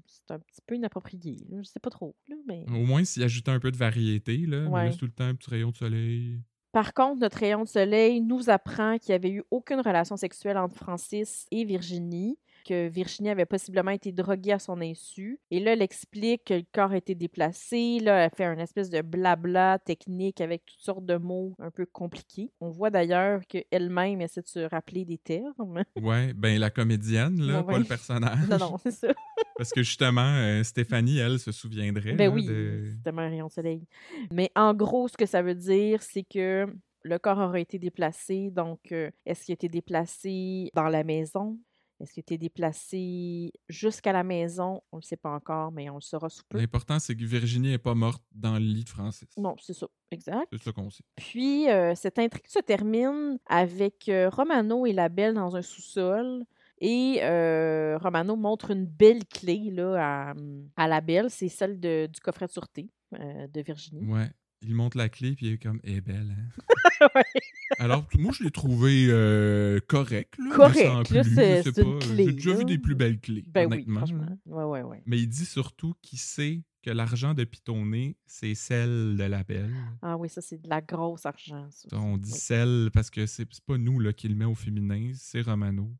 c'est 0.05 0.31
un 0.33 0.39
petit 0.39 0.61
peu 0.65 0.75
inapproprié, 0.75 1.37
là, 1.49 1.57
je 1.61 1.67
sais 1.69 1.79
pas 1.79 1.89
trop, 1.89 2.15
là, 2.27 2.35
mais... 2.47 2.65
Au 2.69 2.85
moins, 2.85 3.03
s'il 3.03 3.23
ajoutait 3.23 3.51
un 3.51 3.59
peu 3.59 3.71
de 3.71 3.77
variété, 3.77 4.37
là. 4.45 4.61
Mais 4.61 4.69
Ouais. 4.69 4.89
là, 4.89 4.95
tout 4.95 5.05
le 5.05 5.11
temps 5.11 5.25
un 5.25 5.35
petit 5.35 5.49
rayon 5.49 5.71
de 5.71 5.77
soleil. 5.77 6.39
Par 6.71 6.93
contre, 6.93 7.19
notre 7.19 7.37
rayon 7.37 7.63
de 7.63 7.67
soleil 7.67 8.21
nous 8.21 8.49
apprend 8.49 8.97
qu'il 8.97 9.09
n'y 9.11 9.15
avait 9.15 9.31
eu 9.31 9.43
aucune 9.51 9.81
relation 9.81 10.15
sexuelle 10.15 10.57
entre 10.57 10.75
Francis 10.75 11.45
et 11.51 11.65
Virginie, 11.65 12.37
que 12.63 12.87
Virginie 12.89 13.29
avait 13.29 13.45
possiblement 13.45 13.91
été 13.91 14.11
droguée 14.11 14.53
à 14.53 14.59
son 14.59 14.81
insu. 14.81 15.39
Et 15.51 15.59
là, 15.59 15.73
elle 15.73 15.81
explique 15.81 16.45
que 16.45 16.53
le 16.55 16.63
corps 16.71 16.91
a 16.91 16.97
été 16.97 17.15
déplacé. 17.15 17.99
Là, 17.99 18.25
elle 18.25 18.31
fait 18.35 18.45
un 18.45 18.57
espèce 18.57 18.89
de 18.89 19.01
blabla 19.01 19.79
technique 19.79 20.41
avec 20.41 20.65
toutes 20.65 20.79
sortes 20.79 21.05
de 21.05 21.17
mots 21.17 21.55
un 21.59 21.71
peu 21.71 21.85
compliqués. 21.85 22.51
On 22.59 22.69
voit 22.69 22.89
d'ailleurs 22.89 23.41
qu'elle-même 23.47 24.21
essaie 24.21 24.41
de 24.41 24.47
se 24.47 24.59
rappeler 24.69 25.05
des 25.05 25.17
termes. 25.17 25.83
Ouais, 26.01 26.33
ben 26.33 26.59
la 26.59 26.69
comédienne, 26.69 27.39
là, 27.41 27.63
pas 27.63 27.73
ouais. 27.73 27.79
le 27.79 27.85
personnage. 27.85 28.47
non, 28.49 28.57
non, 28.57 28.77
c'est 28.77 28.91
ça. 28.91 29.13
Parce 29.57 29.71
que 29.71 29.83
justement, 29.83 30.21
euh, 30.37 30.63
Stéphanie, 30.63 31.19
elle, 31.19 31.39
se 31.39 31.51
souviendrait. 31.51 32.13
Ben 32.13 32.29
là, 32.29 32.35
oui, 32.35 32.45
de- 32.47 32.89
c'est 32.91 33.03
tellement 33.03 33.21
un 33.21 33.29
rayon 33.29 33.47
de 33.47 33.51
soleil. 33.51 33.85
Mais 34.31 34.49
en 34.55 34.73
gros, 34.73 35.07
ce 35.07 35.15
que 35.17 35.25
ça 35.25 35.41
veut 35.41 35.53
dire, 35.55 36.01
c'est 36.01 36.23
que 36.23 36.65
le 37.03 37.17
corps 37.19 37.37
aurait 37.37 37.61
été 37.61 37.77
déplacé. 37.79 38.49
Donc, 38.51 38.79
euh, 38.91 39.09
est-ce 39.25 39.45
qu'il 39.45 39.53
a 39.53 39.55
été 39.55 39.69
déplacé 39.69 40.69
dans 40.75 40.87
la 40.89 41.03
maison? 41.03 41.57
Est-ce 42.01 42.13
qu'il 42.13 42.21
a 42.21 42.25
été 42.25 42.37
déplacé 42.37 43.51
jusqu'à 43.69 44.11
la 44.11 44.23
maison? 44.23 44.81
On 44.91 44.97
ne 44.97 45.01
le 45.01 45.05
sait 45.05 45.17
pas 45.17 45.29
encore, 45.29 45.71
mais 45.71 45.89
on 45.89 45.95
le 45.95 46.01
saura 46.01 46.29
sous 46.29 46.43
peu. 46.49 46.57
L'important, 46.57 46.99
c'est 46.99 47.15
que 47.15 47.23
Virginie 47.23 47.69
n'est 47.69 47.77
pas 47.77 47.93
morte 47.95 48.23
dans 48.31 48.53
le 48.53 48.59
lit 48.65 48.83
de 48.83 48.89
Francis. 48.89 49.27
Non, 49.37 49.55
c'est 49.59 49.73
ça, 49.73 49.87
exact. 50.11 50.47
C'est 50.51 50.61
ça 50.63 50.71
qu'on 50.71 50.89
sait. 50.89 51.03
Puis, 51.15 51.69
euh, 51.69 51.93
cette 51.95 52.19
intrigue 52.19 52.47
se 52.47 52.59
termine 52.59 53.37
avec 53.45 54.09
euh, 54.09 54.29
Romano 54.29 54.85
et 54.85 54.93
la 54.93 55.09
belle 55.09 55.35
dans 55.35 55.55
un 55.55 55.61
sous-sol. 55.61 56.43
Et 56.83 57.19
euh, 57.21 57.97
Romano 57.99 58.35
montre 58.35 58.71
une 58.71 58.85
belle 58.85 59.23
clé 59.25 59.69
là, 59.71 60.29
à, 60.31 60.33
à 60.75 60.87
la 60.87 60.99
belle. 61.01 61.29
C'est 61.29 61.47
celle 61.49 61.79
de- 61.79 62.07
du 62.11 62.19
coffret 62.19 62.47
de 62.47 62.51
sûreté 62.51 62.89
de 63.13 63.61
Virginie. 63.61 64.05
Ouais. 64.05 64.31
Il 64.63 64.75
monte 64.75 64.95
la 64.95 65.09
clé, 65.09 65.33
puis 65.35 65.47
il 65.47 65.53
est 65.53 65.57
comme, 65.57 65.79
est 65.83 66.01
belle, 66.01 66.35
hein? 66.37 66.63
Ouais. 67.15 67.23
Alors, 67.79 68.05
moi, 68.19 68.31
je 68.31 68.43
l'ai 68.43 68.51
trouvé 68.51 69.07
euh, 69.09 69.79
correct, 69.87 70.35
là. 70.37 70.55
Correct, 70.55 70.83
là, 70.83 71.03
plus, 71.23 71.29
je 71.31 71.33
c'est- 71.35 71.63
sais 71.63 71.83
pas. 71.83 71.97
clé, 71.99 72.25
J'ai 72.25 72.33
déjà 72.33 72.53
vu 72.53 72.65
des 72.65 72.77
plus 72.77 72.93
belles 72.93 73.19
clés, 73.19 73.43
Ben 73.47 73.61
oui, 73.61 73.73
honnêtement. 73.73 74.01
franchement. 74.01 74.37
Ouais, 74.45 74.63
ouais, 74.65 74.81
ouais. 74.83 75.01
Mais 75.07 75.17
il 75.19 75.27
dit 75.27 75.45
surtout 75.45 75.95
qu'il 76.03 76.19
sait 76.19 76.61
que 76.83 76.91
l'argent 76.91 77.33
de 77.33 77.43
Pitonné, 77.43 78.17
c'est 78.27 78.53
celle 78.53 79.15
de 79.17 79.23
la 79.23 79.43
belle. 79.43 79.73
Ah 80.03 80.15
oui, 80.15 80.29
ça, 80.29 80.41
c'est 80.41 80.61
de 80.61 80.69
la 80.69 80.79
grosse 80.81 81.25
argent, 81.25 81.67
ça. 81.71 81.87
On 81.97 82.17
dit 82.19 82.31
Oui. 82.31 82.39
celle 82.39 82.89
parce 82.93 83.09
que 83.09 83.25
c'est 83.25 83.47
c'est 83.51 83.63
pas 83.65 83.79
nous 83.79 83.99
là, 83.99 84.13
qui 84.13 84.27
le 84.27 84.35
met 84.35 84.45
au 84.45 84.53
féminin, 84.55 85.11
c'est 85.15 85.41
Romano. 85.41 85.91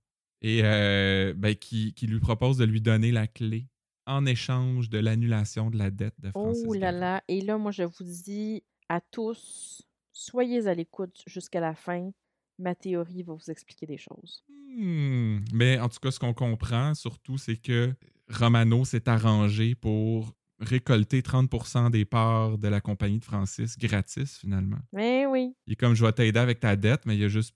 Et 0.44 0.62
euh, 0.64 1.34
ben, 1.36 1.56
qui, 1.56 1.94
qui 1.96 2.06
lui 2.06 2.20
propose 2.20 2.58
de 2.58 2.66
lui 2.66 2.82
donner 2.82 3.12
la 3.12 3.26
clé 3.26 3.68
en 4.12 4.26
échange 4.26 4.90
de 4.90 5.00
l'annulation 5.00 5.70
de 5.70 5.78
la 5.78 5.90
dette 5.90 6.20
de 6.20 6.30
Francis. 6.32 6.66
Oh 6.68 6.74
là 6.74 6.92
là. 6.92 7.24
Et 7.28 7.42
là, 7.42 7.58
moi, 7.58 7.72
je 7.72 7.84
vous 7.84 8.04
dis 8.04 8.64
à 8.90 9.00
tous, 9.02 9.82
soyez 10.12 10.68
à 10.68 10.74
l'écoute 10.74 11.24
jusqu'à 11.28 11.60
la 11.60 11.74
fin. 11.74 12.12
Ma 12.60 12.76
théorie 12.76 13.24
va 13.24 13.34
vous 13.34 13.50
expliquer 13.50 13.88
des 13.88 13.98
choses. 13.98 14.44
Hmm. 14.50 15.40
Mais 15.54 15.80
en 15.80 15.90
tout 15.90 16.00
cas, 16.00 16.12
ce 16.12 16.20
qu'on 16.20 16.34
comprend 16.34 16.94
surtout, 16.94 17.38
c'est 17.38 17.58
que 17.58 17.94
Romano 18.30 18.86
s'est 18.86 19.10
arrangé 19.10 19.74
pour 19.76 20.36
récolter 20.60 21.22
30% 21.22 21.90
des 21.90 22.06
parts 22.06 22.60
de 22.60 22.68
la 22.68 22.82
compagnie 22.82 23.18
de 23.18 23.26
Francis 23.26 23.80
gratis, 23.80 24.38
finalement. 24.38 24.78
Mais 24.94 25.26
oui. 25.26 25.56
Il 25.66 25.74
est 25.74 25.76
comme, 25.76 25.96
je 25.96 26.06
vais 26.06 26.12
t'aider 26.12 26.40
avec 26.40 26.60
ta 26.60 26.76
dette, 26.76 27.06
mais 27.06 27.16
il 27.16 27.22
y 27.22 27.26
a 27.26 27.30
juste... 27.30 27.56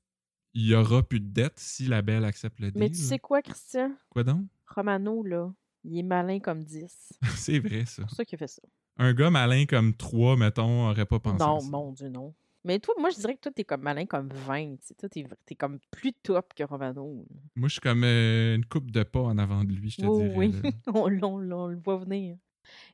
Il 0.55 0.65
y 0.65 0.73
aura 0.73 1.03
plus 1.03 1.19
de 1.19 1.27
dette 1.27 1.59
si 1.59 1.85
la 1.85 2.01
belle 2.01 2.23
accepte 2.23 2.61
le 2.61 2.71
deal. 2.71 2.79
Mais 2.79 2.89
tu 2.89 2.95
sais 2.95 3.19
quoi, 3.19 3.41
Christian? 3.41 3.91
Quoi 4.09 4.23
donc? 4.23 4.47
Romano, 4.65 5.21
là, 5.21 5.53
il 5.85 5.97
est 5.99 6.03
malin 6.03 6.39
comme 6.39 6.63
10. 6.63 7.13
c'est 7.35 7.59
vrai, 7.59 7.85
ça. 7.85 7.93
C'est 7.95 8.01
pour 8.03 8.11
ça 8.11 8.25
qu'il 8.25 8.37
fait 8.37 8.47
ça. 8.47 8.61
Un 8.97 9.13
gars 9.13 9.29
malin 9.29 9.65
comme 9.65 9.93
3, 9.95 10.37
mettons, 10.37 10.89
aurait 10.89 11.05
pas 11.05 11.19
pensé 11.19 11.43
non, 11.43 11.57
à 11.57 11.59
ça. 11.59 11.69
mon 11.69 11.91
Dieu, 11.91 12.09
non. 12.09 12.33
Mais 12.63 12.79
toi, 12.79 12.95
moi, 12.99 13.09
je 13.11 13.17
dirais 13.17 13.35
que 13.35 13.41
toi, 13.41 13.51
t'es 13.51 13.63
comme 13.63 13.81
malin 13.81 14.05
comme 14.05 14.29
20. 14.29 14.77
tu 14.77 14.87
sais. 14.87 14.93
Toi, 14.95 15.07
t'es 15.09 15.23
t'es 15.45 15.53
comme 15.55 15.77
plus 15.91 16.13
top 16.13 16.53
que 16.55 16.63
Romano. 16.63 17.25
là. 17.29 17.35
Moi, 17.55 17.67
je 17.67 17.73
suis 17.73 17.81
comme 17.81 18.03
euh, 18.03 18.55
une 18.55 18.65
coupe 18.65 18.89
de 18.89 19.03
pas 19.03 19.19
en 19.21 19.37
avant 19.37 19.63
de 19.63 19.71
lui, 19.73 19.91
je 19.91 19.97
te 19.97 20.05
Oh, 20.07 20.17
dirais. 20.17 20.33
oui, 20.35 20.51
on, 20.87 21.07
l'on- 21.07 21.37
l'on- 21.37 21.65
on 21.65 21.67
le 21.67 21.77
voit 21.77 21.97
venir. 21.97 22.37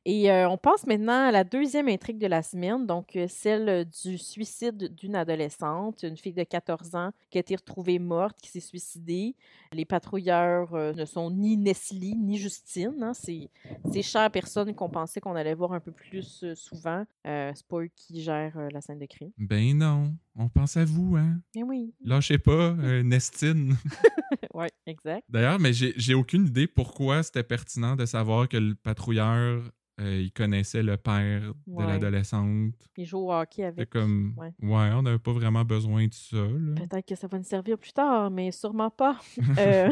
Et 0.04 0.30
on 0.46 0.56
passe 0.56 0.86
maintenant 0.86 1.28
à 1.28 1.30
la 1.30 1.44
deuxième 1.44 1.88
intrigue 1.88 2.18
de 2.18 2.26
la 2.26 2.42
semaine, 2.42 2.86
donc 2.86 3.18
celle 3.28 3.86
du 4.02 4.18
suicide 4.18 4.94
d'une 4.94 5.14
adolescente, 5.14 6.02
une 6.02 6.16
fille 6.16 6.32
de 6.32 6.44
14 6.44 6.94
ans 6.94 7.10
qui 7.30 7.38
a 7.38 7.40
été 7.40 7.56
retrouvée 7.56 7.98
morte, 7.98 8.36
qui 8.42 8.50
s'est 8.50 8.60
suicidée. 8.60 9.34
Les 9.72 9.84
patrouilleurs 9.84 10.72
ne 10.72 11.04
sont 11.04 11.30
ni 11.30 11.56
Nestlé 11.56 12.14
ni 12.14 12.36
Justine. 12.38 13.02
hein, 13.02 13.14
c'est 13.14 13.48
ces 13.90 14.02
chères 14.02 14.30
personnes 14.30 14.74
qu'on 14.74 14.88
pensait 14.88 15.20
qu'on 15.20 15.34
allait 15.34 15.54
voir 15.54 15.72
un 15.72 15.80
peu 15.80 15.92
plus 15.92 16.44
souvent. 16.54 17.04
C'est 17.24 17.66
pas 17.66 17.78
eux 17.78 17.90
qui 17.94 18.22
gèrent 18.22 18.58
la 18.72 18.80
scène 18.80 18.98
de 18.98 19.06
crime. 19.06 19.30
Ben 19.38 19.76
non, 19.76 20.14
on 20.36 20.48
pense 20.48 20.76
à 20.76 20.84
vous, 20.84 21.16
hein? 21.16 21.40
Mais 21.54 21.62
oui, 21.62 21.94
Lâchez 22.04 22.38
pas, 22.38 22.52
euh, 22.52 23.02
Nestine. 23.04 23.76
ouais, 24.54 24.70
exact. 24.86 25.24
D'ailleurs, 25.28 25.58
mais 25.58 25.72
j'ai 25.72 26.14
aucune 26.14 26.46
idée 26.46 26.66
pourquoi 26.66 27.22
c'était 27.22 27.42
pertinent 27.42 27.96
de 27.96 28.06
savoir 28.06 28.48
que 28.48 28.56
le 28.56 28.74
patrouilleur, 28.74 29.62
euh, 30.00 30.20
il 30.22 30.32
connaissait 30.32 30.82
le 30.82 30.96
père 30.96 31.52
de 31.66 31.82
l'adolescente. 31.82 32.74
Ils 32.96 33.04
jouent 33.04 33.28
au 33.28 33.32
hockey 33.32 33.64
avec. 33.64 33.90
comme, 33.90 34.34
ouais. 34.38 34.52
ouais, 34.62 34.90
on 34.94 35.02
n'avait 35.02 35.18
pas 35.18 35.32
vraiment 35.32 35.64
besoin 35.64 36.06
de 36.06 36.14
ça. 36.14 36.36
Peut-être 36.76 37.06
que 37.06 37.14
ça 37.14 37.26
va 37.26 37.38
nous 37.38 37.44
servir 37.44 37.78
plus 37.78 37.92
tard, 37.92 38.30
mais 38.30 38.50
sûrement 38.52 38.90
pas. 38.90 39.18
Euh, 39.58 39.90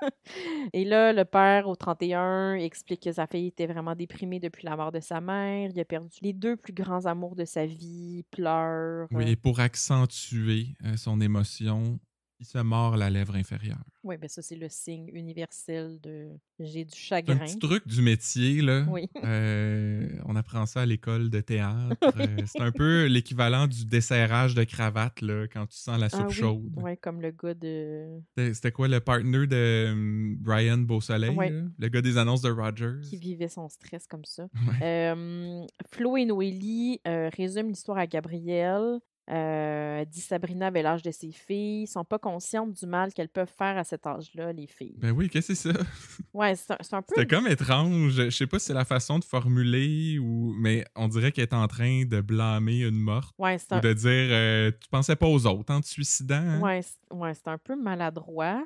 Et 0.72 0.84
là, 0.84 1.12
le 1.12 1.24
père, 1.24 1.68
au 1.68 1.76
31, 1.76 2.54
explique 2.54 3.02
que 3.02 3.12
sa 3.12 3.26
fille 3.26 3.48
était 3.48 3.66
vraiment 3.66 3.94
déprimée 3.94 4.40
depuis 4.40 4.64
la 4.64 4.76
mort 4.76 4.92
de 4.92 5.00
sa 5.00 5.20
mère. 5.20 5.70
Il 5.72 5.80
a 5.80 5.84
perdu 5.84 6.16
les 6.22 6.32
deux 6.32 6.56
plus 6.56 6.72
grands 6.72 7.06
amours 7.06 7.36
de 7.36 7.44
sa 7.44 7.66
vie, 7.66 8.24
pleure. 8.30 9.06
Oui, 9.10 9.30
et 9.30 9.36
pour 9.36 9.60
accentuer 9.60 10.76
euh, 10.84 10.96
son 10.96 11.20
émotion, 11.20 11.98
il 12.40 12.46
se 12.46 12.58
mord 12.58 12.96
la 12.96 13.10
lèvre 13.10 13.34
inférieure. 13.36 13.84
Oui, 14.02 14.16
ben 14.16 14.28
ça, 14.28 14.40
c'est 14.40 14.56
le 14.56 14.68
signe 14.70 15.10
universel 15.12 16.00
de 16.02 16.28
j'ai 16.58 16.84
du 16.86 16.90
C'est 16.94 17.14
un 17.14 17.18
chagrin. 17.18 17.36
petit 17.38 17.58
truc 17.58 17.86
du 17.86 18.00
métier, 18.02 18.62
là. 18.62 18.86
Oui. 18.88 19.08
Euh, 19.24 20.08
on 20.24 20.36
apprend 20.36 20.64
ça 20.66 20.80
à 20.82 20.86
l'école 20.86 21.30
de 21.30 21.40
théâtre. 21.40 21.96
Euh, 22.20 22.42
c'est 22.46 22.60
un 22.60 22.72
peu 22.72 23.06
l'équivalent 23.06 23.66
du 23.66 23.84
desserrage 23.86 24.54
de 24.54 24.64
cravate, 24.64 25.20
là, 25.22 25.46
quand 25.52 25.66
tu 25.66 25.76
sens 25.76 25.98
la 25.98 26.08
soupe 26.08 26.20
Ah 26.24 26.26
oui, 26.28 26.34
chaude. 26.34 26.72
ouais, 26.82 26.96
comme 26.96 27.20
le 27.22 27.30
gars 27.30 27.54
de. 27.54 28.20
C'était- 28.36 28.72
quoi 28.72 28.88
le 28.88 29.00
partner 29.00 29.46
de 29.46 29.88
hum, 29.92 30.36
Brian 30.40 30.78
Beausoleil, 30.78 31.34
là? 31.36 31.48
le 31.78 31.88
gars 31.88 32.02
des 32.02 32.16
annonces 32.18 32.42
de 32.42 32.50
Rogers? 32.50 33.00
qui 33.02 33.16
vivait 33.16 33.48
son 33.48 33.68
stress 33.68 34.06
comme 34.06 34.24
ça. 34.24 34.48
Euh, 34.82 35.62
Flo 35.92 36.16
et 36.16 36.24
Noélie 36.24 37.00
euh, 37.06 37.30
résument 37.36 37.68
l'histoire 37.68 37.98
à 37.98 38.06
Gabrielle. 38.06 38.98
Euh, 39.30 40.04
dit 40.06 40.20
Sabrina 40.20 40.66
avait 40.68 40.82
l'âge 40.82 41.02
de 41.02 41.10
ses 41.12 41.30
filles, 41.30 41.86
sont 41.86 42.04
pas 42.04 42.18
conscientes 42.18 42.72
du 42.72 42.86
mal 42.86 43.12
qu'elles 43.12 43.28
peuvent 43.28 43.52
faire 43.56 43.78
à 43.78 43.84
cet 43.84 44.06
âge-là, 44.06 44.52
les 44.52 44.66
filles. 44.66 44.96
Ben 44.98 45.12
oui, 45.12 45.28
qu'est-ce 45.28 45.48
que 45.48 45.54
c'est 45.54 45.72
ça? 45.72 45.78
Ouais, 46.34 46.54
c'est 46.56 46.72
un, 46.92 47.02
peu. 47.02 47.14
C'était 47.14 47.26
comme 47.26 47.46
étrange. 47.46 48.12
Je 48.12 48.30
sais 48.30 48.46
pas 48.46 48.58
si 48.58 48.66
c'est 48.66 48.74
la 48.74 48.84
façon 48.84 49.18
de 49.18 49.24
formuler 49.24 50.18
ou. 50.18 50.52
Mais 50.58 50.84
on 50.96 51.08
dirait 51.08 51.32
qu'elle 51.32 51.44
est 51.44 51.54
en 51.54 51.66
train 51.66 52.04
de 52.04 52.20
blâmer 52.20 52.80
une 52.82 52.98
morte. 52.98 53.34
Ouais, 53.38 53.58
c'est 53.58 53.72
Ou 53.72 53.78
un, 53.78 53.80
de 53.80 53.92
dire 53.92 54.28
euh, 54.30 54.70
Tu 54.80 54.88
pensais 54.88 55.16
pas 55.16 55.26
aux 55.26 55.46
autres 55.46 55.72
en 55.74 55.80
te 55.80 55.86
suicidant. 55.86 56.34
hein? 56.36 56.60
ouais, 56.60 56.82
c'est- 56.82 57.14
ouais, 57.14 57.34
c'est 57.34 57.48
un 57.48 57.58
peu 57.58 57.76
maladroit. 57.76 58.64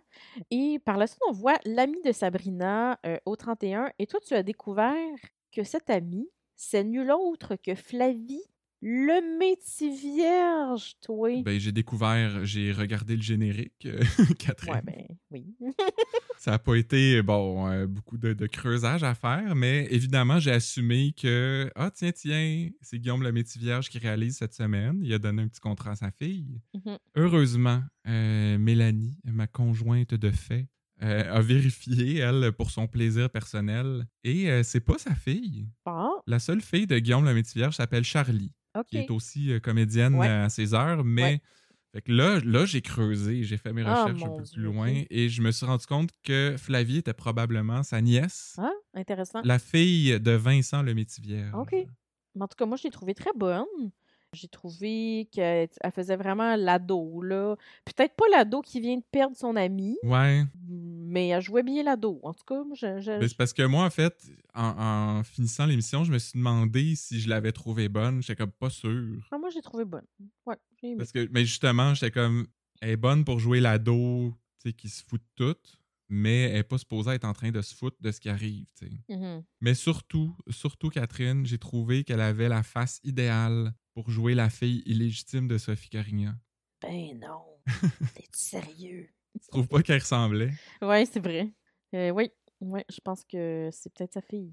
Et 0.51 0.79
par 0.85 0.97
la 0.99 1.07
suite, 1.07 1.21
on 1.29 1.33
voit 1.33 1.59
l'ami 1.65 2.01
de 2.05 2.13
Sabrina 2.13 2.99
euh, 3.07 3.17
au 3.27 3.37
31. 3.37 3.91
Et 3.99 4.07
toi, 4.07 4.21
tu 4.27 4.35
as 4.35 4.43
découvert 4.43 4.95
que 5.53 5.65
cet 5.65 5.91
ami, 5.91 6.29
c'est 6.57 6.85
nul 6.85 7.11
autre 7.11 7.57
que 7.57 7.75
Flavie, 7.75 8.43
Le 8.87 9.39
métier 9.39 9.97
vierge, 9.97 10.97
toi. 11.01 11.43
Ben, 11.43 11.59
j'ai 11.59 11.73
découvert, 11.73 12.45
j'ai 12.45 12.71
regardé 12.71 13.17
le 13.17 13.23
générique, 13.23 13.87
euh, 13.87 13.99
Catherine. 14.39 14.75
ouais, 14.75 14.83
ben 14.85 15.17
oui. 15.31 15.57
Ça 16.37 16.51
n'a 16.51 16.59
pas 16.59 16.75
été, 16.75 17.23
bon, 17.23 17.67
euh, 17.67 17.87
beaucoup 17.87 18.19
de, 18.19 18.35
de 18.35 18.47
creusage 18.47 19.03
à 19.03 19.15
faire, 19.15 19.55
mais 19.55 19.89
évidemment, 19.91 20.39
j'ai 20.39 20.51
assumé 20.51 21.15
que, 21.19 21.71
ah, 21.77 21.91
tiens, 21.91 22.13
tiens, 22.13 22.69
c'est 22.83 22.99
Guillaume 22.99 23.23
le 23.23 23.33
métier 23.33 23.59
vierge 23.59 23.89
qui 23.89 23.97
réalise 23.97 24.37
cette 24.37 24.53
semaine. 24.53 25.01
Il 25.03 25.15
a 25.15 25.19
donné 25.19 25.41
un 25.41 25.49
petit 25.49 25.61
contrat 25.63 25.93
à 25.93 25.97
sa 25.97 26.11
fille. 26.11 26.61
Mhm. 26.75 26.99
Heureusement, 27.17 27.83
euh, 28.07 28.59
Mélanie, 28.59 29.17
ma 29.25 29.47
conjointe 29.47 30.13
de 30.13 30.31
fait, 30.31 30.69
euh, 31.03 31.33
a 31.39 31.41
vérifié, 31.41 32.19
elle, 32.19 32.53
pour 32.53 32.71
son 32.71 32.87
plaisir 32.87 33.31
personnel. 33.31 34.07
Et 34.25 34.51
euh, 34.51 34.63
c'est 34.63 34.81
pas 34.81 34.99
sa 34.99 35.15
fille. 35.15 35.67
Bon, 35.87 36.11
La 36.27 36.39
seule 36.39 36.61
fille 36.61 36.87
de 36.87 36.99
Guillaume 36.99 37.25
le 37.25 37.33
métier 37.33 37.61
vierge 37.61 37.77
s'appelle 37.77 38.05
Charlie, 38.05 38.53
Qui 38.89 38.99
est 38.99 39.11
aussi 39.11 39.53
euh, 39.53 39.61
comédienne 39.61 40.15
Ouais. 40.17 40.29
à 40.29 40.49
ses 40.49 40.75
heures, 40.75 41.05
mais. 41.05 41.23
Ouais. 41.23 41.41
Fait 41.93 42.03
que 42.03 42.11
là, 42.11 42.41
là 42.45 42.67
j'ai 42.67 42.83
creusé, 42.83 43.45
j'ai 43.45 43.57
fait 43.57 43.73
mes 43.73 43.83
Ah, 43.87 44.03
recherches 44.03 44.25
un 44.25 44.37
peu 44.37 44.43
Dieu, 44.43 44.55
plus 44.55 44.63
loin 44.65 44.93
et 45.11 45.29
je 45.29 45.41
me 45.43 45.53
suis 45.53 45.65
rendu 45.65 45.87
compte 45.87 46.11
que 46.25 46.57
Flavie 46.59 46.97
était 46.97 47.13
probablement 47.15 47.85
sa 47.85 48.01
nièce, 48.01 48.57
Ah, 48.59 48.73
intéressant. 48.95 49.43
la 49.45 49.61
fille 49.61 50.19
de 50.19 50.33
Vincent 50.33 50.83
le 50.83 50.93
métier 50.93 51.23
vierge. 51.23 51.55
OK. 51.55 51.71
Mais 52.35 52.43
en 52.43 52.49
tout 52.49 52.57
cas, 52.59 52.67
moi, 52.67 52.77
je 52.77 52.83
l'ai 52.83 52.91
trouvée 52.91 53.15
très 53.15 53.31
bonne. 53.37 53.65
J'ai 54.35 54.49
trouvé 54.49 55.29
qu'elle 55.33 55.69
elle 55.81 55.93
faisait 55.93 56.17
vraiment 56.17 56.57
l'ado, 56.57 57.23
là. 57.23 57.57
Peut-être 57.85 58.15
pas 58.15 58.25
l'ado 58.31 58.61
qui 58.61 58.81
vient 58.81 58.97
de 58.97 59.05
perdre 59.11 59.37
son 59.37 59.57
ami, 59.57 59.97
Ouais, 60.03 60.45
mais 60.69 61.29
elle 61.29 61.43
jouait 61.43 61.63
bien 61.63 61.83
l'ado. 61.83 62.21
En 62.23 62.35
tout 62.35 62.45
cas, 62.45 62.63
moi, 62.65 62.77
je... 62.79 63.01
je- 63.01 63.13
mais 63.19 63.29
c'est 63.29 63.37
parce 63.37 63.53
que 63.53 63.63
moi, 63.63 63.85
en 63.85 63.91
fait, 63.91 64.31
en, 64.55 65.19
en 65.19 65.23
finissant 65.23 65.67
l'émission, 65.67 66.05
je 66.05 66.13
me 66.13 66.19
suis 66.19 66.39
demandé 66.39 66.95
si 66.97 67.21
je 67.21 67.29
l'avais 67.29 67.53
trouvée 67.53 67.89
bonne. 67.89 68.23
J'étais 68.23 68.37
comme 68.37 68.53
pas 68.53 68.71
sûr. 68.71 69.27
Ah, 69.31 69.39
moi, 69.39 69.51
je 69.51 69.57
l'ai 69.57 69.63
trouvée 69.63 69.85
bonne. 69.85 70.07
Ouais, 70.47 70.57
j'ai. 70.83 70.97
Parce 70.97 71.13
que, 71.13 71.29
mais 71.33 71.45
justement, 71.45 71.95
j'étais 71.95 72.11
comme, 72.11 72.47
elle 72.81 72.91
est 72.91 72.97
bonne 72.97 73.25
pour 73.25 73.39
jouer 73.39 73.61
l'ado, 73.61 74.35
tu 74.63 74.69
sais, 74.71 74.73
qui 74.73 74.89
se 74.89 75.03
fout 75.05 75.21
de 75.39 75.53
tout, 75.53 75.59
mais 76.09 76.43
elle 76.51 76.57
est 76.57 76.63
pas 76.65 76.79
supposée 76.79 77.13
être 77.13 77.25
en 77.25 77.33
train 77.33 77.51
de 77.51 77.63
se 77.63 77.75
foutre 77.75 77.97
de 78.01 78.11
ce 78.13 78.21
qui 78.21 78.29
arrive, 78.29 78.67
tu 78.79 78.87
sais. 78.87 78.93
Mhm. 79.09 79.43
Mais 79.61 79.75
surtout, 79.75 80.37
surtout 80.51 80.91
Catherine, 80.91 81.47
j'ai 81.47 81.59
trouvé 81.59 82.05
qu'elle 82.05 82.21
avait 82.21 82.49
la 82.49 82.63
face 82.63 83.01
idéale 83.05 83.73
pour 83.95 84.11
jouer 84.11 84.35
la 84.35 84.51
fille 84.51 84.83
illégitime 84.87 85.49
de 85.49 85.57
Sophie 85.59 85.89
Carignan. 85.89 86.35
Ben 86.83 87.19
non. 87.19 87.45
T'es 88.15 88.27
sérieux? 88.33 89.09
Tu 89.41 89.49
trouves 89.51 89.69
pas 89.69 89.83
qu'elle 89.83 90.01
ressemblait? 90.01 90.51
Ouais, 90.83 91.07
c'est 91.07 91.21
vrai. 91.21 91.51
Euh, 91.95 92.11
oui, 92.11 92.31
ouais, 92.61 92.85
je 92.91 93.01
pense 93.01 93.25
que 93.25 93.71
c'est 93.73 93.93
peut-être 93.93 94.13
sa 94.13 94.21
fille. 94.21 94.53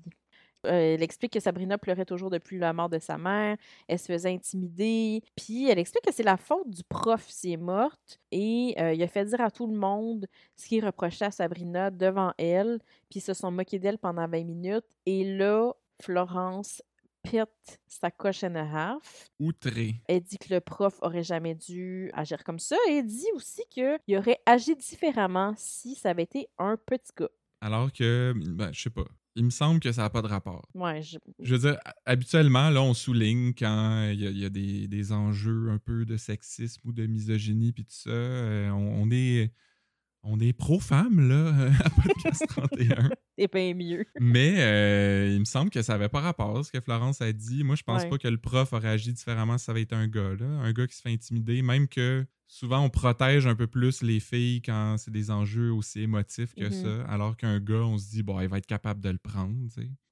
Euh, 0.68 0.94
elle 0.94 1.02
explique 1.02 1.34
que 1.34 1.40
Sabrina 1.40 1.78
pleurait 1.80 2.06
toujours 2.06 2.30
depuis 2.30 2.60
la 2.60 2.72
mort 2.72 2.90
de 2.90 3.00
sa 3.00 3.18
mère. 3.18 3.58
Elle 3.88 3.98
se 3.98 4.06
faisait 4.06 4.32
intimider. 4.32 5.24
Puis 5.36 5.68
elle 5.70 5.80
explique 5.80 6.06
que 6.06 6.14
c'est 6.14 6.24
la 6.24 6.38
faute 6.38 6.70
du 6.70 6.84
prof 6.84 7.26
si 7.28 7.48
elle 7.48 7.54
est 7.54 7.58
morte. 7.58 8.20
Et 8.32 8.76
euh, 8.80 8.94
il 8.94 9.02
a 9.02 9.08
fait 9.08 9.26
dire 9.26 9.42
à 9.42 9.50
tout 9.50 9.68
le 9.68 9.78
monde 9.78 10.28
ce 10.56 10.68
qu'il 10.68 10.86
reprochait 10.86 11.26
à 11.26 11.32
Sabrina 11.32 11.90
devant 11.90 12.34
elle. 12.38 12.80
Puis 13.10 13.20
ils 13.20 13.24
se 13.24 13.34
sont 13.34 13.52
moqués 13.52 13.80
d'elle 13.80 13.98
pendant 13.98 14.28
20 14.28 14.44
minutes. 14.44 14.86
Et 15.08 15.36
là, 15.36 15.74
Florence 16.02 16.82
pète 17.24 17.80
sa 17.88 18.12
coche 18.12 18.44
and 18.44 18.56
a 18.56 18.64
half. 18.64 19.30
Outré. 19.40 20.02
Elle 20.08 20.22
dit 20.22 20.38
que 20.38 20.54
le 20.54 20.62
prof 20.62 20.98
aurait 21.02 21.24
jamais 21.24 21.56
dû 21.56 22.10
agir 22.14 22.44
comme 22.44 22.60
ça. 22.60 22.76
Et 22.90 22.98
elle 22.98 23.08
dit 23.08 23.28
aussi 23.36 23.62
qu'il 23.70 24.18
aurait 24.18 24.40
agi 24.46 24.76
différemment 24.76 25.54
si 25.58 25.96
ça 25.96 26.10
avait 26.12 26.24
été 26.24 26.48
un 26.58 26.78
petit 26.78 27.12
gars. 27.18 27.30
Alors 27.62 27.92
que, 27.92 28.34
ben, 28.36 28.72
je 28.74 28.82
sais 28.82 28.90
pas. 28.90 29.06
Il 29.36 29.46
me 29.46 29.50
semble 29.50 29.80
que 29.80 29.92
ça 29.92 30.02
n'a 30.02 30.10
pas 30.10 30.22
de 30.22 30.28
rapport. 30.28 30.68
Ouais, 30.74 31.02
je... 31.02 31.18
Je 31.40 31.56
veux 31.56 31.70
dire, 31.72 31.80
habituellement, 32.06 32.70
là, 32.70 32.82
on 32.82 32.94
souligne 32.94 33.54
quand 33.54 34.10
il 34.12 34.20
y 34.20 34.28
a, 34.28 34.30
il 34.30 34.38
y 34.38 34.46
a 34.46 34.50
des, 34.50 34.88
des 34.90 35.12
enjeux 35.14 35.70
un 35.70 35.78
peu 35.78 36.06
de 36.06 36.18
sexisme 36.18 36.82
ou 36.90 36.92
de 36.92 37.06
misogynie 37.06 37.72
puis 37.72 37.86
tout 37.86 37.94
ça. 37.94 38.10
Euh, 38.10 38.70
on, 38.72 39.04
on 39.04 39.12
est, 39.12 39.54
on 40.24 40.40
est 40.40 40.52
pro-femme, 40.52 41.30
là, 41.30 41.70
à 41.86 41.90
Podcast 41.92 42.46
31. 42.48 43.10
C'est 43.42 43.54
bien 43.54 43.74
mieux. 43.74 44.06
Mais 44.20 44.56
euh, 44.62 45.30
il 45.34 45.40
me 45.40 45.46
semble 45.46 45.70
que 45.70 45.82
ça 45.82 45.94
n'avait 45.94 46.10
pas 46.10 46.20
rapport 46.22 46.58
à 46.58 46.64
ce 46.64 46.72
que 46.72 46.80
Florence 46.82 47.22
a 47.22 47.32
dit. 47.34 47.64
Moi, 47.64 47.76
je 47.76 47.84
pense 47.84 48.04
Ouais. 48.04 48.10
pas 48.10 48.18
que 48.18 48.28
le 48.28 48.38
prof 48.38 48.74
aurait 48.74 48.90
agi 48.90 49.14
différemment 49.14 49.58
si 49.58 49.66
ça 49.66 49.72
avait 49.72 49.82
été 49.84 49.96
un 49.96 50.08
gars, 50.08 50.36
là. 50.40 50.46
Un 50.46 50.72
gars 50.74 50.88
qui 50.88 50.96
se 50.96 51.02
fait 51.02 51.12
intimider, 51.12 51.62
même 51.62 51.88
que 51.88 52.26
souvent 52.48 52.84
on 52.84 52.90
protège 52.90 53.48
un 53.48 53.56
peu 53.56 53.66
plus 53.68 54.02
les 54.02 54.20
filles 54.20 54.62
quand 54.62 54.98
c'est 54.98 55.12
des 55.12 55.32
enjeux 55.32 55.72
aussi 55.72 56.02
émotifs 56.02 56.54
que 56.54 56.66
Mhm. 56.66 56.72
ça, 56.72 57.04
alors 57.06 57.38
qu'un 57.38 57.60
gars, 57.60 57.76
on 57.86 57.98
se 57.98 58.10
dit, 58.10 58.24
bon, 58.24 58.40
il 58.42 58.48
va 58.50 58.58
être 58.58 58.66
capable 58.68 59.00
de 59.02 59.10
le 59.10 59.18
prendre. 59.18 59.56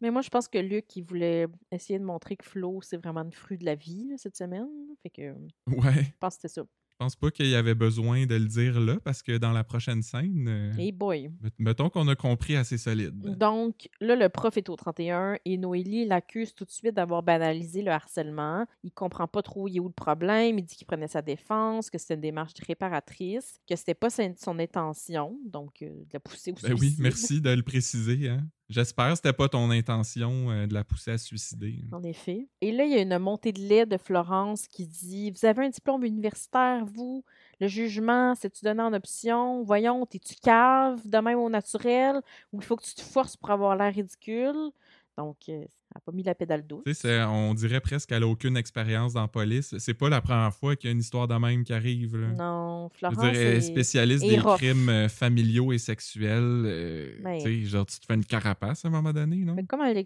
Mais 0.01 0.09
moi, 0.11 0.21
je 0.21 0.29
pense 0.29 0.47
que 0.47 0.57
Luc, 0.57 0.95
il 0.95 1.03
voulait 1.03 1.47
essayer 1.71 1.99
de 1.99 2.05
montrer 2.05 2.37
que 2.37 2.45
Flo, 2.45 2.79
c'est 2.81 2.97
vraiment 2.97 3.21
une 3.23 3.33
fruit 3.33 3.57
de 3.57 3.65
la 3.65 3.75
vie 3.75 4.07
là, 4.09 4.15
cette 4.17 4.37
semaine. 4.37 4.67
Fait 5.03 5.09
que 5.09 5.33
je 5.67 5.75
Ouais. 5.75 6.13
pense 6.19 6.35
que 6.37 6.47
c'était 6.47 6.61
ça. 6.61 6.63
Je 7.01 7.05
pense 7.05 7.15
pas 7.15 7.31
qu'il 7.31 7.47
y 7.47 7.55
avait 7.55 7.75
besoin 7.75 8.25
de 8.25 8.35
le 8.35 8.45
dire 8.45 8.77
là, 8.77 8.97
parce 9.01 9.23
que 9.23 9.37
dans 9.37 9.53
la 9.53 9.63
prochaine 9.63 10.01
scène, 10.03 10.47
euh, 10.49 10.73
Hey 10.77 10.91
boy. 10.91 11.31
met- 11.41 11.49
mettons 11.57 11.89
qu'on 11.89 12.05
a 12.09 12.15
compris 12.17 12.57
assez 12.57 12.77
solide. 12.77 13.17
Donc, 13.37 13.87
là, 14.01 14.17
le 14.17 14.27
prof 14.27 14.57
est 14.57 14.67
au 14.67 14.75
31 14.75 15.37
et 15.45 15.55
Noélie 15.57 16.05
l'accuse 16.05 16.53
tout 16.53 16.65
de 16.65 16.71
suite 16.71 16.95
d'avoir 16.95 17.23
banalisé 17.23 17.83
le 17.83 17.91
harcèlement. 17.91 18.65
Il 18.83 18.91
comprend 18.91 19.29
pas 19.29 19.41
trop 19.41 19.63
où 19.63 19.67
il 19.69 19.77
est 19.77 19.79
où 19.79 19.87
le 19.87 19.93
problème. 19.93 20.59
Il 20.59 20.65
dit 20.65 20.75
qu'il 20.75 20.87
prenait 20.87 21.07
sa 21.07 21.21
défense, 21.21 21.89
que 21.89 21.97
c'était 21.97 22.15
une 22.15 22.19
démarche 22.21 22.51
réparatrice, 22.67 23.61
que 23.65 23.77
c'était 23.77 23.93
pas 23.93 24.09
son 24.09 24.59
intention, 24.59 25.39
donc 25.45 25.81
euh, 25.81 25.87
de 25.87 26.05
la 26.11 26.19
pousser 26.19 26.51
au 26.51 26.55
Ben 26.61 26.73
oui, 26.77 26.97
merci 26.99 27.39
de 27.39 27.49
le 27.49 27.63
préciser. 27.63 28.27
Hein? 28.27 28.45
J'espère 28.69 29.09
que 29.09 29.15
c'était 29.15 29.33
pas 29.33 29.49
ton 29.49 29.71
intention 29.71 30.51
euh, 30.51 30.67
de 30.67 30.73
la 30.75 30.83
pousser 30.83 31.11
à 31.11 31.17
se 31.17 31.25
suicider. 31.25 31.79
En 31.91 32.03
effet. 32.03 32.47
Et 32.61 32.71
là, 32.71 32.83
il 32.83 32.91
y 32.91 32.95
a 32.95 33.01
une 33.01 33.17
montée 33.17 33.51
de 33.51 33.61
lait 33.61 33.87
de 33.87 33.97
Florence 33.97 34.67
qui 34.67 34.85
dit 34.85 35.31
Vous 35.31 35.45
avez 35.45 35.65
un 35.65 35.69
diplôme 35.69 36.03
universitaire, 36.03 36.85
vous. 36.85 37.23
Le 37.59 37.67
jugement, 37.67 38.35
c'est-tu 38.35 38.63
donné 38.63 38.83
en 38.83 38.93
option? 38.93 39.63
Voyons, 39.63 40.05
t'es-tu 40.05 40.35
cave? 40.35 41.01
De 41.05 41.17
même 41.17 41.39
au 41.39 41.49
naturel? 41.49 42.21
Ou 42.53 42.61
il 42.61 42.63
faut 42.63 42.75
que 42.75 42.85
tu 42.85 42.93
te 42.93 43.01
forces 43.01 43.35
pour 43.35 43.49
avoir 43.49 43.75
l'air 43.75 43.93
ridicule 43.93 44.71
Donc, 45.19 45.49
euh, 45.49 45.65
ça 45.67 45.95
n'a 45.95 46.01
pas 46.01 46.11
mis 46.13 46.23
la 46.23 46.33
pédale 46.33 46.65
douce. 46.65 47.05
On 47.05 47.53
dirait 47.53 47.81
presque 47.81 48.07
qu'elle 48.07 48.23
a 48.23 48.27
aucune 48.27 48.55
expérience 48.55 49.11
dans 49.13 49.23
la 49.23 49.27
police. 49.27 49.77
C'est 49.77 49.93
pas 49.93 50.07
la 50.07 50.21
première 50.21 50.53
fois 50.53 50.77
qu'il 50.77 50.87
y 50.87 50.91
a 50.91 50.93
une 50.93 50.99
histoire 51.01 51.27
de 51.27 51.35
même 51.35 51.65
qui 51.65 51.73
arrive. 51.73 52.15
Là. 52.15 52.27
Non, 52.29 52.89
Je 52.95 53.05
veux 53.05 53.11
Florence. 53.13 53.31
dire, 53.33 53.41
elle 53.41 53.57
est 53.57 53.61
spécialiste 53.61 54.23
est 54.23 54.29
des 54.29 54.39
rough. 54.39 54.55
crimes 54.57 54.87
euh, 54.87 55.09
familiaux 55.09 55.73
et 55.73 55.77
sexuels. 55.77 56.63
euh, 56.65 57.39
sais, 57.39 57.63
genre, 57.65 57.85
tu 57.85 57.99
te 57.99 58.05
fais 58.05 58.13
une 58.13 58.23
carapace 58.23 58.85
à 58.85 58.87
un 58.87 58.91
moment 58.91 59.11
donné, 59.11 59.43
non? 59.43 59.55
Mais 59.55 59.65
comme 59.65 59.81
elle 59.81 59.97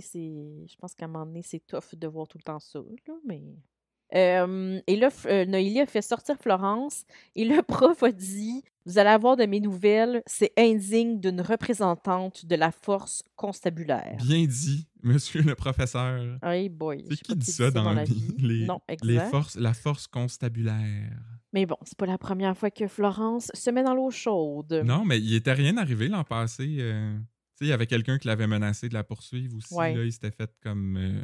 je 0.00 0.76
pense 0.78 0.94
qu'à 0.94 1.04
un 1.04 1.08
moment 1.08 1.26
donné, 1.26 1.42
c'est 1.42 1.60
tough 1.66 1.94
de 1.94 2.06
voir 2.06 2.26
tout 2.26 2.38
le 2.38 2.42
temps 2.44 2.58
ça, 2.60 2.78
là, 3.06 3.14
mais... 3.26 3.42
Euh, 4.14 4.80
et 4.86 4.96
là, 4.96 5.08
euh, 5.26 5.44
Noélie 5.44 5.80
a 5.80 5.86
fait 5.86 6.02
sortir 6.02 6.36
Florence 6.36 7.04
et 7.36 7.44
le 7.44 7.62
prof 7.66 8.02
a 8.02 8.10
dit 8.10 8.62
Vous 8.86 8.98
allez 8.98 9.10
avoir 9.10 9.36
de 9.36 9.44
mes 9.46 9.60
nouvelles, 9.60 10.22
c'est 10.26 10.52
indigne 10.58 11.20
d'une 11.20 11.40
représentante 11.40 12.44
de 12.46 12.56
la 12.56 12.72
force 12.72 13.22
constabulaire. 13.36 14.16
Bien 14.18 14.44
dit, 14.46 14.88
monsieur 15.02 15.42
le 15.42 15.54
professeur. 15.54 16.38
Hey 16.42 16.68
boy. 16.68 17.04
C'est 17.08 17.20
qui 17.20 17.36
dit 17.36 17.50
ça 17.52 17.70
dans 17.70 17.92
la 17.92 18.04
vie? 18.04 18.34
Les, 18.38 18.66
Non, 18.66 18.80
les 19.02 19.14
exact. 19.14 19.30
forces, 19.30 19.56
la 19.56 19.74
force 19.74 20.06
constabulaire? 20.06 21.10
Mais 21.52 21.66
bon, 21.66 21.76
c'est 21.84 21.98
pas 21.98 22.06
la 22.06 22.18
première 22.18 22.56
fois 22.56 22.70
que 22.70 22.86
Florence 22.86 23.50
se 23.54 23.70
met 23.70 23.82
dans 23.82 23.94
l'eau 23.94 24.10
chaude. 24.10 24.82
Non, 24.84 25.04
mais 25.04 25.18
il 25.18 25.34
était 25.34 25.52
rien 25.52 25.76
arrivé 25.78 26.08
l'an 26.08 26.22
passé. 26.24 26.76
euh. 26.78 27.16
Il 27.60 27.66
y 27.68 27.72
avait 27.72 27.86
quelqu'un 27.86 28.18
qui 28.18 28.26
l'avait 28.28 28.46
menacé 28.46 28.88
de 28.88 28.94
la 28.94 29.04
poursuivre 29.04 29.56
aussi. 29.56 29.74
Ouais. 29.74 29.94
Là, 29.94 30.04
il 30.04 30.12
s'était 30.12 30.30
fait 30.30 30.50
comme 30.62 30.96
euh, 30.96 31.20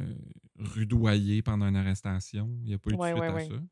rudoyer 0.58 1.42
pendant 1.42 1.66
une 1.66 1.76
arrestation. 1.76 2.50
Il 2.62 2.68
n'y 2.68 2.74
a 2.74 2.78
pas 2.78 2.90
eu 2.90 2.92
de 2.94 2.98
Ouais, 2.98 3.10
suite 3.10 3.20
ouais, 3.22 3.28
à 3.28 3.40
ça. 3.40 3.62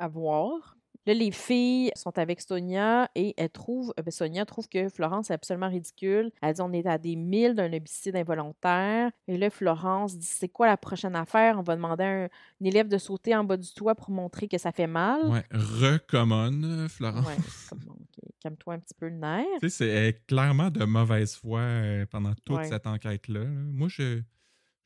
à 0.00 0.08
voir. 0.08 0.76
Là, 1.06 1.14
les 1.14 1.30
filles 1.30 1.90
sont 1.96 2.18
avec 2.18 2.42
Sonia 2.42 3.10
et 3.14 3.32
elles 3.38 3.48
trouvent, 3.50 3.92
euh, 3.98 4.02
ben, 4.02 4.10
Sonia 4.10 4.44
trouve 4.44 4.68
que 4.68 4.88
Florence 4.90 5.30
est 5.30 5.34
absolument 5.34 5.68
ridicule. 5.70 6.30
Elle 6.42 6.54
dit 6.54 6.60
on 6.60 6.72
est 6.74 6.86
à 6.86 6.98
des 6.98 7.16
milles 7.16 7.54
d'un 7.54 7.72
homicide 7.72 8.16
involontaire. 8.16 9.10
Et 9.26 9.38
là, 9.38 9.48
Florence 9.48 10.18
dit 10.18 10.26
c'est 10.26 10.48
quoi 10.50 10.66
la 10.66 10.76
prochaine 10.76 11.16
affaire? 11.16 11.58
On 11.58 11.62
va 11.62 11.74
demander 11.76 12.04
à 12.04 12.08
un, 12.08 12.24
un 12.24 12.64
élève 12.64 12.88
de 12.88 12.98
sauter 12.98 13.34
en 13.34 13.44
bas 13.44 13.56
du 13.56 13.72
toit 13.72 13.94
pour 13.94 14.10
montrer 14.10 14.46
que 14.46 14.58
ça 14.58 14.72
fait 14.72 14.86
mal. 14.86 15.26
Ouais, 15.26 15.44
recommande, 15.52 16.86
Florence. 16.88 17.26
Ouais, 17.26 17.36
comme, 17.70 17.80
ok, 17.88 17.99
calme-toi 18.40 18.74
un 18.74 18.78
petit 18.78 18.94
peu 18.94 19.08
le 19.08 19.16
nerf. 19.16 19.44
Tu 19.60 19.68
sais, 19.70 19.84
c'est 20.14 20.26
clairement 20.26 20.70
de 20.70 20.84
mauvaise 20.84 21.34
foi 21.36 21.60
euh, 21.60 22.06
pendant 22.06 22.34
toute 22.44 22.56
Ouais. 22.56 22.68
cette 22.68 22.86
enquête-là. 22.86 23.40
là. 23.44 23.48
Moi, 23.48 23.88
je 23.88 24.22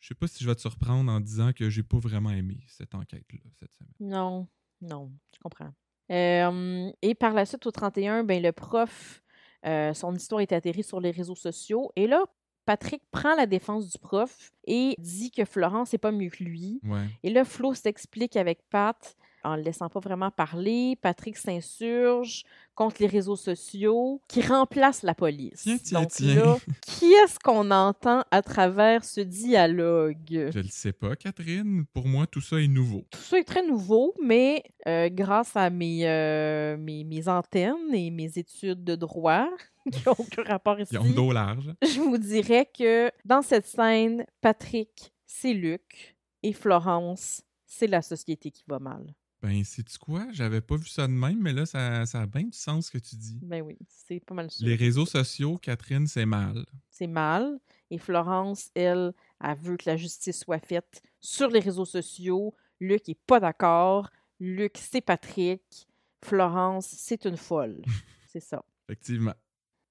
je 0.00 0.08
sais 0.08 0.14
pas 0.14 0.26
si 0.26 0.44
je 0.44 0.48
vais 0.48 0.54
te 0.54 0.60
surprendre 0.60 1.10
en 1.10 1.18
disant 1.20 1.52
que 1.54 1.70
j'ai 1.70 1.82
pas 1.82 1.98
vraiment 1.98 2.30
aimé 2.30 2.58
cette 2.68 2.94
enquête-là 2.94 3.38
cette 3.58 3.72
semaine. 3.72 3.92
Non, 4.00 4.46
non, 4.82 5.10
je 5.34 5.40
comprends. 5.40 5.72
Euh, 6.12 6.90
et 7.00 7.14
par 7.14 7.32
la 7.32 7.46
suite, 7.46 7.66
au 7.66 7.70
31, 7.70 8.22
ben, 8.24 8.42
le 8.42 8.52
prof, 8.52 9.22
euh, 9.64 9.94
son 9.94 10.14
histoire 10.14 10.42
est 10.42 10.52
atterrie 10.52 10.82
sur 10.82 11.00
les 11.00 11.10
réseaux 11.10 11.34
sociaux. 11.34 11.90
Et 11.96 12.06
là, 12.06 12.22
Patrick 12.66 13.02
prend 13.10 13.34
la 13.34 13.46
défense 13.46 13.90
du 13.90 13.98
prof 13.98 14.52
et 14.66 14.94
dit 14.98 15.30
que 15.30 15.46
Florence 15.46 15.92
n'est 15.94 15.98
pas 15.98 16.12
mieux 16.12 16.28
que 16.28 16.44
lui. 16.44 16.80
Ouais. 16.84 17.06
Et 17.22 17.30
là, 17.30 17.44
Flo 17.46 17.72
s'explique 17.72 18.36
avec 18.36 18.60
Pat 18.68 19.16
en 19.44 19.56
le 19.56 19.62
laissant 19.62 19.88
pas 19.88 20.00
vraiment 20.00 20.30
parler, 20.30 20.96
Patrick 21.00 21.36
s'insurge 21.36 22.44
contre 22.74 22.96
les 23.00 23.06
réseaux 23.06 23.36
sociaux 23.36 24.20
qui 24.28 24.40
remplacent 24.42 25.02
la 25.04 25.14
police. 25.14 25.62
Tiens, 25.62 25.78
tiens, 25.78 26.00
Donc 26.00 26.10
tiens. 26.10 26.34
là, 26.34 26.56
qui 26.82 27.12
est-ce 27.12 27.38
qu'on 27.38 27.70
entend 27.70 28.24
à 28.30 28.42
travers 28.42 29.04
ce 29.04 29.20
dialogue? 29.20 30.50
Je 30.52 30.58
le 30.58 30.68
sais 30.68 30.92
pas, 30.92 31.14
Catherine. 31.16 31.84
Pour 31.92 32.06
moi, 32.06 32.26
tout 32.26 32.40
ça 32.40 32.60
est 32.60 32.66
nouveau. 32.68 33.04
Tout 33.10 33.20
ça 33.20 33.38
est 33.38 33.44
très 33.44 33.64
nouveau, 33.66 34.14
mais 34.22 34.64
euh, 34.88 35.08
grâce 35.10 35.56
à 35.56 35.70
mes, 35.70 36.08
euh, 36.08 36.76
mes, 36.76 37.04
mes 37.04 37.28
antennes 37.28 37.92
et 37.94 38.10
mes 38.10 38.32
études 38.38 38.82
de 38.82 38.96
droit, 38.96 39.48
qui 39.92 40.02
n'ont 40.06 40.16
aucun 40.18 40.42
rapport 40.42 40.80
ici, 40.80 40.94
Ils 40.94 40.98
ont 40.98 41.10
dos 41.10 41.32
large. 41.32 41.70
je 41.82 42.00
vous 42.00 42.18
dirais 42.18 42.68
que 42.76 43.10
dans 43.24 43.42
cette 43.42 43.66
scène, 43.66 44.24
Patrick, 44.40 45.12
c'est 45.26 45.52
Luc 45.52 46.16
et 46.42 46.52
Florence, 46.52 47.42
c'est 47.66 47.86
la 47.86 48.02
société 48.02 48.50
qui 48.50 48.64
va 48.66 48.78
mal. 48.78 49.14
Ben, 49.44 49.62
sais-tu 49.62 49.98
quoi? 49.98 50.26
J'avais 50.32 50.62
pas 50.62 50.76
vu 50.76 50.86
ça 50.86 51.06
de 51.06 51.12
même, 51.12 51.38
mais 51.38 51.52
là, 51.52 51.66
ça, 51.66 52.06
ça 52.06 52.22
a 52.22 52.26
bien 52.26 52.44
du 52.44 52.56
sens 52.56 52.86
ce 52.86 52.90
que 52.90 52.96
tu 52.96 53.14
dis. 53.14 53.38
Ben 53.42 53.60
oui, 53.60 53.76
c'est 53.86 54.18
pas 54.20 54.32
mal 54.32 54.50
sûr. 54.50 54.66
Les 54.66 54.74
réseaux 54.74 55.04
sociaux, 55.04 55.58
Catherine, 55.58 56.06
c'est 56.06 56.24
mal. 56.24 56.64
C'est 56.88 57.06
mal. 57.06 57.60
Et 57.90 57.98
Florence, 57.98 58.70
elle, 58.74 59.12
elle 59.42 59.58
veut 59.58 59.76
que 59.76 59.84
la 59.84 59.98
justice 59.98 60.40
soit 60.40 60.60
faite 60.60 61.02
sur 61.20 61.48
les 61.48 61.60
réseaux 61.60 61.84
sociaux. 61.84 62.54
Luc 62.80 63.06
est 63.10 63.20
pas 63.26 63.38
d'accord. 63.38 64.08
Luc, 64.40 64.78
c'est 64.78 65.02
Patrick. 65.02 65.88
Florence, 66.24 66.86
c'est 66.86 67.26
une 67.26 67.36
folle. 67.36 67.82
c'est 68.26 68.40
ça. 68.40 68.64
Effectivement. 68.88 69.34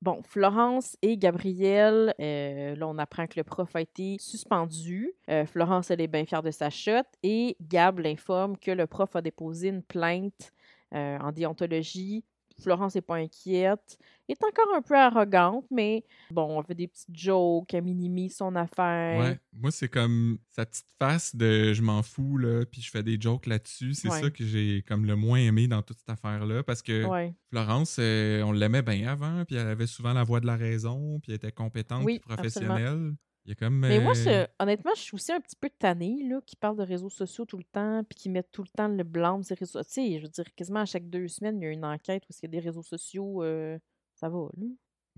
Bon, 0.03 0.21
Florence 0.21 0.97
et 1.01 1.15
Gabriel, 1.17 2.13
euh, 2.19 2.75
là, 2.75 2.87
on 2.89 2.97
apprend 2.97 3.25
que 3.25 3.35
le 3.37 3.45
prof 3.45 3.73
a 3.73 3.79
été 3.79 4.17
suspendu. 4.19 5.13
Euh, 5.29 5.45
Florence, 5.45 5.91
elle 5.91 6.01
est 6.01 6.09
bien 6.09 6.25
fière 6.25 6.43
de 6.43 6.51
sa 6.51 6.69
shot. 6.69 7.05
Et 7.23 7.55
Gab 7.61 7.99
l'informe 7.99 8.57
que 8.57 8.71
le 8.71 8.85
prof 8.85 9.15
a 9.15 9.21
déposé 9.21 9.69
une 9.69 9.81
plainte 9.81 10.51
euh, 10.93 11.17
en 11.19 11.31
déontologie. 11.31 12.25
Florence 12.61 12.95
n'est 12.95 13.01
pas 13.01 13.15
inquiète. 13.15 13.97
Elle 14.29 14.35
est 14.39 14.43
encore 14.43 14.73
un 14.75 14.81
peu 14.81 14.95
arrogante, 14.95 15.65
mais 15.69 16.03
bon, 16.31 16.57
on 16.59 16.63
fait 16.63 16.75
des 16.75 16.87
petites 16.87 17.15
jokes, 17.17 17.73
elle 17.73 17.83
minimise 17.83 18.37
son 18.37 18.55
affaire. 18.55 19.19
Ouais. 19.19 19.39
Moi, 19.53 19.71
c'est 19.71 19.89
comme 19.89 20.37
sa 20.49 20.65
petite 20.65 20.85
face 20.97 21.35
de 21.35 21.73
je 21.73 21.81
m'en 21.81 22.01
fous, 22.03 22.37
là, 22.37 22.63
puis 22.65 22.81
je 22.81 22.89
fais 22.89 23.03
des 23.03 23.19
jokes 23.19 23.47
là-dessus. 23.47 23.93
C'est 23.93 24.09
Ouais. 24.09 24.21
ça 24.21 24.29
que 24.29 24.45
j'ai 24.45 24.83
comme 24.87 25.05
le 25.05 25.15
moins 25.15 25.39
aimé 25.39 25.67
dans 25.67 25.81
toute 25.81 25.97
cette 25.99 26.09
affaire-là. 26.09 26.63
Parce 26.63 26.81
que 26.81 27.05
Ouais. 27.05 27.33
Florence, 27.49 27.97
euh, 27.99 28.41
on 28.43 28.51
l'aimait 28.53 28.81
bien 28.81 29.07
avant, 29.11 29.43
puis 29.45 29.55
elle 29.57 29.67
avait 29.67 29.87
souvent 29.87 30.13
la 30.13 30.23
voix 30.23 30.39
de 30.39 30.45
la 30.47 30.55
raison, 30.55 31.19
puis 31.19 31.31
elle 31.31 31.35
était 31.37 31.51
compétente, 31.51 32.03
Oui, 32.05 32.19
puis 32.19 32.33
professionnelle. 32.33 33.13
Il 33.45 33.49
y 33.49 33.51
a 33.51 33.55
comme. 33.55 33.79
Mais 33.79 33.99
moi, 33.99 34.13
euh, 34.27 34.47
honnêtement, 34.59 34.91
je 34.95 35.01
suis 35.01 35.15
aussi 35.15 35.31
un 35.31 35.41
petit 35.41 35.55
peu 35.55 35.69
tannée, 35.69 36.23
là, 36.27 36.39
qui 36.45 36.55
parle 36.55 36.77
de 36.77 36.83
réseaux 36.83 37.09
sociaux 37.09 37.45
tout 37.45 37.57
le 37.57 37.65
temps, 37.65 38.03
puis 38.09 38.17
qui 38.17 38.29
mettent 38.29 38.51
tout 38.51 38.63
le 38.63 38.69
temps 38.69 38.87
le 38.87 39.03
blâme 39.03 39.43
sur 39.43 39.55
les 39.55 39.59
réseaux 39.59 39.83
sociaux. 39.83 40.03
Tu 40.03 40.11
sais, 40.11 40.17
je 40.19 40.23
veux 40.23 40.29
dire, 40.29 40.55
quasiment 40.55 40.79
à 40.79 40.85
chaque 40.85 41.09
deux 41.09 41.27
semaines, 41.27 41.59
il 41.59 41.65
y 41.65 41.67
a 41.67 41.71
une 41.71 41.85
enquête 41.85 42.23
où 42.23 42.33
il 42.33 42.43
y 42.43 42.45
a 42.45 42.49
des 42.49 42.59
réseaux 42.59 42.83
sociaux. 42.83 43.43
euh, 43.43 43.77
ça 44.15 44.29
va, 44.29 44.47
là. 44.57 44.67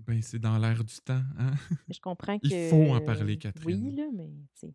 Ben, 0.06 0.20
c'est 0.20 0.38
dans 0.38 0.58
l'air 0.58 0.84
du 0.84 0.96
temps. 0.96 1.22
Hein? 1.38 1.54
Mais 1.88 1.94
je 1.94 2.00
comprends 2.00 2.38
que. 2.38 2.46
Il 2.46 2.68
faut 2.68 2.94
en 2.94 3.00
parler, 3.00 3.38
Catherine. 3.38 3.82
Oui, 3.84 3.94
là, 3.94 4.04
mais. 4.12 4.28
tu 4.54 4.66
sais. 4.66 4.74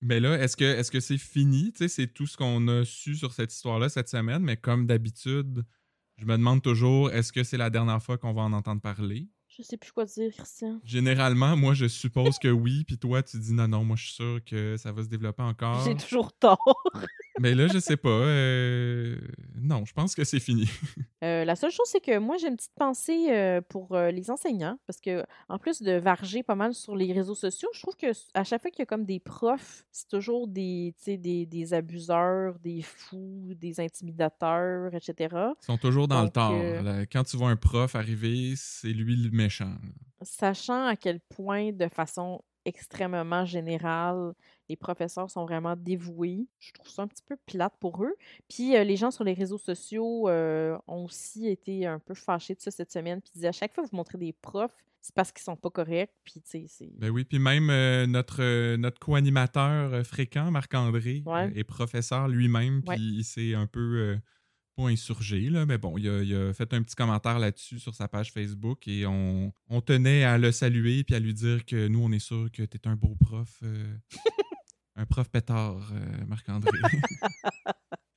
Mais 0.00 0.18
là, 0.18 0.36
est-ce 0.36 0.56
que 0.56 0.64
est-ce 0.64 0.90
que 0.90 0.98
c'est 1.00 1.18
fini? 1.18 1.72
Tu 1.72 1.78
sais, 1.78 1.88
c'est 1.88 2.08
tout 2.08 2.26
ce 2.26 2.36
qu'on 2.36 2.66
a 2.68 2.84
su 2.84 3.14
sur 3.14 3.32
cette 3.32 3.52
histoire-là 3.52 3.88
cette 3.88 4.08
semaine, 4.08 4.42
mais 4.42 4.56
comme 4.56 4.86
d'habitude, 4.86 5.64
je 6.16 6.24
me 6.24 6.36
demande 6.36 6.62
toujours, 6.62 7.10
est-ce 7.10 7.32
que 7.32 7.44
c'est 7.44 7.56
la 7.56 7.70
dernière 7.70 8.02
fois 8.02 8.18
qu'on 8.18 8.32
va 8.32 8.42
en 8.42 8.52
entendre 8.52 8.80
parler? 8.80 9.28
Je 9.58 9.62
sais 9.62 9.76
plus 9.76 9.92
quoi 9.92 10.06
dire, 10.06 10.32
Christian. 10.32 10.80
Généralement, 10.82 11.56
moi, 11.56 11.74
je 11.74 11.86
suppose 11.86 12.38
que 12.38 12.48
oui, 12.48 12.84
puis 12.84 12.96
toi, 12.96 13.22
tu 13.22 13.38
dis 13.38 13.52
non, 13.52 13.68
non, 13.68 13.84
moi, 13.84 13.96
je 13.96 14.04
suis 14.04 14.14
sûr 14.14 14.40
que 14.46 14.78
ça 14.78 14.92
va 14.92 15.02
se 15.02 15.08
développer 15.08 15.42
encore. 15.42 15.84
J'ai 15.84 15.94
toujours 15.94 16.32
tort. 16.32 16.82
Mais 17.40 17.54
là, 17.54 17.66
je 17.68 17.78
sais 17.78 17.96
pas. 17.96 18.08
euh, 18.10 19.16
Non, 19.56 19.84
je 19.84 19.92
pense 19.92 20.14
que 20.14 20.24
c'est 20.24 20.40
fini. 20.40 20.68
Euh, 21.24 21.44
la 21.44 21.54
seule 21.54 21.70
chose, 21.70 21.86
c'est 21.86 22.00
que 22.00 22.18
moi, 22.18 22.36
j'ai 22.36 22.48
une 22.48 22.56
petite 22.56 22.74
pensée 22.74 23.28
euh, 23.30 23.60
pour 23.60 23.96
les 23.96 24.28
enseignants, 24.28 24.76
parce 24.88 25.00
que 25.00 25.24
en 25.48 25.56
plus 25.56 25.80
de 25.80 25.92
varger 25.92 26.42
pas 26.42 26.56
mal 26.56 26.74
sur 26.74 26.96
les 26.96 27.12
réseaux 27.12 27.36
sociaux, 27.36 27.68
je 27.72 27.80
trouve 27.80 27.94
que 27.94 28.08
à 28.34 28.42
chaque 28.42 28.60
fois 28.60 28.72
qu'il 28.72 28.80
y 28.80 28.82
a 28.82 28.86
comme 28.86 29.04
des 29.04 29.20
profs, 29.20 29.84
c'est 29.92 30.08
toujours 30.08 30.48
des, 30.48 30.96
des, 31.06 31.46
des 31.46 31.74
abuseurs, 31.74 32.58
des 32.58 32.82
fous, 32.82 33.52
des 33.54 33.78
intimidateurs, 33.78 34.92
etc. 34.96 35.28
Ils 35.62 35.64
sont 35.64 35.78
toujours 35.78 36.08
dans 36.08 36.24
Donc, 36.24 36.26
le 36.26 36.32
tort. 36.32 36.82
là. 36.82 37.06
Quand 37.06 37.22
tu 37.22 37.36
vois 37.36 37.50
un 37.50 37.56
prof 37.56 37.94
arriver, 37.94 38.54
c'est 38.56 38.88
lui 38.92 39.14
le 39.14 39.30
méchant. 39.30 39.76
Sachant 40.22 40.86
à 40.86 40.96
quel 40.96 41.20
point, 41.20 41.70
de 41.72 41.86
façon 41.86 42.42
extrêmement 42.64 43.44
générale, 43.44 44.32
les 44.68 44.76
professeurs 44.76 45.30
sont 45.30 45.44
vraiment 45.44 45.76
dévoués. 45.76 46.46
Je 46.58 46.72
trouve 46.72 46.88
ça 46.88 47.02
un 47.02 47.08
petit 47.08 47.22
peu 47.22 47.36
plate 47.46 47.74
pour 47.80 48.02
eux. 48.04 48.14
Puis 48.48 48.76
euh, 48.76 48.84
les 48.84 48.96
gens 48.96 49.10
sur 49.10 49.24
les 49.24 49.34
réseaux 49.34 49.58
sociaux 49.58 50.28
euh, 50.28 50.78
ont 50.86 51.04
aussi 51.04 51.48
été 51.48 51.86
un 51.86 51.98
peu 51.98 52.14
fâchés 52.14 52.54
de 52.54 52.60
ça 52.60 52.70
cette 52.70 52.92
semaine. 52.92 53.20
Puis 53.20 53.30
ils 53.34 53.38
disaient 53.38 53.48
à 53.48 53.52
chaque 53.52 53.74
fois 53.74 53.84
que 53.84 53.90
vous 53.90 53.96
montrez 53.96 54.18
des 54.18 54.32
profs, 54.32 54.74
c'est 55.00 55.14
parce 55.14 55.32
qu'ils 55.32 55.42
sont 55.42 55.56
pas 55.56 55.70
corrects. 55.70 56.12
Puis 56.24 56.34
tu 56.34 56.40
sais, 56.44 56.64
c'est. 56.68 56.90
Ben 56.98 57.10
oui, 57.10 57.24
puis 57.24 57.38
même 57.40 57.68
euh, 57.70 58.06
notre, 58.06 58.76
notre 58.76 58.98
co-animateur 59.00 60.06
fréquent, 60.06 60.50
Marc-André, 60.50 61.22
Ouais. 61.26 61.52
est 61.56 61.64
professeur 61.64 62.28
lui-même, 62.28 62.82
puis 62.82 62.90
Ouais. 62.90 62.98
il 63.00 63.24
s'est 63.24 63.54
un 63.54 63.66
peu, 63.66 64.16
pas 64.76 64.84
insurgé, 64.84 65.50
là, 65.50 65.66
mais 65.66 65.76
bon, 65.76 65.98
il 65.98 66.08
a, 66.08 66.22
il 66.22 66.34
a 66.34 66.52
fait 66.54 66.72
un 66.72 66.82
petit 66.82 66.94
commentaire 66.94 67.38
là-dessus 67.38 67.78
sur 67.78 67.94
sa 67.94 68.08
page 68.08 68.32
Facebook 68.32 68.88
et 68.88 69.04
on, 69.06 69.52
on 69.68 69.80
tenait 69.82 70.24
à 70.24 70.38
le 70.38 70.50
saluer 70.50 71.04
puis 71.04 71.14
à 71.14 71.18
lui 71.20 71.34
dire 71.34 71.66
que 71.66 71.88
nous, 71.88 72.00
on 72.02 72.10
est 72.12 72.18
sûr 72.18 72.48
que 72.50 72.62
tu 72.62 72.78
es 72.78 72.88
un 72.88 72.96
beau 72.96 73.14
prof, 73.20 73.58
euh, 73.64 73.84
un 74.96 75.06
prof 75.06 75.28
pétard, 75.30 75.90
euh, 75.94 76.24
Marc-André. 76.26 76.70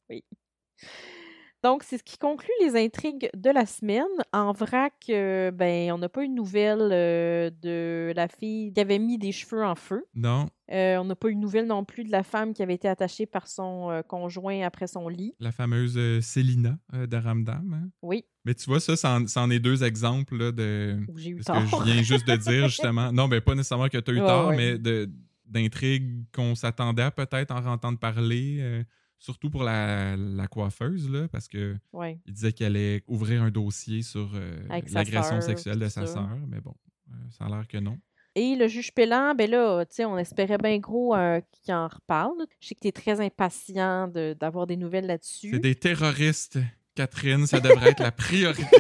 Donc, 1.64 1.82
c'est 1.82 1.98
ce 1.98 2.04
qui 2.04 2.20
conclut 2.20 2.52
les 2.62 2.76
intrigues 2.76 3.28
de 3.36 3.50
la 3.50 3.66
semaine. 3.66 4.04
En 4.34 4.52
vrac, 4.52 4.94
euh, 5.10 5.50
ben, 5.50 5.92
on 5.94 5.98
n'a 5.98 6.10
pas 6.10 6.24
eu 6.24 6.28
de 6.28 6.34
nouvelles 6.34 6.90
euh, 6.92 7.50
de 7.50 8.14
la 8.16 8.28
fille 8.28 8.72
qui 8.72 8.80
avait 8.80 9.00
mis 9.00 9.18
des 9.18 9.32
cheveux 9.32 9.66
en 9.66 9.74
feu. 9.74 10.06
non, 10.14 10.46
Euh, 10.72 10.98
on 10.98 11.06
n'a 11.06 11.16
pas 11.16 11.30
eu 11.30 11.34
de 11.36 11.40
nouvelles 11.40 11.66
non 11.66 11.84
plus 11.84 12.04
de 12.04 12.12
la 12.12 12.22
femme 12.22 12.54
qui 12.54 12.62
avait 12.62 12.76
été 12.76 12.88
attachée 12.88 13.26
par 13.26 13.48
son 13.48 14.04
conjoint 14.08 14.62
après 14.64 14.86
son 14.86 15.08
lit. 15.10 15.34
la 15.40 15.52
fameuse 15.52 16.00
Célina 16.24 16.78
euh, 16.94 17.08
de 17.08 17.18
Ramdam. 17.18 17.74
hein. 17.74 17.90
Oui, 18.04 18.26
Mais 18.46 18.54
tu 18.54 18.66
vois, 18.66 18.80
ça, 18.80 18.96
c'en 18.96 19.50
est 19.50 19.60
deux 19.60 19.84
exemples 19.84 20.38
là, 20.38 20.52
de, 20.52 21.00
où 21.08 21.18
j'ai 21.18 21.32
eu 21.32 21.36
de 21.38 21.42
ce 21.42 21.46
tort. 21.52 21.64
que 21.64 21.68
je 21.68 21.84
viens 21.92 22.04
juste 22.04 22.28
de 22.28 22.36
dire, 22.36 22.68
justement. 22.68 23.12
Non, 23.12 23.28
ben 23.28 23.42
pas 23.42 23.56
nécessairement 23.56 23.90
que 23.90 23.98
tu 23.98 24.12
as 24.12 24.14
eu 24.14 24.20
Ouais, 24.20 24.28
tort, 24.28 24.50
ouais. 24.50 24.56
mais 24.56 24.78
de- 24.78 25.10
d'intrigues 25.48 26.26
qu'on 26.34 26.56
s'attendait 26.56 27.04
à 27.04 27.12
peut-être 27.12 27.52
en 27.52 27.66
entendre 27.66 28.00
parler, 28.00 28.58
euh, 28.62 28.84
surtout 29.20 29.50
pour 29.50 29.64
la, 29.64 30.16
la 30.18 30.48
coiffeuse, 30.48 31.10
là, 31.10 31.28
parce 31.28 31.48
que 31.48 31.76
Ouais. 31.94 32.20
il 32.26 32.34
disait 32.34 32.52
qu'elle 32.54 32.76
allait 32.76 33.04
ouvrir 33.08 33.42
un 33.44 33.52
dossier 33.52 34.02
sur 34.02 34.32
euh, 34.36 34.62
l'agression 34.92 35.42
sexuelle 35.42 35.80
de 35.80 35.88
sa 35.88 36.06
sœur, 36.06 36.38
mais 36.48 36.60
bon, 36.62 36.74
euh, 37.12 37.16
ça 37.32 37.46
a 37.46 37.50
l'air 37.50 37.68
que 37.68 37.78
non. 37.78 37.98
Et 38.38 38.58
le 38.58 38.68
juge 38.68 38.92
Pélan, 38.94 39.34
ben 39.34 39.50
là, 39.50 39.86
tu 39.86 39.96
sais, 39.96 40.06
on 40.06 40.18
espérait 40.18 40.58
bien 40.58 40.78
gros 40.78 41.16
euh, 41.16 41.40
qu'il 41.54 41.74
en 41.74 41.88
reparle. 41.88 42.46
Je 42.60 42.68
sais 42.68 42.76
que 42.76 42.82
tu 42.82 42.90
es 42.90 42.92
très 42.92 43.22
impatient 43.22 44.10
de- 44.10 44.36
d'avoir 44.38 44.68
des 44.68 44.76
nouvelles 44.76 45.06
là-dessus. 45.08 45.52
C'est 45.52 45.60
des 45.60 45.76
terroristes, 45.76 46.60
Catherine, 46.96 47.48
ça 47.48 47.62
devrait 47.62 47.92
être 47.92 48.02
la 48.02 48.12
priorité. 48.12 48.76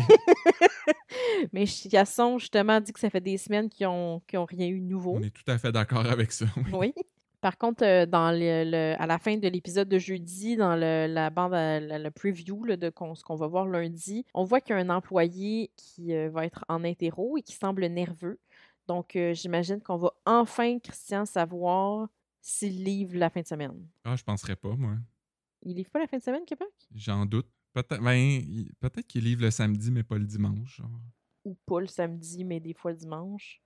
Mais 1.53 1.65
Chiasson, 1.65 2.37
justement, 2.37 2.79
dit 2.81 2.93
que 2.93 2.99
ça 2.99 3.09
fait 3.09 3.21
des 3.21 3.37
semaines 3.37 3.69
qu'ils 3.69 3.87
ont, 3.87 4.21
qu'ils 4.27 4.39
ont 4.39 4.45
rien 4.45 4.67
eu 4.67 4.79
de 4.79 4.85
nouveau. 4.85 5.15
On 5.17 5.21
est 5.23 5.29
tout 5.33 5.49
à 5.49 5.57
fait 5.57 5.71
d'accord 5.71 6.05
avec 6.05 6.31
ça. 6.31 6.45
oui. 6.57 6.63
Oui. 6.73 6.93
Par 7.41 7.57
contre, 7.59 7.83
euh, 7.85 8.05
dans 8.07 8.31
le, 8.31 8.63
le- 8.69 8.95
à 8.99 9.05
la 9.05 9.19
fin 9.19 9.37
de 9.37 9.47
l'épisode 9.47 9.87
de 9.87 9.99
jeudi, 9.99 10.55
dans 10.55 10.75
le, 10.75 11.05
la 11.07 11.29
bande, 11.29 11.53
à- 11.53 11.79
la- 11.79 11.99
le 11.99 12.09
preview 12.09 12.63
là, 12.63 12.75
de 12.75 12.89
qu'on- 12.89 13.13
ce 13.13 13.23
qu'on 13.23 13.35
va 13.35 13.45
voir 13.45 13.67
lundi, 13.67 14.25
on 14.33 14.43
voit 14.45 14.61
qu'il 14.61 14.75
y 14.75 14.79
a 14.79 14.81
un 14.81 14.89
employé 14.89 15.69
qui 15.75 16.13
euh, 16.15 16.29
va 16.31 16.45
être 16.45 16.65
en 16.69 16.83
interro 16.83 17.37
et 17.37 17.43
qui 17.43 17.53
semble 17.53 17.85
nerveux. 17.85 18.39
Donc, 18.87 19.15
euh, 19.15 19.33
j'imagine 19.33 19.79
qu'on 19.81 19.97
va 19.97 20.11
enfin, 20.25 20.79
Christian, 20.79 21.25
savoir 21.25 22.07
s'il 22.41 22.83
livre 22.83 23.15
la 23.17 23.29
fin 23.29 23.41
de 23.41 23.47
semaine. 23.47 23.75
Ah, 24.03 24.15
je 24.15 24.23
penserais 24.23 24.55
pas, 24.55 24.75
moi. 24.75 24.95
Il 25.63 25.75
livre 25.75 25.89
pas 25.91 25.99
la 25.99 26.07
fin 26.07 26.17
de 26.17 26.23
semaine, 26.23 26.45
Québec? 26.45 26.69
J'en 26.95 27.25
doute. 27.27 27.47
Peut-être 27.75 28.01
ben, 28.01 28.13
il- 28.15 28.71
peut-être 28.79 29.05
qu'il 29.05 29.23
livre 29.25 29.41
le 29.43 29.51
samedi, 29.51 29.91
mais 29.91 30.01
pas 30.03 30.17
le 30.17 30.25
dimanche. 30.25 30.77
genre. 30.77 30.89
Ou 31.43 31.55
pas 31.67 31.79
le 31.81 31.87
samedi, 31.87 32.43
mais 32.43 32.59
des 32.59 32.73
fois 32.73 32.91
le 32.91 32.97
dimanche. 32.97 33.61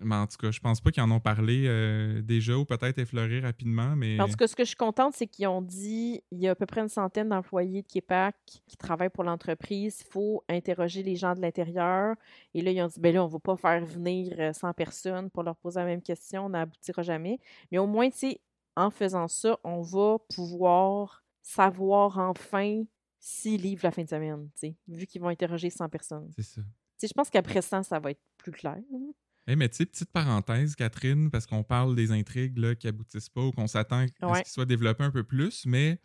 Mais 0.00 0.14
en 0.14 0.26
tout 0.28 0.36
cas, 0.36 0.50
je 0.52 0.60
pense 0.60 0.80
pas 0.80 0.92
qu'ils 0.92 1.02
en 1.02 1.10
ont 1.10 1.18
parlé 1.18 1.64
euh, 1.66 2.22
déjà 2.22 2.56
ou 2.56 2.64
peut-être 2.64 2.98
effleuré 2.98 3.40
rapidement, 3.40 3.96
mais 3.96 4.20
En 4.20 4.28
tout 4.28 4.36
cas, 4.36 4.46
ce 4.46 4.54
que 4.54 4.62
je 4.62 4.68
suis 4.68 4.76
contente, 4.76 5.14
c'est 5.16 5.26
qu'ils 5.26 5.48
ont 5.48 5.60
dit 5.62 6.20
il 6.30 6.38
y 6.38 6.46
a 6.46 6.52
à 6.52 6.54
peu 6.54 6.66
près 6.66 6.82
une 6.82 6.88
centaine 6.88 7.30
d'employés 7.30 7.82
de 7.82 7.86
Québec 7.88 8.36
qui 8.68 8.76
travaillent 8.76 9.10
pour 9.10 9.24
l'entreprise. 9.24 10.02
Il 10.06 10.12
faut 10.12 10.44
interroger 10.48 11.02
les 11.02 11.16
gens 11.16 11.34
de 11.34 11.40
l'intérieur. 11.40 12.14
Et 12.54 12.62
là, 12.62 12.70
ils 12.70 12.80
ont 12.80 12.86
dit 12.86 13.00
ben 13.00 13.12
là, 13.14 13.24
on 13.24 13.26
ne 13.26 13.32
va 13.32 13.40
pas 13.40 13.56
faire 13.56 13.84
venir 13.84 14.36
euh, 14.38 14.52
100 14.52 14.72
personnes 14.72 15.30
pour 15.30 15.42
leur 15.42 15.56
poser 15.56 15.80
la 15.80 15.86
même 15.86 16.02
question. 16.02 16.46
On 16.46 16.50
n'aboutira 16.50 17.02
jamais. 17.02 17.40
Mais 17.72 17.78
au 17.78 17.86
moins, 17.88 18.08
tu 18.10 18.18
sais, 18.18 18.40
en 18.76 18.90
faisant 18.90 19.26
ça, 19.26 19.58
on 19.64 19.80
va 19.82 20.18
pouvoir 20.32 21.24
savoir 21.42 22.18
enfin 22.18 22.84
s'ils 23.24 23.62
livrent 23.62 23.84
la 23.84 23.92
fin 23.92 24.02
de 24.02 24.08
semaine, 24.08 24.50
tu 24.58 24.66
sais, 24.68 24.76
vu 24.88 25.06
qu'ils 25.06 25.20
vont 25.20 25.28
interroger 25.28 25.70
100 25.70 25.88
personnes. 25.88 26.28
c'est 26.36 26.42
ça. 26.42 26.60
Tu 26.60 26.66
sais, 26.98 27.08
je 27.08 27.12
pense 27.14 27.30
qu'après 27.30 27.62
ça, 27.62 27.82
ça 27.84 28.00
va 28.00 28.10
être 28.10 28.20
plus 28.36 28.50
clair. 28.52 28.74
là. 28.90 28.98
Eh, 29.46 29.56
mais 29.56 29.68
tu 29.68 29.76
sais, 29.76 29.86
petite 29.86 30.10
parenthèse, 30.12 30.74
Catherine, 30.76 31.30
parce 31.30 31.46
qu'on 31.46 31.62
parle 31.64 31.94
des 31.96 32.10
intrigues 32.12 32.58
là, 32.58 32.74
qui 32.74 32.88
aboutissent 32.88 33.28
pas 33.28 33.42
ou 33.42 33.52
qu'on 33.52 33.66
s'attend 33.68 34.06
à 34.20 34.26
Ouais. 34.30 34.38
ce 34.38 34.42
qu'ils 34.42 34.52
soient 34.52 34.66
développés 34.66 35.04
un 35.04 35.10
peu 35.10 35.22
plus, 35.24 35.64
mais 35.66 35.98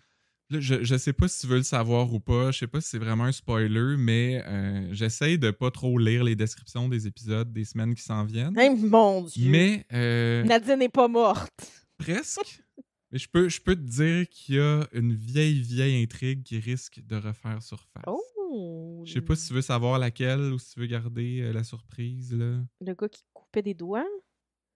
Là, 0.49 0.61
je, 0.61 0.82
je 0.82 0.95
sais 0.95 1.11
pas 1.11 1.28
si 1.28 1.41
tu 1.41 1.47
veux 1.47 1.57
le 1.57 1.63
savoir 1.63 2.13
ou 2.13 2.22
pas, 2.22 2.51
je 2.51 2.59
sais 2.59 2.68
pas 2.68 2.80
si 2.80 2.88
c'est 2.88 2.99
vraiment 2.99 3.26
un 3.26 3.34
spoiler, 3.34 3.97
mais 3.97 4.41
euh, 4.45 4.88
j'essaye 4.93 5.38
de 5.38 5.51
pas 5.51 5.72
trop 5.72 5.97
lire 5.97 6.24
les 6.24 6.38
descriptions 6.38 6.88
des 6.88 7.05
épisodes 7.05 7.51
des 7.51 7.65
semaines 7.65 7.93
qui 7.93 8.01
s'en 8.01 8.24
viennent. 8.24 8.57
Hey, 8.57 8.70
mon 8.74 9.24
Dieu! 9.24 9.51
Mais 9.51 9.86
euh, 9.91 10.43
Nadine 10.45 10.78
n'est 10.78 10.88
pas 10.88 11.09
morte. 11.09 11.51
presque. 11.97 12.63
Mais 13.12 13.20
je 13.20 13.30
peux, 13.30 13.47
je 13.47 13.62
peux 13.62 13.76
te 13.76 13.82
dire 13.82 14.28
qu'il 14.30 14.55
y 14.55 14.60
a 14.60 14.86
une 14.91 15.14
vieille, 15.14 15.62
vieille 15.62 16.03
intrigue 16.03 16.43
qui 16.43 16.60
risque 16.60 16.99
de 17.05 17.16
refaire 17.16 17.62
surface. 17.64 18.03
Oh! 18.05 19.03
Je 19.05 19.14
sais 19.14 19.22
pas 19.22 19.36
si 19.36 19.47
tu 19.47 19.53
veux 19.53 19.62
savoir 19.62 19.97
laquelle 19.99 20.39
ou 20.53 20.60
si 20.60 20.74
tu 20.74 20.80
veux 20.82 20.86
garder 20.88 21.41
euh, 21.41 21.53
la 21.53 21.64
surprise. 21.64 22.34
Là. 22.34 22.58
Le 22.82 22.93
gars 22.93 23.08
qui 23.10 23.24
coupait 23.34 23.62
des 23.62 23.74
doigts? 23.74 24.05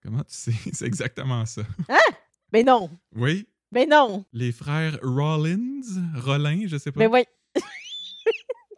Comment 0.02 0.24
tu 0.24 0.34
sais? 0.34 0.52
C'est 0.72 0.86
exactement 0.86 1.44
ça. 1.46 1.62
Ben 2.50 2.64
non! 2.66 2.90
Oui, 3.14 3.46
Ben 3.70 3.88
non! 3.88 4.24
les 4.32 4.52
frères 4.52 4.98
Rollins, 5.02 5.80
Rollin, 6.16 6.66
je 6.66 6.76
sais 6.76 6.92
pas. 6.92 7.00
Ben 7.00 7.10
oui! 7.12 7.24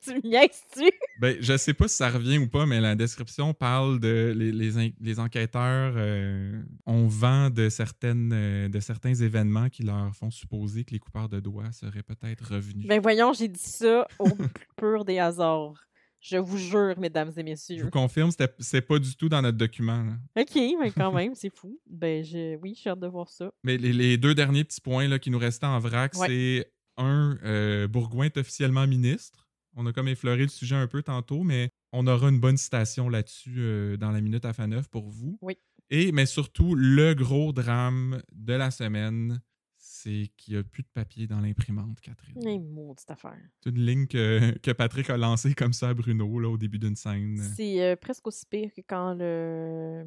Tu 0.04 0.80
me? 0.84 0.90
Ben, 1.20 1.36
je 1.40 1.56
sais 1.56 1.74
pas 1.74 1.88
si 1.88 1.96
ça 1.96 2.10
revient 2.10 2.38
ou 2.38 2.48
pas, 2.48 2.66
mais 2.66 2.80
la 2.80 2.94
description 2.94 3.54
parle 3.54 4.00
de 4.00 4.32
les, 4.36 4.52
les, 4.52 4.78
en- 4.78 4.90
les 5.00 5.18
enquêteurs 5.20 5.94
euh, 5.96 6.62
ont 6.86 7.06
vent 7.06 7.50
de 7.50 7.68
certaines 7.68 8.32
euh, 8.32 8.68
de 8.68 8.80
certains 8.80 9.14
événements 9.14 9.68
qui 9.68 9.82
leur 9.82 10.14
font 10.14 10.30
supposer 10.30 10.84
que 10.84 10.92
les 10.92 10.98
coupeurs 10.98 11.28
de 11.28 11.40
doigts 11.40 11.72
seraient 11.72 12.02
peut-être 12.02 12.54
revenus. 12.54 12.86
Ben 12.86 13.00
voyons, 13.00 13.32
j'ai 13.32 13.48
dit 13.48 13.58
ça 13.60 14.06
au 14.18 14.30
plus 14.30 14.48
pur 14.76 15.04
des 15.04 15.18
hasards. 15.18 15.74
Je 16.20 16.38
vous 16.38 16.56
jure, 16.56 16.98
mesdames 16.98 17.28
et 17.36 17.40
Je 17.40 17.44
messieurs. 17.44 17.82
vous 17.84 17.90
confirme, 17.90 18.30
c'est 18.58 18.80
pas 18.80 18.98
du 18.98 19.14
tout 19.14 19.28
dans 19.28 19.42
notre 19.42 19.58
document. 19.58 20.02
là. 20.04 20.42
OK, 20.42 20.54
mais 20.80 20.90
quand 20.90 21.12
même, 21.12 21.34
c'est 21.34 21.54
fou. 21.54 21.78
Ben 21.86 22.24
je... 22.24 22.56
oui, 22.62 22.74
j'ai 22.82 22.88
hâte 22.88 23.00
de 23.00 23.06
voir 23.06 23.28
ça. 23.28 23.52
Mais 23.62 23.76
les, 23.76 23.92
les 23.92 24.16
deux 24.16 24.34
derniers 24.34 24.64
petits 24.64 24.80
points 24.80 25.06
là, 25.06 25.18
qui 25.18 25.30
nous 25.30 25.38
restaient 25.38 25.66
en 25.66 25.78
vrac, 25.78 26.14
Ouais. 26.16 26.26
c'est 26.28 26.72
un, 26.96 27.36
euh, 27.44 27.86
Bourgoin 27.88 28.24
est 28.26 28.38
officiellement 28.38 28.86
ministre. 28.86 29.43
On 29.76 29.86
a 29.86 29.92
comme 29.92 30.08
effleuré 30.08 30.42
le 30.42 30.48
sujet 30.48 30.76
un 30.76 30.86
peu 30.86 31.02
tantôt, 31.02 31.42
mais 31.42 31.70
on 31.92 32.06
aura 32.06 32.28
une 32.28 32.40
bonne 32.40 32.56
citation 32.56 33.08
là-dessus 33.08 33.56
euh, 33.58 33.96
dans 33.96 34.10
la 34.10 34.20
minute 34.20 34.44
à 34.44 34.52
fin 34.52 34.66
neuf 34.66 34.88
pour 34.88 35.08
vous. 35.10 35.38
Oui. 35.42 35.58
Et, 35.90 36.12
mais 36.12 36.26
surtout, 36.26 36.74
le 36.74 37.14
gros 37.14 37.52
drame 37.52 38.22
de 38.32 38.52
la 38.54 38.70
semaine, 38.70 39.40
c'est 39.76 40.30
qu'il 40.36 40.54
n'y 40.54 40.60
a 40.60 40.64
plus 40.64 40.82
de 40.82 40.88
papier 40.92 41.26
dans 41.26 41.40
l'imprimante, 41.40 42.00
Catherine. 42.00 42.46
Hey, 42.46 42.58
maudite 42.58 43.10
affaire. 43.10 43.38
C'est 43.62 43.70
une 43.70 43.84
ligne 43.84 44.06
que, 44.06 44.56
que 44.58 44.70
Patrick 44.70 45.10
a 45.10 45.16
lancée 45.16 45.54
comme 45.54 45.72
ça 45.72 45.90
à 45.90 45.94
Bruno 45.94 46.38
là, 46.38 46.48
au 46.48 46.56
début 46.56 46.78
d'une 46.78 46.96
scène. 46.96 47.38
C'est 47.56 47.82
euh, 47.82 47.96
presque 47.96 48.26
aussi 48.26 48.46
pire 48.46 48.70
que 48.74 48.80
quand 48.88 49.14
le 49.14 50.06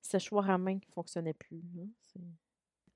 séchoir 0.00 0.48
à 0.50 0.58
main 0.58 0.74
ne 0.74 0.92
fonctionnait 0.94 1.34
plus. 1.34 1.60
hein. 1.78 2.20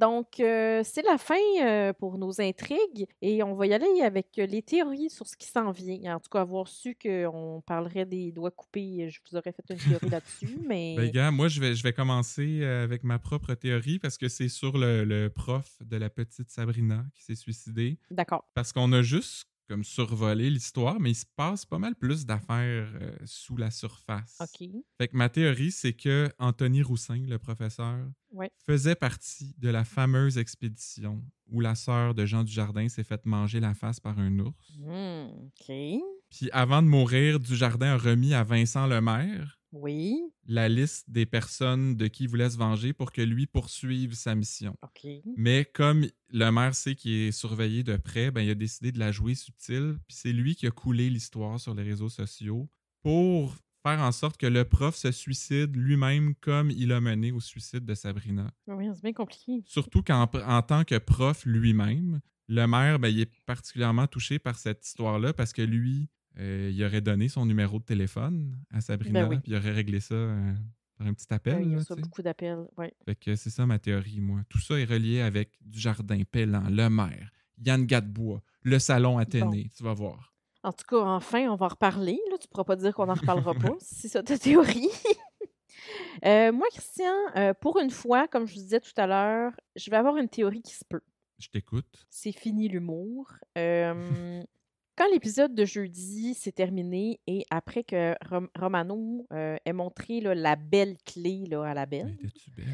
Donc, 0.01 0.41
euh, 0.41 0.81
c'est 0.83 1.03
la 1.03 1.19
fin 1.19 1.35
euh, 1.63 1.93
pour 1.93 2.17
nos 2.17 2.41
intrigues 2.41 3.07
et 3.21 3.43
on 3.43 3.55
va 3.55 3.67
y 3.67 3.75
aller 3.75 4.01
avec 4.03 4.29
euh, 4.39 4.47
les 4.47 4.63
théories 4.63 5.11
sur 5.11 5.27
ce 5.27 5.37
qui 5.37 5.47
s'en 5.47 5.73
vient. 5.73 6.17
En 6.17 6.21
tout 6.21 6.31
cas, 6.31 6.41
avoir 6.41 6.69
su 6.69 6.97
qu'on 6.97 7.63
parlerait 7.67 8.07
des 8.07 8.33
doigts 8.33 8.51
coupés, 8.51 9.11
je 9.11 9.21
vous 9.31 9.37
aurais 9.37 9.53
fait 9.53 9.63
une 9.69 9.77
théorie 9.77 10.09
là-dessus, 10.09 10.59
mais... 10.67 10.95
Ben, 10.97 11.11
gars, 11.11 11.31
moi, 11.31 11.49
je 11.49 11.61
vais, 11.61 11.75
je 11.75 11.83
vais 11.83 11.93
commencer 11.93 12.65
avec 12.65 13.05
ma 13.05 13.19
propre 13.19 13.53
théorie 13.53 13.99
parce 13.99 14.17
que 14.17 14.29
c'est 14.29 14.49
sur 14.49 14.79
le, 14.79 15.05
le 15.05 15.29
prof 15.29 15.77
de 15.83 15.99
la 15.99 16.09
petite 16.09 16.51
Sabrina 16.51 17.05
qui 17.15 17.23
s'est 17.23 17.35
suicidé. 17.35 17.99
D'accord. 18.11 18.49
Parce 18.55 18.73
qu'on 18.73 18.91
a 18.93 19.03
juste 19.03 19.50
comme 19.71 19.85
survolé 19.85 20.51
l'histoire, 20.51 20.99
mais 20.99 21.13
il 21.13 21.15
se 21.15 21.25
passe 21.37 21.65
pas 21.65 21.79
mal 21.79 21.95
plus 21.95 22.27
d'affaires 22.27 22.89
euh, 23.01 23.15
sous 23.25 23.57
la 23.57 23.71
surface. 23.71 24.37
OK. 24.41 24.69
Fait 24.99 25.07
que 25.07 25.17
ma 25.17 25.29
théorie, 25.29 25.71
c'est 25.71 25.93
que 25.93 26.29
Anthony 26.41 26.83
Roussin, 26.83 27.25
le 27.29 27.39
professeur, 27.39 28.05
Ouais. 28.33 28.51
faisait 28.67 28.95
partie 28.97 29.55
de 29.59 29.69
la 29.69 29.85
fameuse 29.85 30.39
expédition 30.39 31.23
où 31.49 31.61
la 31.61 31.75
sœur 31.77 32.15
de 32.15 32.27
Jean 32.27 32.43
Dujardin 32.45 32.89
s'est 32.89 33.05
faite 33.05 33.27
manger 33.27 33.61
la 33.61 33.75
face 33.75 34.01
par 34.01 34.19
un 34.19 34.37
ours. 34.41 34.73
Hmm, 34.79 35.27
OK. 35.47 35.73
Puis 36.31 36.49
avant 36.53 36.83
de 36.83 36.89
mourir, 36.89 37.39
Dujardin 37.39 37.93
a 37.95 37.97
remis 37.97 38.35
à 38.35 38.43
Vincent 38.43 38.87
Lemaire 38.89 39.60
Oui. 39.73 40.21
la 40.47 40.69
liste 40.69 41.11
des 41.11 41.27
personnes 41.27 41.97
de 41.97 42.07
qui 42.09 42.25
il 42.25 42.29
voulait 42.29 42.51
se 42.51 42.59
venger 42.59 42.93
pour 42.93 43.13
que 43.13 43.23
lui 43.23 43.47
poursuive 43.47 44.15
sa 44.15 44.35
mission. 44.35 44.77
OK. 44.83 45.11
Mais 45.37 45.65
comme 45.65 46.07
le 46.31 46.51
maire 46.51 46.75
sait 46.75 46.95
qu'il 46.95 47.13
est 47.13 47.33
surveillé 47.33 47.83
de 47.83 47.97
près, 47.97 48.31
ben, 48.31 48.41
il 48.43 48.51
a 48.51 48.55
décidé 48.55 48.93
de 48.93 48.99
la 48.99 49.13
jouer 49.13 49.35
subtile. 49.35 49.99
Puis 50.09 50.17
c'est 50.17 50.33
lui 50.33 50.55
qui 50.57 50.67
a 50.67 50.71
coulé 50.71 51.09
l'histoire 51.09 51.61
sur 51.61 51.75
les 51.75 51.83
réseaux 51.83 52.09
sociaux 52.09 52.69
pour 53.03 53.55
faire 53.83 54.01
en 54.01 54.13
sorte 54.13 54.37
que 54.37 54.47
le 54.47 54.65
prof 54.65 54.95
se 54.95 55.11
suicide 55.11 55.75
lui-même 55.75 56.35
comme 56.37 56.71
il 56.71 56.93
a 56.93 57.01
mené 57.01 57.33
au 57.33 57.41
suicide 57.41 57.85
de 57.85 57.95
Sabrina. 57.95 58.51
Oui, 58.67 58.87
c'est 58.95 59.03
bien 59.03 59.13
compliqué. 59.13 59.63
Surtout 59.67 60.03
qu'en 60.03 60.29
en 60.47 60.63
tant 60.63 60.85
que 60.85 60.99
prof 60.99 61.45
lui-même, 61.47 62.21
le 62.49 62.67
maire, 62.67 62.99
ben, 62.99 63.09
il 63.09 63.21
est 63.21 63.33
particulièrement 63.47 64.07
touché 64.07 64.39
par 64.39 64.59
cette 64.59 64.85
histoire-là 64.85 65.33
parce 65.33 65.53
que 65.53 65.63
lui, 65.63 66.09
euh, 66.39 66.71
il 66.73 66.85
aurait 66.85 67.01
donné 67.01 67.29
son 67.29 67.45
numéro 67.47 67.79
de 67.79 67.85
téléphone 67.85 68.57
à 68.71 68.81
Sabrina, 68.81 69.23
Ben 69.23 69.29
oui. 69.29 69.39
puis 69.41 69.53
il 69.53 69.57
aurait 69.57 69.73
réglé 69.73 70.01
ça 70.01 70.15
euh, 70.15 70.53
par 70.97 71.07
un 71.07 71.15
petit 71.15 71.33
appel. 71.33 71.57
Ouais, 71.57 71.67
il 71.67 71.77
reçoit 71.77 71.97
beaucoup 71.97 72.23
d'appels. 72.23 72.67
Fait 73.05 73.15
que 73.17 73.37
c'est 73.37 73.51
ça 73.51 73.67
ma 73.67 73.79
théorie, 73.79 74.21
moi. 74.21 74.41
Tout 74.49 74.61
ça 74.61 74.79
est 74.79 74.85
relié 74.85 75.21
avec 75.21 75.51
Dujardin, 75.61 76.23
Pellan, 76.31 76.65
le 76.71 76.89
maire, 76.89 77.31
Yann 77.65 77.85
Gadebois, 77.85 78.43
le 78.63 78.79
salon 78.79 79.19
Athénée, 79.19 79.69
tu 79.77 79.83
vas 79.83 79.95
voir. 79.95 80.35
En 80.63 80.73
tout 80.73 80.85
cas, 80.87 80.99
enfin, 80.99 81.49
on 81.49 81.57
va 81.57 81.67
en 81.67 81.71
reparler. 81.71 82.21
Là. 82.31 82.37
Tu 82.39 82.47
ne 82.47 82.51
pourras 82.51 82.65
pas 82.65 82.77
dire 82.77 82.95
qu'on 82.95 83.07
n'en 83.07 83.15
reparlera 83.15 83.55
pas, 83.55 83.75
c'est 83.81 84.09
ça 84.09 84.23
ta 84.23 84.39
théorie. 84.39 84.89
Euh, 86.27 86.53
moi, 86.53 86.67
Christian, 86.73 87.55
pour 87.61 87.79
une 87.79 87.91
fois, 87.91 88.29
comme 88.29 88.47
je 88.47 88.55
vous 88.55 88.61
disais 88.61 88.81
tout 88.81 88.93
à 88.97 89.07
l'heure, 89.07 89.53
je 89.77 89.91
vais 89.91 89.97
avoir 89.97 90.19
une 90.19 90.29
théorie 90.29 90.61
qui 90.61 90.75
se 90.75 90.85
peut. 90.85 91.01
Je 91.41 91.49
t'écoute. 91.49 92.07
C'est 92.11 92.33
fini 92.33 92.69
l'humour. 92.69 93.33
Euh, 93.57 94.43
quand 95.01 95.11
l'épisode 95.11 95.55
de 95.55 95.65
jeudi 95.65 96.35
s'est 96.35 96.53
terminé 96.53 97.21
et 97.27 97.47
après 97.51 97.83
que 97.85 98.15
Rom- 98.29 98.51
Romano 98.55 99.27
euh, 99.33 99.57
ait 99.65 99.73
montré 99.73 100.21
là, 100.21 100.35
la 100.35 100.57
belle 100.57 100.99
clé 101.07 101.47
là, 101.49 101.65
à 101.65 101.73
la 101.73 101.87
belle 101.87 102.19
belle? 102.55 102.67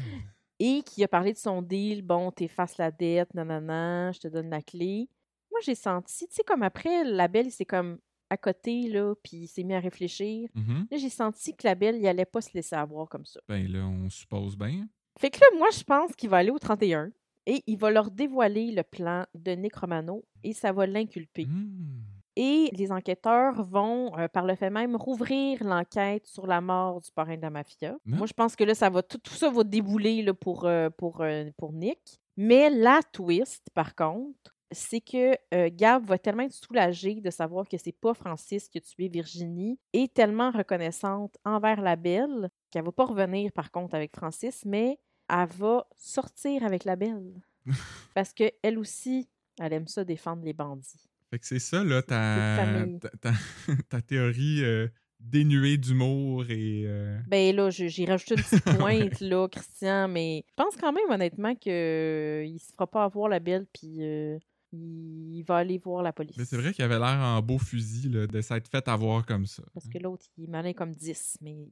et 0.59 0.81
qui 0.85 1.05
a 1.05 1.07
parlé 1.07 1.31
de 1.31 1.37
son 1.37 1.61
deal, 1.61 2.01
bon, 2.01 2.29
t'effaces 2.31 2.77
la 2.77 2.91
dette, 2.91 3.33
nanana, 3.33 4.11
je 4.11 4.19
te 4.19 4.27
donne 4.27 4.49
la 4.49 4.61
clé. 4.61 5.07
Moi, 5.51 5.61
j'ai 5.63 5.73
senti, 5.75 6.27
tu 6.27 6.35
sais, 6.35 6.43
comme 6.43 6.63
après, 6.63 7.05
la 7.05 7.29
belle, 7.29 7.47
il 7.47 7.51
s'est 7.51 7.63
comme 7.63 7.97
à 8.29 8.35
côté, 8.35 8.89
là, 8.89 9.13
puis 9.23 9.37
il 9.37 9.47
s'est 9.47 9.63
mis 9.63 9.73
à 9.73 9.79
réfléchir. 9.79 10.49
Mhm. 10.53 10.87
Là, 10.91 10.97
j'ai 10.97 11.09
senti 11.09 11.55
que 11.55 11.65
la 11.65 11.75
belle, 11.75 11.95
il 11.95 12.07
allait 12.07 12.25
pas 12.25 12.41
se 12.41 12.49
laisser 12.53 12.75
avoir 12.75 13.07
comme 13.07 13.25
ça. 13.25 13.39
Ben 13.47 13.65
là, 13.71 13.87
on 13.87 14.09
suppose 14.09 14.57
bien. 14.57 14.89
Fait 15.17 15.29
que 15.29 15.39
là, 15.39 15.45
moi, 15.57 15.69
je 15.73 15.83
pense 15.83 16.13
qu'il 16.13 16.29
va 16.29 16.37
aller 16.37 16.51
au 16.51 16.59
31 16.59 17.13
et 17.45 17.63
il 17.67 17.77
va 17.77 17.89
leur 17.89 18.11
dévoiler 18.11 18.71
le 18.71 18.83
plan 18.83 19.25
de 19.33 19.51
Nick 19.51 19.77
Romano 19.77 20.25
et 20.43 20.51
ça 20.51 20.73
va 20.73 20.85
l'inculper. 20.85 21.45
Hmm. 21.45 22.03
Et 22.39 22.69
les 22.73 22.91
enquêteurs 22.91 23.63
vont, 23.63 24.15
euh, 24.15 24.27
par 24.27 24.45
le 24.45 24.53
fait 24.53 24.69
même, 24.69 24.95
rouvrir 24.95 25.63
l'enquête 25.63 26.27
sur 26.27 26.45
la 26.45 26.61
mort 26.61 27.01
du 27.01 27.11
parrain 27.11 27.35
de 27.35 27.41
la 27.41 27.49
mafia. 27.49 27.97
Moi, 28.05 28.27
je 28.27 28.33
pense 28.33 28.55
que 28.55 28.63
là, 28.63 28.75
ça 28.75 28.91
va 28.91 29.01
tout, 29.01 29.17
tout 29.17 29.33
ça 29.33 29.49
va 29.49 29.63
débouler 29.63 30.21
là, 30.21 30.35
pour, 30.35 30.65
euh, 30.65 30.91
pour, 30.91 31.21
euh, 31.21 31.45
pour 31.57 31.73
Nick. 31.73 32.21
Mais 32.37 32.69
la 32.69 32.99
twist, 33.11 33.67
par 33.73 33.95
contre, 33.95 34.55
c'est 34.69 35.01
que 35.01 35.35
Gab 35.69 36.05
va 36.05 36.19
tellement 36.19 36.43
être 36.43 36.53
soulagée 36.53 37.15
de 37.15 37.31
savoir 37.31 37.67
que 37.67 37.77
c'est 37.77 37.97
pas 37.99 38.13
Francis 38.13 38.69
qui 38.69 38.77
a 38.77 38.81
tué 38.81 39.07
Virginie 39.07 39.79
et 39.93 40.07
tellement 40.07 40.51
reconnaissante 40.51 41.35
envers 41.43 41.81
la 41.81 41.95
belle 41.95 42.51
qu'elle 42.69 42.83
va 42.83 42.91
pas 42.91 43.05
revenir, 43.05 43.51
par 43.51 43.71
contre, 43.71 43.95
avec 43.95 44.15
Francis, 44.15 44.63
mais 44.63 44.99
elle 45.27 45.47
va 45.57 45.87
sortir 45.95 46.63
avec 46.63 46.85
la 46.85 46.95
belle. 46.95 47.41
Parce 48.13 48.31
que 48.31 48.51
elle 48.61 48.77
aussi, 48.77 49.27
elle 49.59 49.73
aime 49.73 49.87
ça 49.87 50.03
défendre 50.03 50.43
les 50.43 50.53
bandits. 50.53 51.06
Fait 51.29 51.39
que 51.39 51.45
c'est 51.45 51.59
ça, 51.59 51.83
là, 51.83 52.01
ta, 52.01 52.87
ta, 53.01 53.09
ta- 53.31 53.33
ta 53.89 54.01
théorie 54.01 54.63
euh, 54.63 54.87
dénuée 55.19 55.77
d'humour 55.77 56.45
et... 56.49 56.83
euh, 56.85 57.19
Ben 57.27 57.55
là, 57.55 57.69
j'ai 57.69 58.05
rajouté 58.05 58.35
une 58.35 58.43
petite 58.43 58.63
pointe, 58.77 59.19
là, 59.19 59.47
Christian, 59.49 60.07
mais 60.07 60.43
je 60.47 60.53
pense 60.55 60.75
quand 60.77 60.93
même, 60.93 61.09
honnêtement, 61.09 61.53
qu'il 61.55 61.71
ne 61.73 62.57
se 62.57 62.71
fera 62.71 62.87
pas 62.87 63.03
avoir 63.03 63.27
la 63.27 63.39
belle, 63.39 63.65
puis 63.73 63.97
euh, 64.03 64.37
il, 64.71 65.37
il 65.37 65.43
va 65.43 65.57
aller 65.57 65.79
voir 65.79 66.01
la 66.03 66.13
police. 66.13 66.37
Mais 66.37 66.45
c'est 66.45 66.57
vrai 66.57 66.71
qu'il 66.73 66.85
avait 66.85 66.99
l'air 66.99 67.17
en 67.19 67.41
beau 67.41 67.57
fusil 67.57 68.09
là, 68.09 68.27
de 68.27 68.41
s'être 68.41 68.69
fait 68.69 68.87
avoir 68.87 69.25
comme 69.25 69.45
ça. 69.47 69.63
Parce 69.73 69.87
que 69.89 69.97
l'autre, 69.97 70.25
il 70.37 70.45
est 70.45 70.47
malin 70.49 70.73
comme 70.73 70.93
10, 70.93 71.39
mais 71.41 71.51
il- 71.51 71.71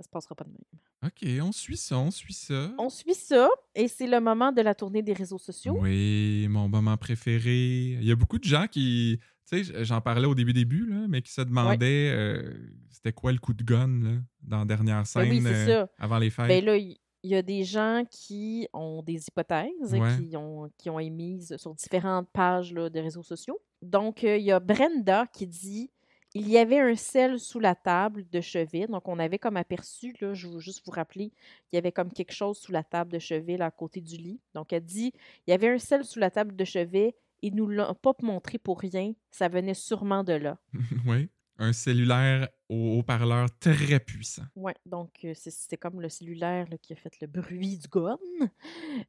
ça 0.00 0.04
se 0.04 0.08
passera 0.08 0.34
pas 0.34 0.44
de 0.44 0.50
même. 0.50 0.58
OK, 1.04 1.46
on 1.48 1.52
suit 1.52 1.76
ça, 1.76 1.98
on 1.98 2.10
suit 2.10 2.32
ça. 2.32 2.72
On 2.78 2.88
suit 2.88 3.14
ça, 3.14 3.48
et 3.74 3.88
c'est 3.88 4.06
le 4.06 4.20
moment 4.20 4.52
de 4.52 4.62
la 4.62 4.74
tournée 4.74 5.02
des 5.02 5.12
réseaux 5.12 5.38
sociaux. 5.38 5.76
Oui, 5.80 6.46
mon 6.48 6.68
moment 6.68 6.96
préféré. 6.96 7.98
Il 8.00 8.04
y 8.04 8.12
a 8.12 8.16
beaucoup 8.16 8.38
de 8.38 8.44
gens 8.44 8.66
qui, 8.66 9.18
tu 9.50 9.64
sais, 9.64 9.84
j'en 9.84 10.00
parlais 10.00 10.26
au 10.26 10.34
début 10.34 10.52
début, 10.52 10.86
là, 10.86 11.06
mais 11.08 11.22
qui 11.22 11.32
se 11.32 11.40
demandaient 11.42 12.10
euh, 12.14 12.54
c'était 12.90 13.12
quoi 13.12 13.32
le 13.32 13.38
coup 13.38 13.54
de 13.54 13.62
gun 13.62 14.00
là, 14.02 14.10
dans 14.42 14.58
la 14.60 14.64
dernière 14.64 15.06
scène 15.06 15.28
Ben 15.28 15.30
oui, 15.36 15.42
c'est 15.42 15.72
euh, 15.74 15.86
avant 15.98 16.18
les 16.18 16.30
fêtes? 16.30 16.48
Ben 16.48 16.64
là, 16.64 16.76
il 16.76 16.96
il 17.22 17.28
y 17.30 17.34
a 17.34 17.42
des 17.42 17.64
gens 17.64 18.04
qui 18.10 18.66
ont 18.72 19.02
des 19.02 19.26
hypothèses, 19.28 19.92
Ouais. 19.92 20.16
qui, 20.16 20.34
ont, 20.38 20.70
qui 20.78 20.88
ont 20.88 20.98
émises 20.98 21.54
sur 21.58 21.74
différentes 21.74 22.30
pages 22.32 22.72
là, 22.72 22.88
de 22.88 22.98
réseaux 22.98 23.22
sociaux. 23.22 23.60
Donc, 23.82 24.24
euh, 24.24 24.38
il 24.38 24.44
y 24.44 24.50
a 24.52 24.58
Brenda 24.58 25.26
qui 25.26 25.46
dit 25.46 25.90
il 26.34 26.48
y 26.48 26.58
avait 26.58 26.78
un 26.80 26.94
sel 26.94 27.38
sous 27.40 27.58
la 27.60 27.74
table 27.74 28.24
de 28.30 28.40
chevet. 28.40 28.86
Donc, 28.86 29.08
on 29.08 29.18
avait 29.18 29.38
comme 29.38 29.56
aperçu, 29.56 30.14
là, 30.20 30.32
je 30.34 30.46
veux 30.48 30.60
juste 30.60 30.84
vous 30.86 30.92
rappeler, 30.92 31.32
il 31.72 31.74
y 31.74 31.78
avait 31.78 31.92
comme 31.92 32.12
quelque 32.12 32.32
chose 32.32 32.58
sous 32.58 32.72
la 32.72 32.84
table 32.84 33.12
de 33.12 33.18
chevet 33.18 33.56
là, 33.56 33.66
à 33.66 33.70
côté 33.70 34.00
du 34.00 34.16
lit. 34.16 34.40
Donc, 34.54 34.72
elle 34.72 34.84
dit 34.84 35.12
il 35.46 35.50
y 35.50 35.52
avait 35.54 35.68
un 35.68 35.78
sel 35.78 36.04
sous 36.04 36.18
la 36.18 36.30
table 36.30 36.54
de 36.56 36.64
chevet 36.64 37.14
Ils 37.42 37.54
nous 37.54 37.66
l'ont 37.66 37.94
pas 37.94 38.12
montré 38.22 38.58
pour 38.58 38.80
rien. 38.80 39.12
Ça 39.30 39.48
venait 39.48 39.74
sûrement 39.74 40.22
de 40.24 40.34
là. 40.34 40.58
oui. 41.06 41.28
Un 41.62 41.74
cellulaire 41.74 42.48
au 42.70 42.98
haut-parleur 42.98 43.48
très 43.58 44.00
puissant. 44.00 44.44
Oui, 44.56 44.72
donc 44.86 45.10
euh, 45.24 45.32
c'est- 45.34 45.76
comme 45.76 46.00
le 46.00 46.08
cellulaire 46.08 46.66
là, 46.70 46.78
qui 46.78 46.94
a 46.94 46.96
fait 46.96 47.12
le 47.20 47.26
bruit 47.26 47.76
du 47.76 47.86
gun, 47.88 48.16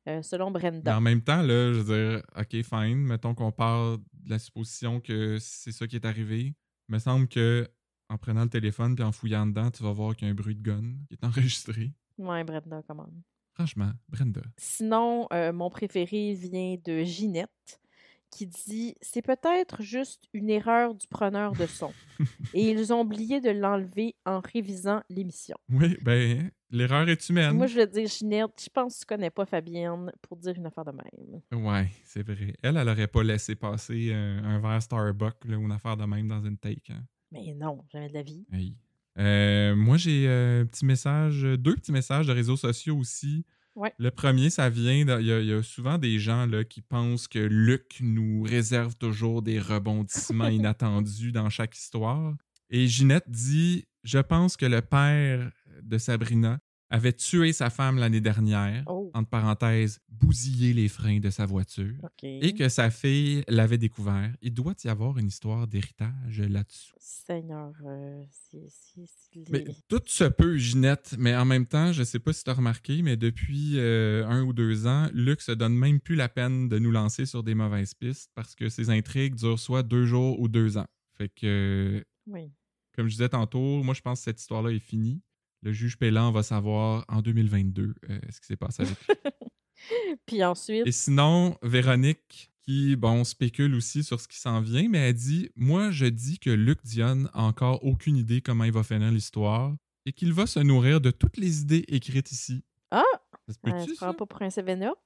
euh, 0.08 0.22
selon 0.22 0.52
Mais 0.52 0.60
Brenda. 0.60 0.98
en 0.98 1.02
même 1.02 1.22
temps, 1.22 1.42
là, 1.42 1.72
je 1.74 1.80
veux 1.80 1.96
dire, 2.18 2.24
OK, 2.38 2.62
fine, 2.64 2.98
mettons 2.98 3.34
qu'on 3.36 3.52
part 3.52 3.98
de 3.98 4.30
la 4.30 4.40
supposition 4.40 5.00
que 5.00 5.38
c'est 5.40 5.72
ça 5.72 5.88
qui 5.88 5.96
est 5.96 6.06
arrivé. 6.06 6.54
Il 6.92 6.96
me 6.96 7.00
semble 7.00 7.30
que 7.30 7.70
en 8.10 8.18
prenant 8.18 8.44
le 8.44 8.50
téléphone 8.50 8.96
puis 8.96 9.04
en 9.06 9.14
fouillant 9.14 9.48
dedans, 9.48 9.72
tu 9.72 9.82
vas 9.82 9.94
voir 9.94 10.14
qu'il 10.14 10.28
y 10.28 10.30
a 10.30 10.34
un 10.34 10.36
bruit 10.36 10.56
de 10.56 10.62
gun 10.62 10.98
qui 11.08 11.14
est 11.14 11.24
enregistré. 11.24 11.94
Ouais, 12.18 12.44
Brenda, 12.44 12.84
comment? 12.86 13.08
Franchement, 13.54 13.94
Brenda. 14.10 14.42
Sinon, 14.58 15.26
euh, 15.32 15.54
mon 15.54 15.70
préféré 15.70 16.34
vient 16.34 16.76
de 16.84 17.06
Ginette, 17.06 17.80
qui 18.32 18.48
dit 18.48 18.96
C'est 19.02 19.22
peut-être 19.22 19.82
juste 19.82 20.24
une 20.34 20.50
erreur 20.50 20.96
du 20.96 21.08
preneur 21.08 21.52
de 21.54 21.66
son. 21.66 21.92
Et 22.54 22.72
ils 22.72 22.92
ont 22.94 23.02
oublié 23.02 23.42
de 23.42 23.50
l'enlever 23.50 24.16
en 24.26 24.40
révisant 24.40 25.02
l'émission. 25.10 25.58
Oui, 25.70 25.98
ben, 26.02 26.50
l'erreur 26.70 27.08
est 27.10 27.30
humaine. 27.30 27.56
Moi, 27.56 27.68
je 27.68 27.80
veux 27.80 27.88
dire, 27.88 28.08
Ginette, 28.08 28.62
je 28.64 28.70
pense 28.70 28.96
que 28.96 29.00
tu 29.02 29.06
connais 29.06 29.30
pas 29.30 29.46
Fabienne 29.46 30.12
pour 30.22 30.38
dire 30.38 30.54
une 30.56 30.66
affaire 30.66 30.86
de 30.86 30.92
même. 30.92 31.64
Ouais, 31.66 31.90
c'est 32.06 32.24
vrai. 32.24 32.54
Elle, 32.64 32.78
elle 32.78 32.90
aurait 32.90 33.08
pas 33.08 33.24
laissé 33.24 33.56
passer 33.56 34.12
un, 34.14 34.44
un 34.44 34.60
verre 34.60 34.82
Starbucks 34.82 35.46
là, 35.46 35.58
ou 35.58 35.62
une 35.64 35.72
affaire 35.72 35.98
de 35.98 36.06
même 36.06 36.28
dans 36.28 36.42
une 36.44 36.58
take. 36.58 36.94
hein. 36.94 37.04
Mais 37.32 37.54
non, 37.54 37.84
jamais 37.92 38.10
de 38.10 38.14
la 38.14 38.24
vie. 38.24 38.46
Hey. 38.52 38.76
Euh, 39.18 39.76
moi, 39.76 39.98
j'ai 39.98 40.26
euh, 40.28 40.62
un 40.62 40.66
petit 40.66 40.86
message, 40.86 41.42
deux 41.44 41.76
petits 41.76 41.92
messages 41.92 42.28
de 42.28 42.32
réseaux 42.34 42.56
sociaux 42.58 42.98
aussi. 42.98 43.46
Ouais. 43.76 43.94
Le 43.98 44.12
premier, 44.12 44.50
ça 44.50 44.70
vient. 44.70 45.06
de- 45.06 45.22
Il 45.22 45.28
y, 45.28 45.32
a- 45.32 45.40
il 45.40 45.48
y 45.48 45.54
a 45.54 45.64
souvent 45.64 45.98
des 45.98 46.20
gens 46.20 46.46
là, 46.46 46.64
qui 46.64 46.82
pensent 46.82 47.28
que 47.28 47.40
Luc 47.40 48.00
nous 48.02 48.44
réserve 48.44 48.96
toujours 48.96 49.42
des 49.42 49.60
rebondissements 49.60 50.48
inattendus 50.66 51.32
dans 51.32 51.50
chaque 51.50 51.78
histoire. 51.78 52.36
Et 52.70 52.88
Ginette 52.88 53.30
dit 53.30 53.86
Je 54.04 54.20
pense 54.20 54.58
que 54.58 54.66
le 54.66 54.82
père 54.82 55.52
de 55.84 55.98
Sabrina 55.98 56.60
avait 56.92 57.14
tué 57.14 57.54
sa 57.54 57.70
femme 57.70 57.98
l'année 57.98 58.22
dernière, 58.22 58.84
Oh, 58.88 59.10
entre 59.14 59.30
parenthèses, 59.30 60.00
bousillé 60.10 60.74
les 60.74 60.88
freins 60.88 61.20
de 61.20 61.30
sa 61.30 61.46
voiture 61.46 61.96
et 62.22 62.54
que 62.54 62.70
sa 62.70 62.90
fille 62.92 63.44
l'avait 63.48 63.78
découvert. 63.78 64.32
Il 64.42 64.54
doit 64.54 64.76
y 64.84 64.88
avoir 64.90 65.18
une 65.18 65.28
histoire 65.28 65.68
d'héritage 65.68 66.40
là-dessous. 66.42 66.94
Seigneur, 67.00 67.72
euh, 67.86 68.24
c'est. 68.30 68.68
Mais 69.50 69.60
les- 69.60 69.74
tout 69.88 70.02
se 70.06 70.26
peut, 70.26 70.58
Ginette, 70.58 71.16
mais 71.18 71.36
en 71.36 71.46
même 71.46 71.66
temps, 71.66 71.92
je 71.94 72.04
sais 72.04 72.20
pas 72.20 72.34
si 72.34 72.44
tu 72.44 72.50
as 72.50 72.54
remarqué, 72.54 73.02
mais 73.02 73.16
depuis 73.18 73.74
euh, 73.80 74.26
un 74.28 74.44
ou 74.44 74.54
deux 74.54 74.86
ans, 74.88 75.08
Luc 75.14 75.42
se 75.42 75.52
donne 75.54 75.74
même 75.76 76.00
plus 76.00 76.16
la 76.16 76.28
peine 76.30 76.68
de 76.68 76.78
nous 76.80 76.92
lancer 76.92 77.26
sur 77.26 77.42
des 77.44 77.56
mauvaises 77.56 77.94
pistes 77.94 78.30
parce 78.36 78.54
que 78.56 78.68
ses 78.70 78.90
intrigues 78.90 79.36
durent 79.36 79.60
soit 79.60 79.84
deux 79.84 80.06
jours 80.06 80.40
ou 80.40 80.48
deux 80.48 80.78
ans. 80.78 80.88
Fait 81.18 81.30
que, 81.30 82.04
Oui. 82.28 82.52
comme 82.96 83.08
je 83.08 83.12
disais 83.14 83.30
tantôt, 83.30 83.82
moi 83.84 83.94
je 83.94 84.02
pense 84.02 84.20
que 84.20 84.24
cette 84.26 84.42
histoire-là 84.42 84.72
est 84.72 84.80
finie. 84.80 85.22
Le 85.62 85.72
juge 85.72 85.98
Pélan 85.98 86.32
va 86.32 86.44
savoir 86.44 87.06
en 87.08 87.22
2022 87.22 87.94
euh, 88.10 88.20
ce 88.30 88.40
qui 88.40 88.48
s'est 88.48 88.56
passé 88.56 88.84
avec 88.84 88.98
lui. 89.08 89.16
Puis 90.26 90.44
ensuite, 90.44 90.86
Et 90.88 90.92
sinon, 90.92 91.58
Véronique, 91.62 92.52
qui, 92.64 92.96
bon, 92.96 93.24
spécule 93.24 93.76
aussi 93.76 94.04
sur 94.04 94.20
ce 94.20 94.28
qui 94.28 94.38
s'en 94.38 94.62
vient, 94.62 94.88
mais 94.90 95.10
elle 95.10 95.14
dit 95.14 95.50
Moi, 95.56 95.92
je 95.92 96.06
dis 96.06 96.40
que 96.40 96.50
Luc 96.50 96.80
Dionne 96.84 97.30
a 97.34 97.44
encore 97.44 97.84
aucune 97.84 98.18
idée 98.18 98.42
comment 98.42 98.64
il 98.64 98.72
va 98.72 98.84
finir 98.84 99.12
l'histoire 99.12 99.76
et 100.06 100.14
qu'il 100.14 100.34
va 100.34 100.48
se 100.48 100.60
nourrir 100.60 101.02
de 101.02 101.12
toutes 101.12 101.38
les 101.38 101.62
idées 101.62 101.86
écrites 101.88 102.32
ici. 102.32 102.64
Ah! 102.92 103.04
Ça 103.48 103.54
se 103.54 103.60
euh, 103.68 103.72
peut-tu, 103.72 103.96
ça? 103.96 104.14
pas 104.14 104.26
pour 104.26 104.42
un 104.42 104.48
7-up? 104.48 104.98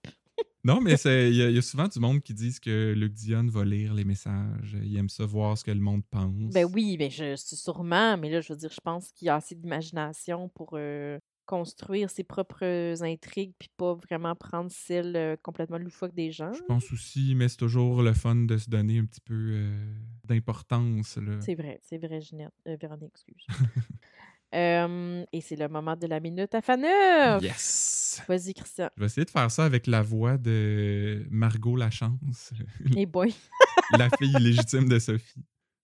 Non, 0.65 0.81
mais 0.81 0.97
c'est- 0.97 1.29
il 1.29 1.35
y, 1.35 1.41
a- 1.43 1.49
il 1.49 1.55
y 1.55 1.59
a 1.59 1.61
souvent 1.61 1.87
du 1.87 1.99
monde 1.99 2.21
qui 2.21 2.33
disent 2.33 2.59
que 2.59 2.93
Luc 2.93 3.13
Dionne 3.13 3.49
va 3.49 3.63
lire 3.63 3.93
les 3.93 4.03
messages. 4.03 4.75
Il 4.83 4.97
aime 4.97 5.09
ça 5.09 5.25
voir 5.25 5.57
ce 5.57 5.63
que 5.63 5.71
le 5.71 5.79
monde 5.79 6.01
pense. 6.09 6.51
Ben 6.53 6.65
oui, 6.73 6.95
mais 6.97 7.09
je 7.11 7.35
c'est 7.35 7.55
sûrement, 7.55 8.17
mais 8.17 8.29
là, 8.31 8.41
je 8.41 8.51
veux 8.51 8.57
dire, 8.57 8.71
je 8.71 8.81
pense 8.83 9.11
qu'il 9.11 9.27
y 9.27 9.29
a 9.29 9.35
assez 9.35 9.53
d'imagination 9.55 10.49
pour 10.49 10.71
euh, 10.73 11.19
construire 11.45 12.09
ses 12.09 12.23
propres 12.23 13.03
intrigues 13.03 13.53
puis 13.59 13.69
pas 13.77 13.93
vraiment 13.93 14.33
prendre 14.35 14.71
celle 14.71 15.15
euh, 15.15 15.35
complètement 15.43 15.77
loufoque 15.77 16.15
des 16.15 16.31
gens. 16.31 16.51
Je 16.53 16.63
pense 16.63 16.91
aussi, 16.91 17.35
mais 17.35 17.47
c'est 17.47 17.57
toujours 17.57 18.01
le 18.01 18.13
fun 18.13 18.35
de 18.35 18.57
se 18.57 18.67
donner 18.67 18.97
un 18.97 19.05
petit 19.05 19.21
peu 19.21 19.33
euh, 19.51 19.93
d'importance. 20.23 21.19
C'est 21.41 21.53
vrai, 21.55 21.79
c'est 21.83 21.99
vrai, 21.99 22.21
Ginette. 22.21 22.53
Véronique, 22.65 23.11
excuse. 23.13 23.45
Euh, 24.55 25.25
et 25.33 25.41
c'est 25.41 25.57
le 25.57 25.67
moment 25.67 25.95
de 25.95 26.07
la 26.07 26.19
minute 26.19 26.55
à 26.55 26.61
Faneuf! 26.61 27.43
Yes! 27.43 28.23
Vas-y, 28.27 28.53
Christian. 28.53 28.89
Je 28.95 29.01
vais 29.01 29.05
essayer 29.07 29.25
de 29.25 29.29
faire 29.29 29.51
ça 29.51 29.65
avec 29.65 29.87
la 29.87 30.01
voix 30.01 30.37
de 30.37 31.25
Margot 31.29 31.75
Lachance. 31.75 32.53
Hey 32.95 33.05
boy. 33.05 33.33
la 33.97 34.09
fille 34.17 34.33
légitime 34.39 34.87
de 34.87 34.97
Sophie. 34.99 35.43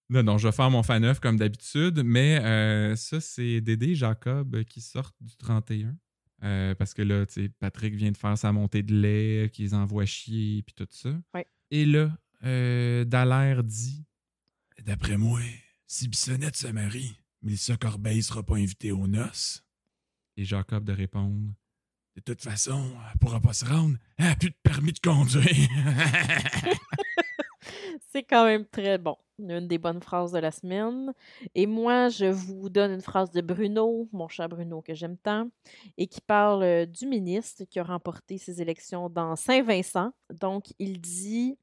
Non, 0.09 0.23
non, 0.23 0.37
je 0.37 0.47
vais 0.47 0.51
faire 0.51 0.69
mon 0.69 0.83
fan 0.83 1.01
neuf 1.01 1.19
comme 1.19 1.37
d'habitude, 1.37 2.01
mais 2.03 2.39
euh, 2.43 2.95
ça, 2.97 3.21
c'est 3.21 3.61
Dédé 3.61 3.91
et 3.91 3.95
Jacob 3.95 4.63
qui 4.65 4.81
sortent 4.81 5.15
du 5.21 5.35
31. 5.37 5.95
Euh, 6.43 6.75
parce 6.75 6.93
que 6.93 7.01
là, 7.01 7.25
tu 7.25 7.33
sais, 7.33 7.49
Patrick 7.49 7.93
vient 7.93 8.11
de 8.11 8.17
faire 8.17 8.37
sa 8.37 8.51
montée 8.51 8.83
de 8.83 8.93
lait, 8.93 9.49
qui 9.51 9.61
les 9.61 9.73
envoie 9.73 10.05
chier, 10.05 10.63
puis 10.63 10.73
tout 10.75 10.87
ça. 10.89 11.11
Ouais. 11.33 11.45
Et 11.69 11.85
là, 11.85 12.11
euh, 12.43 13.05
Dallaire 13.05 13.63
dit 13.63 14.05
D'après 14.83 15.17
moi, 15.17 15.39
si 15.87 16.07
Bissonnette 16.07 16.57
se 16.57 16.67
marie, 16.67 17.20
Mélissa 17.41 17.75
Corbeil 17.75 18.21
sera 18.21 18.43
pas 18.43 18.55
invitée 18.55 18.91
aux 18.91 19.07
noces. 19.07 19.63
Et 20.37 20.45
Jacob 20.45 20.83
de 20.83 20.93
répondre 20.93 21.53
De 22.15 22.21
toute 22.21 22.41
façon, 22.41 22.91
elle 23.11 23.19
pourra 23.19 23.39
pas 23.39 23.53
se 23.53 23.65
rendre. 23.65 23.97
Elle 24.17 24.27
a 24.27 24.35
plus 24.35 24.51
de 24.51 24.55
permis 24.63 24.93
de 24.93 24.99
conduire. 24.99 25.45
C'est 28.11 28.23
quand 28.23 28.45
même 28.45 28.65
très 28.65 28.97
bon. 28.97 29.17
Une 29.39 29.67
des 29.67 29.77
bonnes 29.77 30.01
phrases 30.03 30.33
de 30.33 30.39
la 30.39 30.51
semaine. 30.51 31.13
Et 31.55 31.65
moi, 31.65 32.09
je 32.09 32.25
vous 32.25 32.69
donne 32.69 32.91
une 32.91 33.01
phrase 33.01 33.31
de 33.31 33.41
Bruno, 33.41 34.07
mon 34.11 34.27
cher 34.27 34.49
Bruno, 34.49 34.81
que 34.81 34.93
j'aime 34.93 35.17
tant, 35.17 35.49
et 35.97 36.07
qui 36.07 36.21
parle 36.21 36.63
euh, 36.63 36.85
du 36.85 37.07
ministre 37.07 37.63
qui 37.63 37.79
a 37.79 37.83
remporté 37.83 38.37
ses 38.37 38.61
élections 38.61 39.09
dans 39.09 39.35
Saint-Vincent. 39.35 40.11
Donc, 40.29 40.73
il 40.77 40.99
dit 41.01 41.57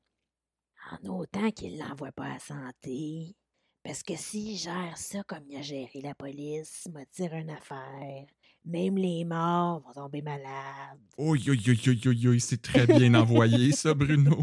En 0.90 1.20
autant 1.20 1.50
qu'il 1.50 1.78
l'envoie 1.78 2.12
pas 2.12 2.32
à 2.32 2.38
santé. 2.38 3.36
Parce 3.84 4.02
que 4.02 4.16
s'il 4.16 4.56
gère 4.56 4.96
ça 4.96 5.22
comme 5.24 5.44
il 5.48 5.56
a 5.56 5.62
géré 5.62 6.00
la 6.02 6.14
police, 6.14 6.86
m'a 6.92 7.04
dire 7.16 7.32
une 7.34 7.50
affaire. 7.50 8.26
Même 8.64 8.98
les 8.98 9.24
morts 9.24 9.80
vont 9.80 9.92
tomber 9.92 10.20
malades. 10.20 10.98
Oui, 11.16 11.42
oui, 11.48 11.60
oui, 11.66 11.80
oui, 11.86 12.00
oui, 12.04 12.28
oui, 12.28 12.40
c'est 12.40 12.60
très 12.60 12.86
bien 12.86 13.14
envoyé, 13.14 13.72
ça, 13.72 13.94
Bruno. 13.94 14.36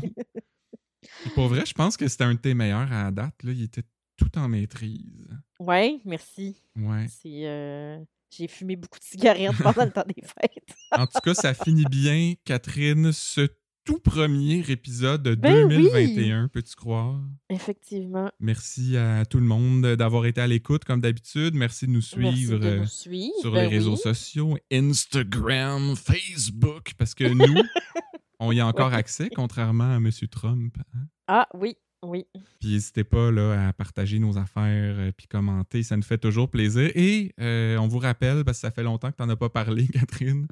Et 1.26 1.30
pour 1.36 1.48
vrai, 1.48 1.66
je 1.66 1.74
pense 1.74 1.96
que 1.96 2.08
c'était 2.08 2.24
un 2.24 2.34
de 2.34 2.40
tes 2.40 2.54
meilleurs 2.54 2.92
à 2.92 3.04
la 3.06 3.12
date. 3.12 3.44
Là. 3.44 3.52
Il 3.52 3.64
était 3.64 3.84
tout 4.18 4.36
en 4.38 4.48
maîtrise. 4.48 5.28
Ouais, 5.60 6.00
merci. 6.06 6.58
Ouais. 6.76 7.06
C'est. 7.08 7.46
euh, 7.46 8.00
J'ai 8.32 8.48
fumé 8.48 8.76
beaucoup 8.76 9.00
de 9.00 9.04
cigarettes 9.04 9.58
pendant 9.62 9.86
le 9.86 9.92
temps 9.92 10.06
des 10.08 10.22
fêtes. 10.24 10.76
En 10.92 11.06
tout 11.06 11.20
cas, 11.20 11.34
ça 11.34 11.54
finit 11.54 11.86
bien, 11.86 12.34
Catherine, 12.46 13.12
ce 13.12 13.48
tout 13.86 14.00
premier 14.00 14.60
épisode 14.70 15.22
de 15.24 15.36
Ben 15.36 15.66
oui! 15.68 15.90
2021, 15.92 16.48
peux-tu 16.48 16.76
croire? 16.76 17.20
Effectivement. 17.50 18.32
Merci 18.40 18.98
à 18.98 19.26
tout 19.26 19.38
le 19.40 19.46
monde 19.46 19.86
d'avoir 19.96 20.26
été 20.26 20.42
à 20.42 20.48
l'écoute, 20.48 20.84
comme 20.86 21.02
d'habitude. 21.02 21.54
Merci 21.54 21.86
de 21.86 21.92
nous 21.92 22.02
Merci 22.18 22.36
suivre 22.38 22.60
de 22.60 22.66
euh, 22.68 22.80
nous 22.80 22.86
suivre. 22.88 23.34
sur 23.42 23.52
ben 23.54 23.62
les 23.62 23.68
réseaux 23.68 23.96
sociaux, 23.96 24.58
Instagram, 24.72 25.96
Facebook, 25.96 26.94
parce 26.98 27.14
que 27.14 27.26
nous, 27.26 27.62
on 28.40 28.52
y 28.52 28.60
a 28.60 28.68
encore 28.68 28.94
accès, 28.94 29.30
contrairement 29.34 29.94
à 29.94 29.98
M. 29.98 30.10
Trump. 30.32 30.76
hein. 30.96 31.08
Ah 31.28 31.48
oui, 31.54 31.76
oui. 32.04 32.26
Puis 32.60 32.70
n'hésitez 32.72 33.04
pas 33.04 33.32
là, 33.32 33.68
à 33.68 33.74
partager 33.74 34.18
nos 34.20 34.38
affaires 34.38 34.96
euh, 34.98 35.12
puis 35.16 35.28
commenter, 35.28 35.84
ça 35.84 35.96
nous 35.96 36.04
fait 36.04 36.18
toujours 36.18 36.50
plaisir. 36.50 36.90
Et 36.96 37.34
euh, 37.40 37.78
on 37.78 37.88
vous 37.88 38.00
rappelle, 38.00 38.44
parce 38.46 38.58
que 38.58 38.62
ça 38.62 38.72
fait 38.72 38.84
longtemps 38.84 39.12
que 39.12 39.18
tu 39.18 39.24
n'en 39.24 39.30
as 39.30 39.36
pas 39.36 39.50
parlé, 39.50 39.88
Catherine, 39.94 40.48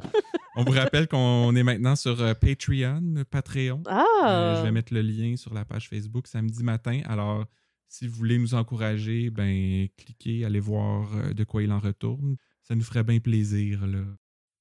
on 0.56 0.64
vous 0.64 0.72
rappelle 0.72 1.08
qu'on 1.08 1.56
est 1.56 1.64
maintenant 1.64 1.96
sur 1.96 2.22
euh, 2.22 2.34
Patreon, 2.34 3.24
Patreon. 3.30 3.84
Ah! 3.88 4.06
Euh, 4.26 4.58
je 4.58 4.64
vais 4.64 4.72
mettre 4.72 4.94
le 4.94 5.02
lien 5.02 5.36
sur 5.36 5.54
la 5.54 5.66
page 5.66 5.90
Facebook 5.90 6.28
samedi 6.28 6.64
matin. 6.64 7.02
Alors, 7.06 7.46
si 7.94 8.08
vous 8.08 8.16
voulez 8.16 8.40
nous 8.40 8.56
encourager, 8.56 9.30
ben 9.30 9.88
cliquez, 9.98 10.46
allez 10.46 10.60
voir 10.60 11.16
euh, 11.16 11.34
de 11.34 11.44
quoi 11.44 11.62
il 11.62 11.72
en 11.72 11.80
retourne. 11.80 12.38
Ça 12.64 12.76
nous 12.76 12.84
ferait 12.84 13.04
bien 13.04 13.20
plaisir. 13.20 13.86
Là. 13.86 14.04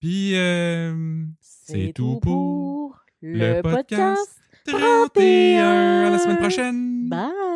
Puis, 0.01 0.34
euh, 0.34 1.24
c'est 1.40 1.93
tout 1.95 2.18
pour 2.20 3.01
le 3.22 3.62
podcast. 3.62 4.38
31. 4.66 6.05
À 6.07 6.11
la 6.11 6.18
semaine 6.18 6.38
prochaine! 6.38 7.09
Bye! 7.09 7.51